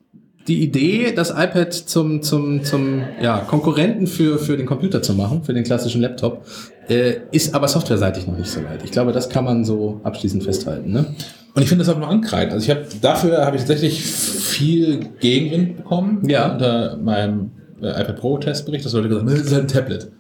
die 0.48 0.62
Idee, 0.62 1.12
das 1.14 1.30
iPad 1.30 1.72
zum, 1.72 2.22
zum, 2.22 2.64
zum 2.64 3.02
ja, 3.20 3.38
Konkurrenten 3.38 4.06
für, 4.06 4.38
für 4.38 4.56
den 4.56 4.66
Computer 4.66 5.00
zu 5.02 5.14
machen, 5.14 5.44
für 5.44 5.54
den 5.54 5.62
klassischen 5.64 6.00
Laptop, 6.00 6.44
äh, 6.88 7.14
ist 7.30 7.54
aber 7.54 7.68
softwareseitig 7.68 8.26
noch 8.26 8.36
nicht 8.36 8.50
so 8.50 8.60
weit. 8.64 8.82
Ich 8.84 8.90
glaube, 8.90 9.12
das 9.12 9.28
kann 9.28 9.44
man 9.44 9.64
so 9.64 10.00
abschließend 10.02 10.42
festhalten. 10.42 10.90
Ne? 10.92 11.14
Und 11.54 11.62
ich 11.62 11.68
finde 11.68 11.84
das 11.84 11.94
auch 11.94 11.98
nur 11.98 12.08
ankreiden. 12.08 12.52
Also 12.52 12.64
ich 12.64 12.70
habe 12.70 12.86
dafür 13.00 13.44
habe 13.46 13.56
ich 13.56 13.62
tatsächlich 13.62 14.02
viel 14.02 15.08
Gegenwind 15.20 15.76
bekommen 15.76 16.28
Ja. 16.28 16.52
unter 16.52 16.96
meinem 16.96 17.52
äh, 17.80 17.88
iPad 17.88 18.16
Pro 18.16 18.38
Testbericht. 18.38 18.84
Das 18.84 18.92
Leute 18.94 19.08
gesagt, 19.08 19.26
haben, 19.28 19.34
das 19.36 19.46
ist 19.46 19.52
halt 19.52 19.64
ein 19.64 19.68
Tablet. 19.68 20.10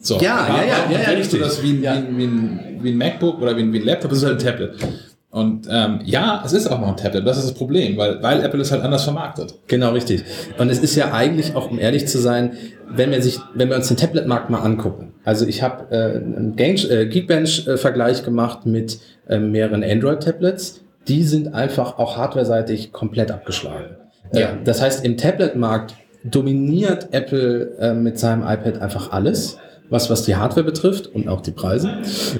So, 0.00 0.16
Ja, 0.16 0.48
ja, 0.48 0.64
ja, 0.64 0.90
ja, 0.98 1.00
ja, 1.02 1.16
richtig. 1.16 1.40
das 1.40 1.62
wie 1.62 1.72
ein, 1.72 1.82
Ja. 1.82 1.94
wie, 1.94 1.98
ein, 1.98 2.16
wie, 2.18 2.24
ein, 2.24 2.60
wie 2.82 2.90
ein 2.90 2.96
MacBook 2.96 3.40
oder 3.42 3.56
wie 3.56 3.60
ein, 3.62 3.72
wie 3.72 3.80
ein 3.80 3.84
Laptop, 3.84 4.10
das 4.10 4.18
ist 4.20 4.24
halt 4.24 4.40
ein 4.40 4.46
Tablet. 4.46 4.74
Und 5.32 5.66
ähm, 5.70 6.00
ja, 6.04 6.42
es 6.44 6.52
ist 6.52 6.66
auch 6.66 6.78
noch 6.78 6.88
ein 6.88 6.96
Tablet. 6.98 7.26
Das 7.26 7.38
ist 7.38 7.46
das 7.46 7.54
Problem, 7.54 7.96
weil, 7.96 8.22
weil 8.22 8.44
Apple 8.44 8.60
es 8.60 8.70
halt 8.70 8.82
anders 8.82 9.04
vermarktet. 9.04 9.54
Genau, 9.66 9.92
richtig. 9.92 10.24
Und 10.58 10.68
es 10.68 10.78
ist 10.78 10.94
ja 10.94 11.12
eigentlich 11.14 11.56
auch, 11.56 11.70
um 11.70 11.78
ehrlich 11.78 12.06
zu 12.06 12.18
sein, 12.18 12.52
wenn 12.86 13.10
wir 13.12 13.22
sich, 13.22 13.40
wenn 13.54 13.70
wir 13.70 13.76
uns 13.76 13.88
den 13.88 13.96
Tablet-Markt 13.96 14.50
mal 14.50 14.60
angucken. 14.60 15.14
Also 15.24 15.46
ich 15.46 15.62
habe 15.62 15.90
äh, 15.90 16.18
einen 16.18 16.54
äh, 16.58 17.06
Geekbench-Vergleich 17.06 18.24
gemacht 18.24 18.66
mit 18.66 18.98
äh, 19.26 19.38
mehreren 19.38 19.82
Android-Tablets. 19.82 20.82
Die 21.08 21.24
sind 21.24 21.54
einfach 21.54 21.98
auch 21.98 22.18
hardwareseitig 22.18 22.92
komplett 22.92 23.30
abgeschlagen. 23.30 23.96
Ja. 24.34 24.50
Äh, 24.50 24.56
das 24.64 24.82
heißt, 24.82 25.02
im 25.02 25.16
Tablet-Markt 25.16 25.94
dominiert 26.24 27.08
Apple 27.12 27.74
äh, 27.78 27.94
mit 27.94 28.18
seinem 28.18 28.42
iPad 28.42 28.82
einfach 28.82 29.12
alles, 29.12 29.56
was, 29.88 30.10
was 30.10 30.24
die 30.24 30.36
Hardware 30.36 30.64
betrifft 30.64 31.06
und 31.06 31.26
auch 31.28 31.40
die 31.40 31.52
Preise. 31.52 31.90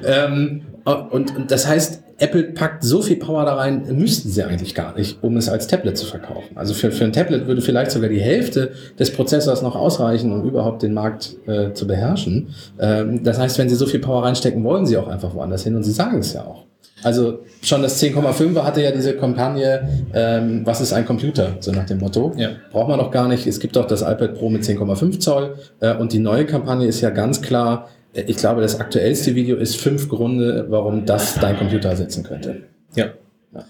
Ähm, 0.04 0.66
Und, 0.84 1.36
und 1.36 1.50
das 1.50 1.66
heißt, 1.66 2.02
Apple 2.18 2.42
packt 2.44 2.84
so 2.84 3.02
viel 3.02 3.16
Power 3.16 3.44
da 3.44 3.54
rein, 3.54 3.84
müssten 3.96 4.28
sie 4.28 4.42
eigentlich 4.42 4.74
gar 4.74 4.96
nicht, 4.96 5.22
um 5.22 5.36
es 5.36 5.48
als 5.48 5.66
Tablet 5.66 5.96
zu 5.96 6.06
verkaufen. 6.06 6.56
Also 6.56 6.74
für, 6.74 6.92
für 6.92 7.04
ein 7.04 7.12
Tablet 7.12 7.46
würde 7.46 7.62
vielleicht 7.62 7.90
sogar 7.90 8.08
die 8.08 8.20
Hälfte 8.20 8.72
des 8.98 9.12
Prozessors 9.12 9.62
noch 9.62 9.74
ausreichen, 9.74 10.32
um 10.32 10.44
überhaupt 10.44 10.82
den 10.82 10.94
Markt 10.94 11.36
äh, 11.46 11.72
zu 11.72 11.86
beherrschen. 11.86 12.54
Ähm, 12.78 13.22
das 13.24 13.38
heißt, 13.38 13.58
wenn 13.58 13.68
sie 13.68 13.74
so 13.74 13.86
viel 13.86 14.00
Power 14.00 14.24
reinstecken, 14.24 14.62
wollen 14.64 14.86
sie 14.86 14.96
auch 14.96 15.08
einfach 15.08 15.34
woanders 15.34 15.64
hin 15.64 15.74
und 15.74 15.82
sie 15.82 15.92
sagen 15.92 16.18
es 16.20 16.32
ja 16.32 16.44
auch. 16.44 16.64
Also 17.02 17.40
schon 17.62 17.82
das 17.82 18.00
10,5 18.00 18.62
hatte 18.62 18.82
ja 18.82 18.92
diese 18.92 19.16
Kampagne, 19.16 19.88
ähm, 20.14 20.62
was 20.64 20.80
ist 20.80 20.92
ein 20.92 21.04
Computer, 21.04 21.56
so 21.60 21.72
nach 21.72 21.86
dem 21.86 21.98
Motto. 21.98 22.32
Ja. 22.36 22.50
Braucht 22.70 22.88
man 22.88 22.98
noch 22.98 23.10
gar 23.10 23.28
nicht. 23.28 23.46
Es 23.46 23.58
gibt 23.58 23.76
auch 23.76 23.86
das 23.86 24.02
iPad 24.02 24.34
Pro 24.34 24.50
mit 24.50 24.62
10,5 24.62 25.18
Zoll. 25.18 25.56
Äh, 25.80 25.96
und 25.96 26.12
die 26.12 26.20
neue 26.20 26.46
Kampagne 26.46 26.86
ist 26.86 27.00
ja 27.00 27.10
ganz 27.10 27.42
klar, 27.42 27.88
ich 28.14 28.36
glaube, 28.36 28.60
das 28.60 28.78
aktuellste 28.78 29.34
Video 29.34 29.56
ist 29.56 29.76
fünf 29.76 30.08
Gründe, 30.08 30.66
warum 30.68 31.06
das 31.06 31.34
dein 31.34 31.56
Computer 31.56 31.90
ersetzen 31.90 32.22
könnte. 32.22 32.62
Ja. 32.94 33.06
Ja. 33.54 33.64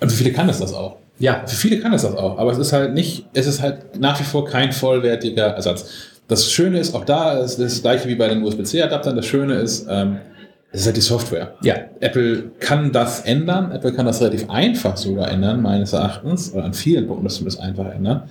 Und 0.00 0.10
für 0.10 0.16
viele 0.16 0.32
kann 0.32 0.48
es 0.48 0.58
das 0.58 0.74
auch. 0.74 0.98
Ja, 1.18 1.44
Für 1.46 1.54
viele 1.54 1.78
kann 1.78 1.92
es 1.92 2.02
das 2.02 2.16
auch, 2.16 2.38
aber 2.38 2.50
es 2.50 2.58
ist 2.58 2.72
halt 2.72 2.92
nicht, 2.92 3.26
es 3.34 3.46
ist 3.46 3.62
halt 3.62 4.00
nach 4.00 4.18
wie 4.18 4.24
vor 4.24 4.44
kein 4.44 4.72
vollwertiger 4.72 5.46
Ersatz. 5.46 6.10
Das 6.26 6.50
Schöne 6.50 6.80
ist, 6.80 6.94
auch 6.94 7.04
da 7.04 7.38
ist 7.38 7.58
das 7.58 7.82
gleiche 7.82 8.08
wie 8.08 8.16
bei 8.16 8.28
den 8.28 8.42
USB-C-Adaptern, 8.42 9.14
das 9.14 9.26
Schöne 9.26 9.54
ist, 9.54 9.86
ähm, 9.88 10.18
es 10.72 10.80
ist 10.80 10.86
halt 10.86 10.96
die 10.96 11.02
Software. 11.02 11.54
Ja. 11.62 11.76
Apple 12.00 12.50
kann 12.58 12.90
das 12.90 13.20
ändern, 13.20 13.70
Apple 13.70 13.92
kann 13.92 14.06
das 14.06 14.20
relativ 14.20 14.50
einfach 14.50 14.96
sogar 14.96 15.30
ändern, 15.30 15.62
meines 15.62 15.92
Erachtens, 15.92 16.52
oder 16.52 16.64
an 16.64 16.74
vielen 16.74 17.06
Punkten 17.06 17.26
das 17.26 17.36
zumindest 17.36 17.60
einfach 17.60 17.94
ändern. 17.94 18.24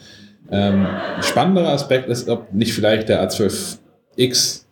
Ähm, 0.51 0.85
spannenderer 1.21 1.69
Aspekt 1.69 2.09
ist, 2.09 2.27
ob 2.27 2.51
nicht 2.53 2.73
vielleicht 2.73 3.07
der 3.07 3.25
A12X, 3.25 4.62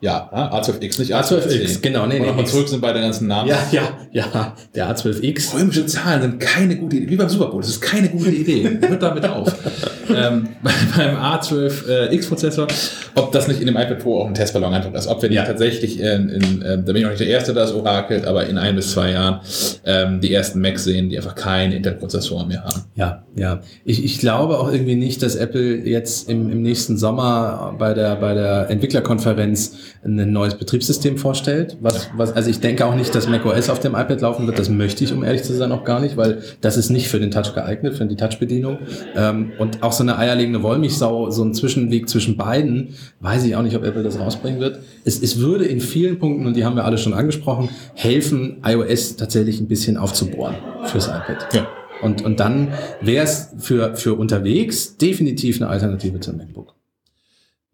ja, 0.00 0.28
A12X, 0.50 0.98
nicht 0.98 1.14
A12X. 1.14 1.46
A12X, 1.48 1.80
genau, 1.80 2.06
nee, 2.06 2.18
nee, 2.18 2.26
nochmal 2.26 2.46
zurück 2.46 2.68
sind 2.68 2.82
bei 2.82 2.92
den 2.92 3.02
ganzen 3.02 3.26
Namen. 3.26 3.48
ja, 3.48 3.56
ja, 3.72 3.82
ja, 4.12 4.54
der 4.74 4.94
A12X. 4.94 5.54
Römische 5.58 5.86
Zahlen 5.86 6.20
sind 6.20 6.40
keine 6.40 6.76
gute 6.76 6.96
Idee. 6.96 7.08
Wie 7.10 7.16
beim 7.16 7.28
Super 7.28 7.46
Bowl. 7.46 7.62
Das 7.62 7.70
ist 7.70 7.80
keine 7.80 8.08
gute 8.10 8.30
Idee. 8.30 8.78
Hört 8.86 9.02
damit 9.02 9.24
auf. 9.24 9.50
ähm, 10.14 10.48
bei, 10.62 10.72
beim 10.96 11.16
A12X-Prozessor, 11.16 12.66
ob 13.14 13.32
das 13.32 13.48
nicht 13.48 13.60
in 13.60 13.66
dem 13.66 13.76
iPad 13.76 13.98
Pro 14.00 14.20
auch 14.22 14.26
ein 14.26 14.34
Testballon 14.34 14.74
einfach 14.74 14.92
ist. 14.92 15.06
Ob 15.06 15.22
wir 15.22 15.28
nicht 15.30 15.36
Ja. 15.36 15.44
tatsächlich, 15.44 15.98
in, 16.00 16.28
in, 16.28 16.62
äh, 16.62 16.76
da 16.76 16.92
bin 16.92 16.96
ich 16.96 17.06
auch 17.06 17.10
nicht 17.10 17.20
der 17.20 17.28
Erste, 17.28 17.54
der 17.54 17.62
das 17.62 17.72
orakelt, 17.72 18.26
aber 18.26 18.46
in 18.46 18.58
ein 18.58 18.76
bis 18.76 18.92
zwei 18.92 19.12
Jahren 19.12 19.40
ähm, 19.86 20.20
die 20.20 20.32
ersten 20.34 20.60
Macs 20.60 20.84
sehen, 20.84 21.08
die 21.08 21.16
einfach 21.16 21.34
keine 21.34 21.76
Intel-Prozessoren 21.76 22.48
mehr 22.48 22.62
haben. 22.64 22.82
Ja, 22.94 23.24
ja. 23.36 23.60
Ich, 23.84 24.04
ich 24.04 24.18
glaube 24.18 24.58
auch 24.58 24.70
irgendwie 24.70 24.96
nicht, 24.96 25.22
dass 25.22 25.34
Apple 25.34 25.76
jetzt 25.78 26.28
im, 26.28 26.50
im 26.50 26.62
nächsten 26.62 26.98
Sommer 26.98 27.74
bei 27.78 27.94
der, 27.94 28.16
bei 28.16 28.34
der 28.34 28.68
Entwicklerkonferenz 28.70 29.76
ein 30.04 30.32
neues 30.32 30.54
Betriebssystem 30.56 31.16
vorstellt. 31.16 31.78
Was, 31.80 32.10
was, 32.16 32.32
also 32.32 32.50
ich 32.50 32.60
denke 32.60 32.84
auch 32.84 32.94
nicht, 32.94 33.14
dass 33.14 33.28
macOS 33.28 33.70
auf 33.70 33.80
dem 33.80 33.92
iPad 33.92 34.20
laufen 34.20 34.46
wird. 34.46 34.58
Das 34.58 34.68
möchte 34.68 35.02
ich, 35.04 35.12
um 35.12 35.24
ehrlich 35.24 35.42
zu 35.42 35.54
sein, 35.54 35.72
auch 35.72 35.84
gar 35.84 36.00
nicht, 36.00 36.16
weil 36.16 36.42
das 36.60 36.76
ist 36.76 36.90
nicht 36.90 37.08
für 37.08 37.18
den 37.18 37.30
Touch 37.30 37.54
geeignet, 37.54 37.96
für 37.96 38.04
die 38.04 38.16
Touch-Bedienung. 38.16 38.78
Ähm, 39.16 39.52
und 39.58 39.82
auch 39.82 39.92
so 39.92 40.02
eine 40.02 40.18
eierlegende 40.18 40.62
Wollmilchsau, 40.62 41.30
so 41.30 41.42
ein 41.42 41.54
Zwischenweg 41.54 42.08
zwischen 42.08 42.36
beiden, 42.36 42.94
weiß 43.20 43.44
ich 43.44 43.56
auch 43.56 43.62
nicht, 43.62 43.76
ob 43.76 43.84
Apple 43.84 44.02
das 44.02 44.18
rausbringen 44.18 44.60
wird. 44.60 44.80
Es, 45.04 45.22
es 45.22 45.40
würde 45.40 45.64
in 45.64 45.80
vielen 45.80 46.18
Punkten, 46.18 46.46
und 46.46 46.54
die 46.54 46.64
haben 46.64 46.76
wir 46.76 46.84
alle 46.84 46.98
schon 46.98 47.14
angesprochen, 47.14 47.70
helfen, 47.94 48.58
iOS 48.64 49.16
tatsächlich 49.16 49.60
ein 49.60 49.68
bisschen 49.68 49.96
aufzubohren 49.96 50.56
fürs 50.84 51.06
iPad. 51.06 51.48
Ja. 51.54 51.66
Und, 52.02 52.22
und 52.22 52.40
dann 52.40 52.68
wäre 53.00 53.24
es 53.24 53.54
für, 53.58 53.96
für 53.96 54.14
unterwegs 54.14 54.98
definitiv 54.98 55.62
eine 55.62 55.70
Alternative 55.70 56.20
zum 56.20 56.36
MacBook. 56.36 56.74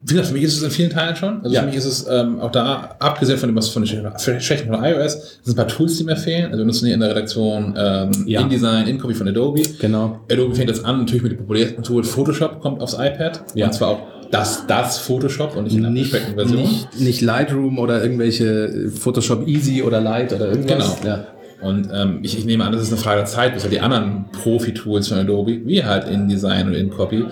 Wie 0.02 0.14
gesagt, 0.14 0.28
für 0.28 0.34
mich 0.34 0.44
ist 0.44 0.56
es 0.56 0.62
in 0.62 0.70
vielen 0.70 0.88
Teilen 0.90 1.14
schon. 1.14 1.42
Also 1.42 1.54
Ja. 1.54 1.60
für 1.60 1.66
mich 1.66 1.76
ist 1.76 1.84
es 1.84 2.06
ähm, 2.10 2.40
auch 2.40 2.50
da, 2.50 2.96
abgesehen 3.00 3.36
von 3.38 3.50
dem, 3.50 3.56
was 3.56 3.68
von 3.68 3.84
den 3.84 4.40
Schwächen 4.40 4.66
von 4.72 4.82
iOS, 4.82 5.40
sind 5.42 5.52
ein 5.52 5.56
paar 5.56 5.68
Tools, 5.68 5.98
die 5.98 6.04
mir 6.04 6.16
fehlen. 6.16 6.46
Also 6.46 6.58
wir 6.58 6.64
nutzen 6.64 6.86
hier 6.86 6.94
in 6.94 7.00
der 7.00 7.10
Redaktion 7.10 7.74
ähm, 7.76 8.10
Ja. 8.26 8.40
InDesign, 8.40 8.86
InCopy 8.86 9.14
von 9.14 9.28
Adobe. 9.28 9.62
Genau. 9.78 10.20
Adobe 10.30 10.54
fängt 10.54 10.70
jetzt 10.70 10.84
an, 10.86 11.00
natürlich 11.00 11.22
mit 11.22 11.32
dem 11.32 11.38
populärsten 11.38 11.82
Tool 11.82 12.02
Photoshop 12.02 12.60
kommt 12.60 12.80
aufs 12.80 12.94
iPad. 12.94 13.42
Ja. 13.54 13.66
Und 13.66 13.72
zwar 13.74 13.88
auch 13.88 14.00
das, 14.30 14.66
das 14.66 14.98
Photoshop 14.98 15.54
und 15.56 15.64
nicht 15.64 15.76
in 15.76 15.84
einer 15.84 15.92
Nicht, 15.92 16.12
Version. 16.14 16.56
nicht, 16.62 16.98
nicht 17.00 17.20
Lightroom 17.20 17.78
oder 17.78 18.02
irgendwelche 18.02 18.46
äh, 18.68 18.88
Photoshop 18.88 19.46
Easy 19.46 19.82
oder 19.82 20.00
Light 20.00 20.32
oder 20.32 20.48
irgendwas. 20.48 21.00
Genau. 21.02 21.14
Ja. 21.14 21.26
Und 21.60 21.88
ähm, 21.92 22.20
ich, 22.22 22.38
ich 22.38 22.46
nehme 22.46 22.64
an, 22.64 22.72
das 22.72 22.80
ist 22.80 22.88
eine 22.92 22.96
Frage 22.96 23.16
der 23.18 23.26
Zeit, 23.26 23.52
bis 23.52 23.64
halt 23.64 23.72
die 23.74 23.80
anderen 23.80 24.24
Profi-Tools 24.32 25.08
von 25.08 25.18
Adobe, 25.18 25.60
wie 25.66 25.84
halt 25.84 26.08
InDesign 26.08 26.68
und 26.68 26.74
InCopy, 26.74 27.26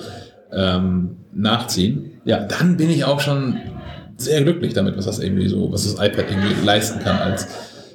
ähm, 0.53 1.17
nachziehen. 1.33 2.18
Ja. 2.29 2.41
Dann 2.41 2.77
bin 2.77 2.91
ich 2.91 3.05
auch 3.05 3.21
schon 3.21 3.59
sehr 4.19 4.43
glücklich 4.43 4.75
damit, 4.75 4.97
was 4.99 5.07
das 5.07 5.19
irgendwie 5.19 5.49
so, 5.49 5.73
was 5.73 5.85
das 5.85 5.95
iPad 5.95 6.27
irgendwie 6.31 6.65
leisten 6.65 7.01
kann 7.01 7.19
als, 7.19 7.49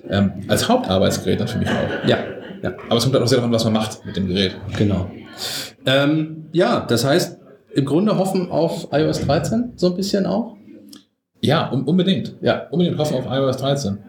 ähm, 0.10 0.32
als 0.48 0.68
Hauptarbeitsgerät 0.68 1.40
dann 1.40 1.48
für 1.48 1.60
mich 1.60 1.70
auch. 1.70 2.08
ja, 2.08 2.18
ja, 2.64 2.74
Aber 2.88 2.98
es 2.98 3.04
kommt 3.04 3.14
halt 3.14 3.24
auch 3.24 3.28
sehr 3.28 3.38
davon, 3.38 3.52
was 3.52 3.64
man 3.64 3.74
macht 3.74 4.04
mit 4.06 4.16
dem 4.16 4.28
Gerät. 4.28 4.56
genau. 4.76 5.12
Ähm, 5.86 6.46
ja, 6.52 6.80
das 6.80 7.06
heißt, 7.06 7.40
im 7.74 7.86
Grunde 7.86 8.18
hoffen 8.18 8.50
auf 8.50 8.88
iOS 8.92 9.22
13 9.22 9.74
so 9.76 9.88
ein 9.88 9.96
bisschen 9.96 10.26
auch. 10.26 10.56
Ja, 11.42 11.72
un 11.72 11.84
unbedingt. 11.84 12.36
Ja. 12.42 12.68
Unbedingt 12.72 12.98
hoffen 12.98 13.18
auf 13.18 13.26
iOS 13.30 13.58
13. 13.58 14.00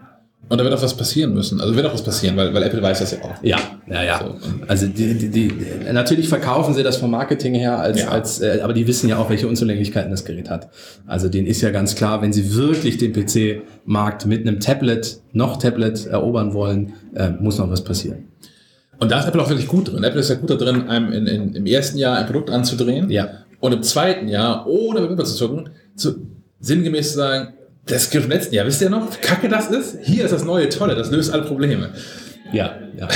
Und 0.47 0.59
da 0.59 0.63
wird 0.63 0.75
auch 0.75 0.81
was 0.81 0.95
passieren 0.95 1.33
müssen. 1.33 1.59
Also 1.59 1.75
wird 1.75 1.87
auch 1.87 1.93
was 1.93 2.03
passieren, 2.03 2.37
weil, 2.37 2.53
weil 2.53 2.61
Apple 2.63 2.81
weiß 2.81 2.99
das 2.99 3.11
ja 3.11 3.17
auch. 3.23 3.43
Ja, 3.43 3.57
ja, 3.87 4.03
ja. 4.03 4.19
So. 4.19 4.35
Also 4.67 4.85
die, 4.85 5.15
die, 5.15 5.29
die, 5.29 5.51
natürlich 5.91 6.29
verkaufen 6.29 6.75
sie 6.75 6.83
das 6.83 6.97
vom 6.97 7.09
Marketing 7.09 7.55
her, 7.55 7.79
als, 7.79 8.01
Ja. 8.01 8.09
als, 8.09 8.41
äh, 8.41 8.59
aber 8.61 8.73
die 8.73 8.85
wissen 8.85 9.09
ja 9.09 9.17
auch, 9.17 9.29
welche 9.31 9.47
Unzulänglichkeiten 9.47 10.11
das 10.11 10.23
Gerät 10.23 10.51
hat. 10.51 10.69
Also 11.07 11.29
denen 11.29 11.47
ist 11.47 11.61
ja 11.61 11.71
ganz 11.71 11.95
klar, 11.95 12.21
wenn 12.21 12.31
sie 12.31 12.55
wirklich 12.55 12.97
den 12.97 13.11
PC-Markt 13.11 14.27
mit 14.27 14.47
einem 14.47 14.59
Tablet, 14.59 15.19
noch 15.33 15.57
Tablet 15.57 16.05
erobern 16.05 16.53
wollen, 16.53 16.93
äh, 17.15 17.31
muss 17.39 17.57
noch 17.57 17.71
was 17.71 17.83
passieren. 17.83 18.27
Und 18.99 19.11
da 19.11 19.19
ist 19.19 19.27
Apple 19.27 19.41
auch 19.41 19.49
wirklich 19.49 19.67
gut 19.67 19.91
drin. 19.91 20.03
Apple 20.03 20.19
ist 20.19 20.29
ja 20.29 20.35
gut 20.35 20.51
da 20.51 20.55
drin, 20.55 20.87
einem 20.87 21.11
in, 21.11 21.25
in, 21.25 21.55
im 21.55 21.65
ersten 21.65 21.97
Jahr 21.97 22.17
ein 22.17 22.27
Produkt 22.27 22.51
anzudrehen. 22.51 23.09
Ja. 23.09 23.29
Und 23.59 23.73
im 23.73 23.81
zweiten 23.83 24.27
Jahr, 24.27 24.67
ohne 24.67 25.01
mit 25.01 25.27
zu 25.27 25.35
zucken, 25.35 25.69
zu, 25.95 26.27
sinngemäß 26.59 27.11
zu 27.11 27.17
sagen, 27.17 27.53
das 27.87 28.09
gilt 28.09 28.25
im 28.25 28.29
letzten 28.31 28.55
Jahr. 28.55 28.65
Wisst 28.65 28.81
ihr 28.81 28.89
noch, 28.89 29.21
kacke 29.21 29.49
das 29.49 29.69
ist? 29.69 29.99
Hier 30.01 30.25
ist 30.25 30.31
das 30.31 30.43
neue 30.43 30.69
Tolle, 30.69 30.95
das 30.95 31.11
löst 31.11 31.33
alle 31.33 31.43
Probleme. 31.43 31.89
Ja, 32.51 32.75
ja. 32.97 33.07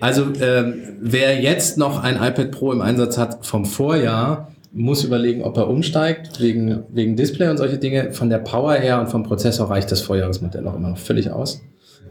Also 0.00 0.26
ähm, 0.40 0.96
wer 1.00 1.40
jetzt 1.40 1.78
noch 1.78 2.02
ein 2.02 2.16
iPad 2.16 2.50
Pro 2.50 2.72
im 2.72 2.80
Einsatz 2.80 3.16
hat 3.16 3.46
vom 3.46 3.64
Vorjahr, 3.64 4.52
muss 4.72 5.04
überlegen, 5.04 5.42
ob 5.42 5.56
er 5.56 5.68
umsteigt, 5.68 6.40
wegen, 6.40 6.84
wegen 6.90 7.16
Display 7.16 7.48
und 7.48 7.56
solche 7.56 7.78
Dinge. 7.78 8.12
Von 8.12 8.30
der 8.30 8.38
Power 8.38 8.74
her 8.74 9.00
und 9.00 9.08
vom 9.08 9.24
Prozessor 9.24 9.70
reicht 9.70 9.90
das 9.90 10.00
Vorjahresmodell 10.00 10.66
auch 10.66 10.76
immer 10.76 10.90
noch 10.90 10.98
völlig 10.98 11.30
aus. 11.30 11.60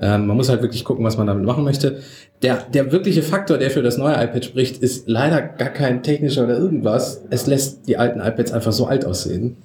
Ähm, 0.02 0.28
man 0.28 0.38
muss 0.38 0.50
halt 0.50 0.62
wirklich 0.62 0.84
gucken, 0.86 1.06
was 1.06 1.18
man 1.18 1.28
damit 1.28 1.46
machen 1.46 1.63
möchte. 1.63 2.00
Der, 2.42 2.58
der 2.74 2.92
wirkliche 2.92 3.22
Faktor, 3.22 3.58
der 3.58 3.70
für 3.70 3.82
das 3.82 3.98
neue 3.98 4.13
iPad 4.13 4.46
spricht, 4.46 4.82
ist 4.82 5.08
leider 5.08 5.42
gar 5.42 5.70
kein 5.70 6.04
technischer 6.04 6.46
oder 6.46 6.58
irgendwas. 6.58 7.24
Es 7.30 7.48
lässt 7.48 7.88
die 7.88 7.98
alten 7.98 8.20
iPads 8.20 8.52
einfach 8.52 8.72
so 8.72 8.88
alt 8.88 9.06
aussehen. 9.06 9.58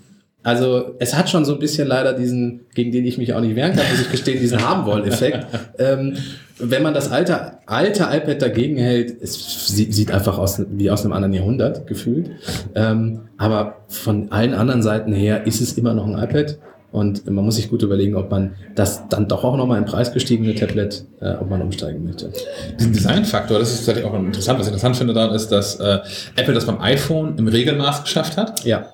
Also 0.45 0.95
es 0.99 1.17
hat 1.17 1.31
schon 1.31 1.45
so 1.45 1.55
ein 1.55 1.59
bisschen 1.59 1.89
leider 1.89 2.13
diesen, 2.13 2.67
gegen 2.75 2.93
den 2.93 3.05
ich 3.07 3.17
mich 3.17 3.33
auch 3.33 3.41
nicht 3.41 3.57
wehren 3.57 3.75
kann, 3.75 3.85
muss 3.91 4.03
ich 4.03 4.11
gestehen, 4.11 4.39
diesen 4.39 4.63
Haben-Wollen-Effekt. 4.69 5.47
ähm, 5.79 6.17
wenn 6.59 6.83
man 6.83 6.95
das 6.95 7.11
alte, 7.11 7.59
alte 7.67 8.05
iPad 8.05 8.41
dagegen 8.41 8.77
hält, 8.77 9.21
es 9.23 9.69
sieht, 9.69 9.93
sieht 9.95 10.13
einfach 10.13 10.39
aus 10.39 10.63
wie 10.71 10.91
aus 10.91 11.03
einem 11.03 11.15
anderen 11.15 11.33
Jahrhundert 11.33 11.87
gefühlt. 11.87 12.31
Ähm, 12.75 13.23
aber 13.39 13.79
von 13.89 14.31
allen 14.31 14.55
anderen 14.55 14.83
Seiten 14.83 15.13
her 15.13 15.47
ist 15.47 15.61
es 15.61 15.73
immer 15.79 15.95
noch 15.95 16.07
ein 16.07 16.23
iPad. 16.23 16.59
Und 16.93 17.29
man 17.29 17.45
muss 17.45 17.57
sich 17.57 17.71
gut 17.71 17.83
überlegen, 17.83 18.15
ob 18.15 18.31
man 18.31 18.53
das 18.77 19.09
dann 19.09 19.27
doch 19.27 19.43
auch 19.43 19.57
nochmal 19.57 19.79
im 19.79 19.85
Preis 19.85 20.13
gestiegene 20.13 20.55
Tablet, 20.55 21.05
äh, 21.21 21.33
ob 21.41 21.51
man 21.51 21.61
umsteigen 21.61 22.05
möchte. 22.05 22.31
Diesen 22.79 22.93
Designfaktor, 22.93 23.59
das 23.59 23.71
ist 23.71 23.79
tatsächlich 23.79 24.05
auch 24.05 24.15
interessant. 24.15 24.61
Was 24.61 24.67
ich 24.69 24.73
interessant 24.73 24.97
finde 24.97 25.13
daran 25.13 25.35
ist, 25.35 25.49
dass 25.49 25.81
äh, 25.81 25.99
Apple 26.37 26.55
das 26.55 26.67
beim 26.67 26.81
iPhone 26.81 27.37
im 27.37 27.49
Regelmaß 27.49 28.05
geschafft 28.05 28.37
hat. 28.37 28.65
Ja, 28.65 28.94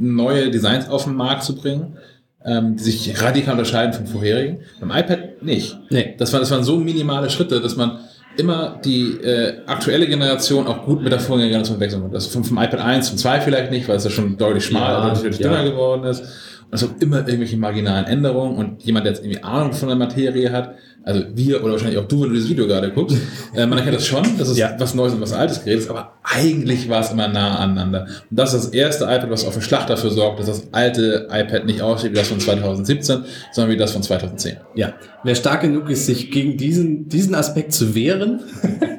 neue 0.00 0.50
Designs 0.50 0.88
auf 0.88 1.04
den 1.04 1.14
Markt 1.14 1.44
zu 1.44 1.54
bringen, 1.54 1.98
ähm, 2.44 2.76
die 2.76 2.82
sich 2.82 3.22
radikal 3.22 3.52
unterscheiden 3.52 3.92
vom 3.92 4.06
vorherigen. 4.06 4.60
Beim 4.80 4.90
iPad 4.90 5.42
nicht. 5.42 5.76
Nee. 5.90 6.14
Das, 6.18 6.32
war, 6.32 6.40
das 6.40 6.50
waren 6.50 6.64
so 6.64 6.78
minimale 6.78 7.30
Schritte, 7.30 7.60
dass 7.60 7.76
man 7.76 7.98
immer 8.36 8.80
die 8.84 9.18
äh, 9.22 9.58
aktuelle 9.66 10.06
Generation 10.06 10.66
auch 10.66 10.84
gut 10.84 11.02
mit 11.02 11.12
der 11.12 11.20
vorherigen 11.20 11.50
Generation 11.50 11.80
wechseln 11.80 12.00
konnte. 12.00 12.14
Das 12.14 12.26
vom, 12.26 12.44
vom 12.44 12.56
iPad 12.56 12.80
1 12.80 13.08
zum 13.08 13.18
2 13.18 13.40
vielleicht 13.40 13.70
nicht, 13.70 13.88
weil 13.88 13.96
es 13.96 14.04
ja 14.04 14.10
schon 14.10 14.36
deutlich 14.36 14.64
schmaler, 14.64 15.08
Ja, 15.08 15.14
deutlich 15.14 15.38
ja. 15.38 15.48
dünner 15.48 15.64
geworden 15.70 16.04
ist. 16.04 16.20
Und 16.20 16.74
es 16.74 16.80
gibt 16.80 17.02
immer 17.02 17.18
irgendwelche 17.18 17.56
marginalen 17.56 18.06
Änderungen 18.06 18.56
und 18.56 18.82
jemand, 18.84 19.04
der 19.04 19.12
jetzt 19.12 19.24
irgendwie 19.24 19.42
Ahnung 19.42 19.72
von 19.72 19.88
der 19.88 19.98
Materie 19.98 20.52
hat, 20.52 20.74
also 21.02 21.24
wir 21.34 21.62
oder 21.64 21.72
wahrscheinlich 21.72 21.98
auch 21.98 22.06
du, 22.06 22.22
wenn 22.22 22.28
du 22.28 22.34
dieses 22.34 22.50
Video 22.50 22.66
gerade 22.66 22.92
guckst, 22.92 23.16
äh, 23.54 23.66
man 23.66 23.78
erkennt 23.78 23.96
das 23.96 24.06
schon, 24.06 24.22
dass 24.38 24.48
es 24.48 24.58
Ja. 24.58 24.76
was 24.78 24.94
Neues 24.94 25.14
und 25.14 25.20
was 25.20 25.32
Altes 25.32 25.64
Gerät 25.64 25.78
ist, 25.78 25.90
aber 25.90 26.12
eigentlich 26.22 26.88
war 26.88 27.00
es 27.00 27.10
immer 27.10 27.26
nah 27.26 27.56
aneinander. 27.58 28.06
Und 28.30 28.38
das 28.38 28.54
ist 28.54 28.66
das 28.66 28.72
erste 28.72 29.04
iPad, 29.04 29.30
was 29.30 29.44
auf 29.44 29.54
den 29.54 29.62
Schlag 29.62 29.86
dafür 29.88 30.10
sorgt, 30.10 30.38
dass 30.38 30.46
das 30.46 30.72
alte 30.72 31.28
iPad 31.30 31.66
nicht 31.66 31.82
aussieht 31.82 32.12
wie 32.12 32.16
das 32.16 32.28
von 32.28 32.38
2017, 32.38 33.24
sondern 33.52 33.72
wie 33.72 33.78
das 33.78 33.92
von 33.92 34.02
2010. 34.02 34.58
Ja, 34.76 34.92
wer 35.24 35.34
stark 35.34 35.62
genug 35.62 35.90
ist, 35.90 36.06
sich 36.06 36.30
gegen 36.30 36.56
diesen, 36.56 37.08
diesen 37.08 37.34
Aspekt 37.34 37.72
zu 37.72 37.94
wehren 37.94 38.40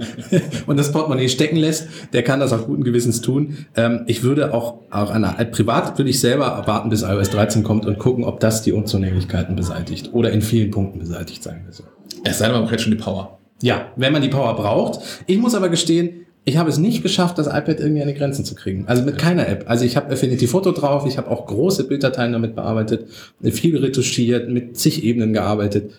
und 0.65 0.77
das 0.77 0.91
Portemonnaie 0.91 1.29
stecken 1.29 1.55
lässt, 1.55 1.87
der 2.11 2.23
kann 2.23 2.41
das 2.41 2.51
auch 2.51 2.65
guten 2.65 2.83
Gewissens 2.83 3.21
tun. 3.21 3.65
Ähm, 3.77 4.01
ich 4.07 4.23
würde 4.23 4.53
auch, 4.53 4.79
auch 4.89 5.11
an, 5.11 5.23
privat 5.51 5.97
würde 5.97 6.09
ich 6.09 6.19
selber 6.19 6.63
warten, 6.65 6.89
bis 6.89 7.03
iOS 7.03 7.29
13 7.29 7.61
Achsen 7.61 7.63
kommt 7.63 7.85
und 7.85 7.99
gucken, 7.99 8.23
ob 8.23 8.39
das 8.39 8.63
die 8.63 8.71
Unzulänglichkeiten 8.71 9.55
beseitigt 9.55 10.09
oder 10.13 10.31
in 10.31 10.41
vielen 10.41 10.71
Punkten 10.71 10.99
beseitigt, 10.99 11.43
sagen 11.43 11.63
wir 11.65 11.73
so. 11.73 11.83
Es 12.23 12.39
sei 12.39 12.45
denn, 12.47 12.55
man 12.55 12.65
braucht 12.67 12.81
schon 12.81 12.91
die 12.91 12.97
Power. 12.97 13.37
Ja, 13.61 13.91
wenn 13.95 14.11
man 14.13 14.21
die 14.21 14.27
Power 14.29 14.55
braucht. 14.55 14.99
Ich 15.27 15.37
muss 15.37 15.53
aber 15.55 15.69
gestehen, 15.69 16.25
ich 16.45 16.57
habe 16.57 16.69
es 16.69 16.79
nicht 16.79 17.03
geschafft, 17.03 17.37
das 17.37 17.45
iPad 17.47 17.79
irgendwie 17.79 18.01
an 18.01 18.07
die 18.07 18.15
Grenzen 18.15 18.43
zu 18.45 18.55
kriegen. 18.55 18.85
Also 18.87 19.03
mit 19.03 19.17
keiner 19.19 19.47
App. 19.47 19.65
Also 19.67 19.85
ich 19.85 19.95
habe 19.95 20.11
Affinity 20.11 20.47
Photo 20.47 20.71
drauf, 20.71 21.05
ich 21.07 21.17
habe 21.19 21.29
auch 21.29 21.45
große 21.45 21.83
Bilddateien 21.87 22.31
damit 22.33 22.55
bearbeitet, 22.55 23.05
viel 23.43 23.77
retuschiert, 23.77 24.49
mit 24.49 24.75
zig 24.77 25.03
Ebenen 25.03 25.33
gearbeitet. 25.33 25.91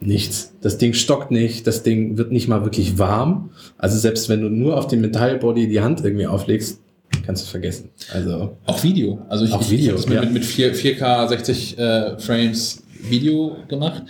Nichts. 0.00 0.52
Das 0.60 0.76
Ding 0.78 0.92
stockt 0.92 1.30
nicht, 1.30 1.66
das 1.66 1.82
Ding 1.84 2.18
wird 2.18 2.30
nicht 2.32 2.48
mal 2.48 2.64
wirklich 2.64 2.98
warm. 2.98 3.50
Also 3.78 3.96
selbst 3.96 4.28
wenn 4.28 4.40
du 4.42 4.48
nur 4.50 4.76
auf 4.76 4.88
dem 4.88 5.00
Metallbody 5.00 5.68
die 5.68 5.80
Hand 5.80 6.04
irgendwie 6.04 6.26
auflegst, 6.26 6.80
kannst 7.24 7.44
du 7.46 7.50
vergessen. 7.50 7.88
Also 8.12 8.56
Auch 8.66 8.82
Video. 8.82 9.20
Also 9.28 9.44
ich, 9.44 9.52
Auch 9.52 9.60
ich- 9.62 9.70
Video, 9.70 9.94
ich 9.94 10.02
habe 10.02 10.14
ja. 10.16 10.20
mit, 10.22 10.32
mit 10.32 10.44
4, 10.44 10.74
4K 10.74 11.28
60 11.28 11.78
äh, 11.78 12.18
Frames 12.18 12.82
Video 13.08 13.56
gemacht. 13.68 14.02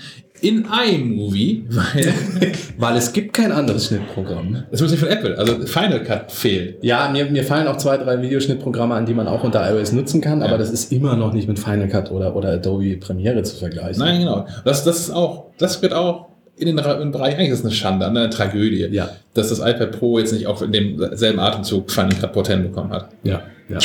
In 0.43 0.67
iMovie, 0.67 1.65
weil 1.71 2.13
weil 2.79 2.97
es 2.97 3.13
gibt 3.13 3.33
kein 3.33 3.53
anderes 3.53 3.87
Schnittprogramm. 3.87 4.65
das 4.71 4.83
muss 4.83 4.91
nicht 4.91 5.01
von 5.01 5.09
Apple. 5.09 5.37
Also 5.39 5.67
Final 5.67 6.03
Cut 6.05 6.31
fehlt. 6.31 6.83
Ja, 6.85 7.09
mir, 7.11 7.25
mir 7.31 7.43
fallen 7.45 7.67
auch 7.69 7.77
zwei, 7.79 7.97
drei 7.97 8.21
Videoschnittprogramme 8.21 8.95
an, 8.95 9.07
die 9.07 9.15
man 9.15 9.27
auch 9.29 9.43
unter 9.45 9.69
iOS 9.73 9.93
nutzen 9.93 10.21
kann, 10.21 10.41
Ja. 10.41 10.47
aber 10.47 10.59
das 10.59 10.71
ist 10.71 10.93
immer 10.93 11.17
noch 11.17 11.33
nicht 11.33 11.49
mit 11.49 11.59
Final 11.59 11.89
Cut 11.89 12.11
oder, 12.11 12.37
oder 12.37 12.51
Adobe 12.53 12.97
Premiere 12.99 13.43
zu 13.45 13.57
vergleichen. 13.57 13.99
Nein, 13.99 14.21
genau. 14.21 14.47
Das, 14.65 14.85
das 14.85 15.01
ist 15.01 15.11
auch, 15.11 15.47
das 15.59 15.81
wird 15.81 15.93
auch 15.95 16.27
in 16.59 16.67
den, 16.67 16.79
Ra- 16.79 17.01
im 17.01 17.13
Bereich, 17.13 17.37
eigentlich 17.37 17.51
ist 17.51 17.61
es 17.61 17.65
eine 17.65 17.75
Schande, 17.75 18.07
eine 18.07 18.29
Tragödie, 18.31 18.87
Ja. 18.91 19.11
dass 19.35 19.49
das 19.49 19.59
iPad 19.61 19.93
Pro 19.99 20.19
jetzt 20.19 20.33
nicht 20.33 20.47
auch 20.47 20.61
in 20.63 20.73
demselben 20.73 21.39
Atemzug 21.39 21.91
Final 21.91 22.15
Cut 22.19 22.33
Portent 22.33 22.63
bekommen 22.63 22.91
hat. 22.93 23.09
Ja, 23.25 23.43
ja. 23.69 23.79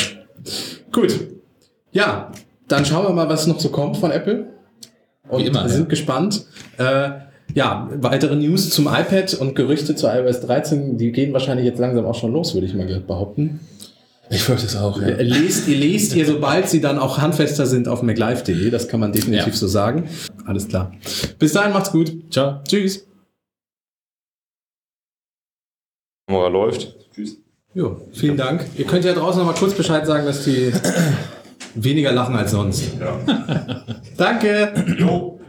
Gut. 0.91 1.13
Ja, 1.93 2.31
dann 2.67 2.85
schauen 2.85 3.05
wir 3.05 3.13
mal, 3.13 3.27
was 3.29 3.47
noch 3.47 3.59
so 3.59 3.69
kommt 3.69 3.97
von 3.97 4.11
Apple. 4.11 4.47
Und 5.31 5.41
Wie 5.43 5.47
immer, 5.47 5.63
wir 5.63 5.69
ja. 5.69 5.75
sind 5.75 5.89
gespannt. 5.89 6.45
Äh, 6.77 7.09
ja, 7.53 7.89
weitere 7.95 8.35
News 8.35 8.69
zum 8.69 8.85
iPad 8.87 9.33
und 9.35 9.55
Gerüchte 9.55 9.95
zu 9.95 10.07
iOS 10.07 10.41
13, 10.41 10.97
die 10.97 11.11
gehen 11.11 11.33
wahrscheinlich 11.33 11.65
jetzt 11.65 11.79
langsam 11.79 12.05
auch 12.05 12.15
schon 12.15 12.31
los, 12.31 12.53
würde 12.53 12.67
ich 12.67 12.73
mal 12.73 12.85
behaupten. 12.99 13.59
Ich 14.29 14.43
fürchte 14.43 14.65
es 14.67 14.77
auch, 14.77 15.01
Ihr 15.01 15.17
Lest, 15.23 15.67
ihr 15.67 15.77
lest 15.77 16.15
ihr, 16.15 16.25
sobald 16.25 16.69
sie 16.69 16.79
dann 16.79 16.97
auch 16.97 17.17
handfester 17.17 17.65
sind, 17.65 17.89
auf 17.89 18.01
maclife.de. 18.01 18.69
Das 18.69 18.87
kann 18.87 19.01
man 19.01 19.11
definitiv 19.11 19.47
Ja. 19.47 19.53
so 19.53 19.67
sagen. 19.67 20.07
Alles 20.45 20.69
klar. 20.69 20.93
Bis 21.37 21.51
dahin, 21.51 21.73
macht's 21.73 21.91
gut. 21.91 22.13
Ciao. 22.31 22.61
Tschüss. 22.65 23.05
Kamera 26.27 26.47
läuft. 26.47 26.95
Tschüss. 27.13 27.37
Jo, 27.73 27.99
vielen 28.13 28.37
Dank. 28.37 28.65
Ihr 28.77 28.85
könnt 28.85 29.03
ja 29.03 29.13
draußen 29.13 29.39
noch 29.39 29.47
mal 29.51 29.57
kurz 29.59 29.73
Bescheid 29.73 30.05
sagen, 30.05 30.25
dass 30.25 30.45
die 30.45 30.71
weniger 31.75 32.11
lachen 32.11 32.35
als 32.35 32.51
sonst. 32.51 32.83
Ja. 32.99 33.19
Danke. 34.17 34.73
Jo. 34.97 35.40